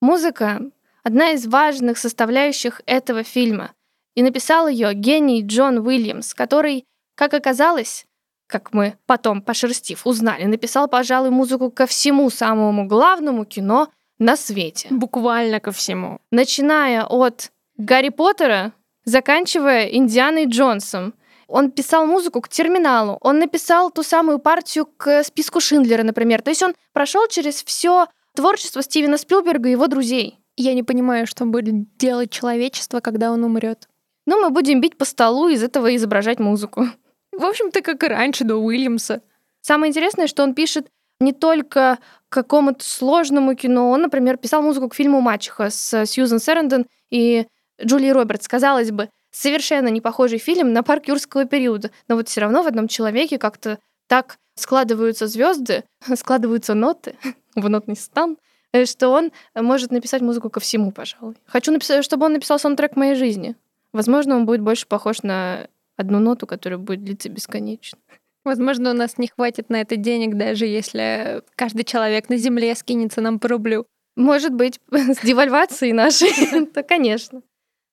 Музыка— 0.02 0.62
одна 1.04 1.32
из 1.32 1.48
важных 1.48 1.98
составляющих 1.98 2.82
этого 2.86 3.24
фильма. 3.24 3.72
И 4.16 4.24
написал 4.24 4.68
ее 4.68 4.94
гений 4.94 5.44
Джон 5.46 5.80
Уильямс, 5.80 6.34
который, 6.34 6.86
как 7.16 7.34
оказалось, 7.34 8.06
как 8.48 8.74
мы 8.74 8.98
потом, 9.06 9.42
пошерстив, 9.42 10.06
узнали, 10.06 10.46
написал, 10.46 10.88
пожалуй, 10.88 11.30
музыку 11.30 11.70
ко 11.72 11.86
всему 11.86 12.30
самому 12.30 12.88
главному 12.88 13.46
кино 13.46 13.90
на 14.20 14.36
свете. 14.36 14.88
Буквально 14.92 15.60
ко 15.60 15.72
всему. 15.72 16.20
Начиная 16.32 17.06
от 17.06 17.52
Гарри 17.78 18.10
Поттера, 18.10 18.74
заканчивая 19.06 19.86
Индианой 19.86 20.46
Джонсом. 20.46 21.14
Он 21.48 21.72
писал 21.72 22.06
музыку 22.06 22.42
к 22.42 22.50
терминалу, 22.50 23.18
он 23.22 23.40
написал 23.40 23.90
ту 23.90 24.04
самую 24.04 24.38
партию 24.38 24.86
к 24.86 25.24
списку 25.24 25.60
Шиндлера, 25.60 26.04
например. 26.04 26.44
То 26.44 26.52
есть 26.52 26.62
он 26.62 26.76
прошел 26.94 27.28
через 27.28 27.64
все 27.64 28.08
творчество 28.36 28.84
Стивена 28.84 29.18
Спилберга 29.18 29.70
и 29.70 29.72
его 29.72 29.88
друзей. 29.88 30.38
Я 30.58 30.74
не 30.74 30.84
понимаю, 30.84 31.26
что 31.26 31.46
будет 31.46 31.98
делать 31.98 32.30
человечество, 32.30 33.00
когда 33.00 33.32
он 33.32 33.44
умрет. 33.44 33.88
Ну, 34.28 34.40
мы 34.42 34.52
будем 34.52 34.80
бить 34.80 34.98
по 34.98 35.06
столу 35.06 35.48
из 35.48 35.64
этого 35.64 35.96
изображать 35.96 36.40
музыку. 36.40 36.86
В 37.32 37.44
общем-то, 37.44 37.82
как 37.82 38.04
и 38.04 38.08
раньше 38.08 38.44
до 38.44 38.58
Уильямса. 38.58 39.22
Самое 39.62 39.90
интересное, 39.90 40.28
что 40.28 40.44
он 40.44 40.54
пишет 40.54 40.88
не 41.20 41.34
только 41.34 42.00
какому-то 42.30 42.84
сложному 42.84 43.56
кино. 43.56 43.90
Он, 43.90 44.04
например, 44.04 44.38
писал 44.38 44.62
музыку 44.62 44.90
к 44.90 44.96
фильму 44.96 45.22
«Мачеха» 45.22 45.70
с 45.70 46.06
Сьюзен 46.06 46.40
Сэрендон 46.40 46.86
и 47.10 47.48
Джулией 47.84 48.12
Робертс. 48.12 48.48
Казалось 48.48 48.92
бы, 48.92 49.10
совершенно 49.32 49.88
не 49.90 50.02
похожий 50.02 50.38
фильм 50.38 50.74
на 50.74 50.84
парк 50.84 51.08
юрского 51.08 51.46
периода. 51.46 51.92
Но 52.08 52.16
вот 52.16 52.30
все 52.30 52.42
равно 52.42 52.64
в 52.64 52.68
одном 52.68 52.88
человеке 52.88 53.38
как-то 53.38 53.80
так 54.08 54.38
складываются 54.56 55.28
звезды, 55.28 55.84
складываются 56.16 56.74
ноты 56.74 57.16
в 57.56 57.68
нотный 57.70 57.96
стан, 57.96 58.38
э, 58.74 58.86
что 58.86 59.10
он 59.10 59.32
может 59.56 59.92
написать 59.92 60.22
музыку 60.22 60.50
ко 60.50 60.60
всему, 60.60 60.92
пожалуй. 60.92 61.36
Хочу, 61.46 61.72
написать, 61.72 62.04
чтобы 62.04 62.26
он 62.26 62.34
написал 62.34 62.60
саундтрек 62.60 62.96
моей 62.96 63.16
жизни. 63.16 63.56
Возможно, 63.92 64.36
он 64.36 64.46
будет 64.46 64.62
больше 64.62 64.88
похож 64.88 65.24
на 65.24 65.68
одну 65.98 66.20
ноту, 66.20 66.48
которая 66.48 66.78
будет 66.78 67.04
длиться 67.04 67.30
бесконечно. 67.30 67.98
Возможно, 68.46 68.92
у 68.92 68.94
нас 68.94 69.18
не 69.18 69.28
хватит 69.28 69.70
на 69.70 69.82
это 69.82 69.96
денег, 69.96 70.36
даже 70.36 70.66
если 70.66 71.44
каждый 71.56 71.84
человек 71.84 72.30
на 72.30 72.38
Земле 72.38 72.74
скинется 72.76 73.22
нам 73.22 73.40
по 73.40 73.48
рублю. 73.48 73.86
Может 74.16 74.54
быть, 74.54 74.80
с 74.92 75.20
девальвацией 75.24 75.94
нашей, 75.94 76.66
то, 76.74 76.84
конечно. 76.84 77.42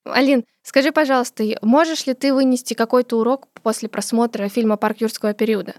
Алин, 0.05 0.45
скажи, 0.63 0.91
пожалуйста, 0.91 1.43
можешь 1.61 2.05
ли 2.05 2.13
ты 2.13 2.33
вынести 2.33 2.73
какой-то 2.73 3.19
урок 3.19 3.47
после 3.61 3.89
просмотра 3.89 4.47
фильма 4.47 4.77
«Парк 4.77 5.01
юрского 5.01 5.33
периода»? 5.33 5.75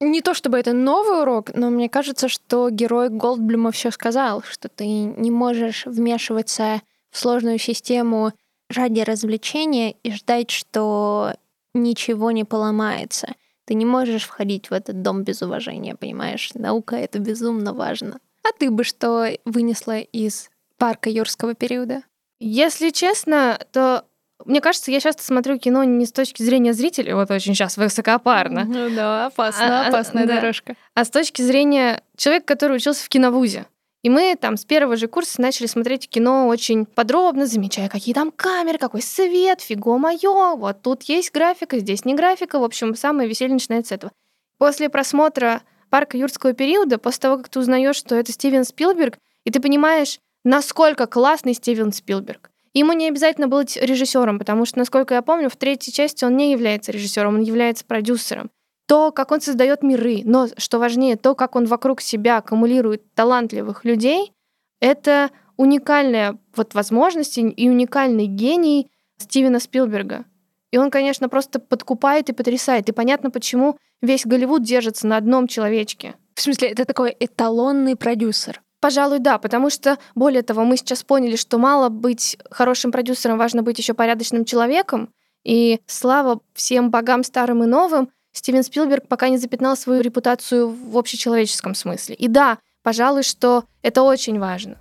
Не 0.00 0.22
то 0.22 0.32
чтобы 0.32 0.58
это 0.58 0.72
новый 0.72 1.20
урок, 1.20 1.54
но 1.54 1.68
мне 1.68 1.88
кажется, 1.88 2.28
что 2.28 2.70
герой 2.70 3.10
Голдблюма 3.10 3.70
все 3.70 3.90
сказал, 3.90 4.42
что 4.42 4.68
ты 4.68 4.86
не 4.86 5.30
можешь 5.30 5.84
вмешиваться 5.84 6.80
в 7.10 7.18
сложную 7.18 7.58
систему 7.58 8.32
ради 8.70 9.00
развлечения 9.00 9.92
и 10.02 10.10
ждать, 10.12 10.50
что 10.50 11.34
ничего 11.74 12.30
не 12.30 12.44
поломается. 12.44 13.34
Ты 13.70 13.74
не 13.74 13.84
можешь 13.84 14.24
входить 14.24 14.68
в 14.68 14.72
этот 14.72 15.00
дом 15.00 15.22
без 15.22 15.42
уважения, 15.42 15.94
понимаешь? 15.94 16.50
Наука— 16.54 16.96
это 16.96 17.20
безумно 17.20 17.72
важно. 17.72 18.18
А 18.42 18.48
ты 18.58 18.68
бы 18.68 18.82
что 18.82 19.28
вынесла 19.44 20.00
из 20.00 20.50
парка 20.76 21.08
юрского 21.08 21.54
периода? 21.54 22.02
Если 22.40 22.90
честно, 22.90 23.60
то 23.70 24.06
мне 24.44 24.60
кажется, 24.60 24.90
я 24.90 24.98
часто 24.98 25.22
смотрю 25.22 25.56
кино 25.56 25.84
не 25.84 26.04
с 26.04 26.10
точки 26.10 26.42
зрения 26.42 26.72
зрителя, 26.72 27.14
вот 27.14 27.30
очень 27.30 27.54
сейчас 27.54 27.76
высокопарно. 27.76 28.64
Ну 28.64 28.90
да, 28.90 29.26
опасно, 29.26 29.84
а, 29.84 29.86
опасная 29.86 30.26
да. 30.26 30.40
дорожка. 30.40 30.74
А 30.94 31.04
с 31.04 31.10
точки 31.10 31.40
зрения 31.42 32.02
человека, 32.16 32.46
который 32.46 32.78
учился 32.78 33.04
в 33.04 33.08
киновузе. 33.08 33.66
И 34.02 34.08
мы 34.08 34.34
там 34.40 34.56
с 34.56 34.64
первого 34.64 34.96
же 34.96 35.08
курса 35.08 35.42
начали 35.42 35.66
смотреть 35.66 36.08
кино 36.08 36.48
очень 36.48 36.86
подробно, 36.86 37.46
замечая, 37.46 37.88
какие 37.90 38.14
там 38.14 38.30
камеры, 38.30 38.78
какой 38.78 39.02
свет, 39.02 39.60
фиго 39.60 39.98
моё, 39.98 40.56
вот 40.56 40.80
тут 40.80 41.02
есть 41.02 41.32
графика, 41.32 41.78
здесь 41.78 42.06
не 42.06 42.14
графика. 42.14 42.58
В 42.58 42.64
общем, 42.64 42.94
самое 42.94 43.28
веселье 43.28 43.52
начинается 43.52 43.90
с 43.90 43.92
этого. 43.92 44.12
После 44.56 44.88
просмотра 44.88 45.62
«Парка 45.90 46.16
юрского 46.16 46.54
периода», 46.54 46.98
после 46.98 47.20
того, 47.20 47.36
как 47.38 47.50
ты 47.50 47.58
узнаешь, 47.60 47.96
что 47.96 48.14
это 48.14 48.32
Стивен 48.32 48.64
Спилберг, 48.64 49.18
и 49.44 49.50
ты 49.50 49.60
понимаешь, 49.60 50.18
насколько 50.44 51.06
классный 51.06 51.54
Стивен 51.54 51.92
Спилберг. 51.92 52.50
Ему 52.72 52.92
не 52.92 53.08
обязательно 53.08 53.48
быть 53.48 53.76
режиссером, 53.76 54.38
потому 54.38 54.64
что, 54.64 54.78
насколько 54.78 55.14
я 55.14 55.22
помню, 55.22 55.50
в 55.50 55.56
третьей 55.56 55.92
части 55.92 56.24
он 56.24 56.36
не 56.36 56.52
является 56.52 56.92
режиссером, 56.92 57.34
он 57.34 57.42
является 57.42 57.84
продюсером. 57.84 58.50
То, 58.90 59.12
как 59.12 59.30
он 59.30 59.40
создает 59.40 59.84
миры, 59.84 60.22
но, 60.24 60.48
что 60.56 60.80
важнее, 60.80 61.14
то, 61.14 61.36
как 61.36 61.54
он 61.54 61.66
вокруг 61.66 62.00
себя 62.00 62.38
аккумулирует 62.38 63.14
талантливых 63.14 63.84
людей, 63.84 64.32
это 64.80 65.30
уникальная 65.56 66.36
вот 66.56 66.74
возможность 66.74 67.38
и 67.38 67.68
уникальный 67.70 68.26
гений 68.26 68.90
Стивена 69.16 69.60
Спилберга. 69.60 70.24
И 70.72 70.76
он, 70.76 70.90
конечно, 70.90 71.28
просто 71.28 71.60
подкупает 71.60 72.30
и 72.30 72.32
потрясает. 72.32 72.88
И 72.88 72.92
понятно, 72.92 73.30
почему 73.30 73.76
весь 74.02 74.26
Голливуд 74.26 74.64
держится 74.64 75.06
на 75.06 75.18
одном 75.18 75.46
человечке. 75.46 76.16
В 76.34 76.40
смысле, 76.40 76.70
это 76.70 76.84
такой 76.84 77.14
эталонный 77.20 77.94
продюсер. 77.94 78.60
Пожалуй, 78.80 79.20
да, 79.20 79.38
потому 79.38 79.70
что, 79.70 79.98
более 80.16 80.42
того, 80.42 80.64
мы 80.64 80.76
сейчас 80.76 81.04
поняли, 81.04 81.36
что 81.36 81.58
мало 81.58 81.90
быть 81.90 82.36
хорошим 82.50 82.90
продюсером, 82.90 83.38
важно 83.38 83.62
быть 83.62 83.78
еще 83.78 83.94
порядочным 83.94 84.44
человеком. 84.44 85.10
И 85.44 85.78
слава 85.86 86.40
всем 86.54 86.90
богам 86.90 87.22
старым 87.22 87.62
и 87.62 87.68
новым, 87.68 88.10
Стивен 88.32 88.62
Спилберг 88.62 89.08
пока 89.08 89.28
не 89.28 89.38
запятнал 89.38 89.76
свою 89.76 90.02
репутацию 90.02 90.70
в 90.70 90.96
общечеловеческом 90.96 91.74
смысле. 91.74 92.14
И 92.14 92.28
да, 92.28 92.58
пожалуй, 92.82 93.22
что 93.22 93.64
это 93.82 94.02
очень 94.02 94.38
важно. 94.38 94.76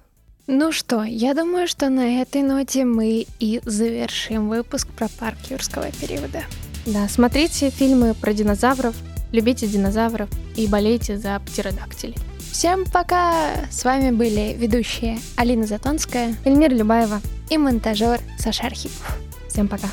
Ну 0.47 0.71
что, 0.71 1.03
я 1.03 1.35
думаю, 1.35 1.67
что 1.67 1.89
на 1.89 2.21
этой 2.21 2.41
ноте 2.41 2.83
мы 2.83 3.27
и 3.39 3.61
завершим 3.65 4.49
выпуск 4.49 4.87
про 4.87 5.07
парк 5.07 5.37
юрского 5.49 5.91
периода. 5.91 6.43
Да, 6.87 7.07
смотрите 7.07 7.69
фильмы 7.69 8.15
про 8.15 8.33
динозавров, 8.33 8.95
любите 9.31 9.67
динозавров 9.67 10.29
и 10.55 10.65
болейте 10.65 11.17
за 11.17 11.39
птеродактилей. 11.45 12.15
Всем 12.51 12.83
пока! 12.85 13.51
С 13.69 13.83
вами 13.83 14.09
были 14.09 14.55
ведущие 14.57 15.19
Алина 15.37 15.67
Затонская, 15.67 16.35
Эльмира 16.45 16.73
Любаева 16.73 17.21
и 17.51 17.57
монтажер 17.59 18.19
Саша 18.39 18.63
Архипов. 18.63 19.17
Всем 19.49 19.67
пока! 19.67 19.87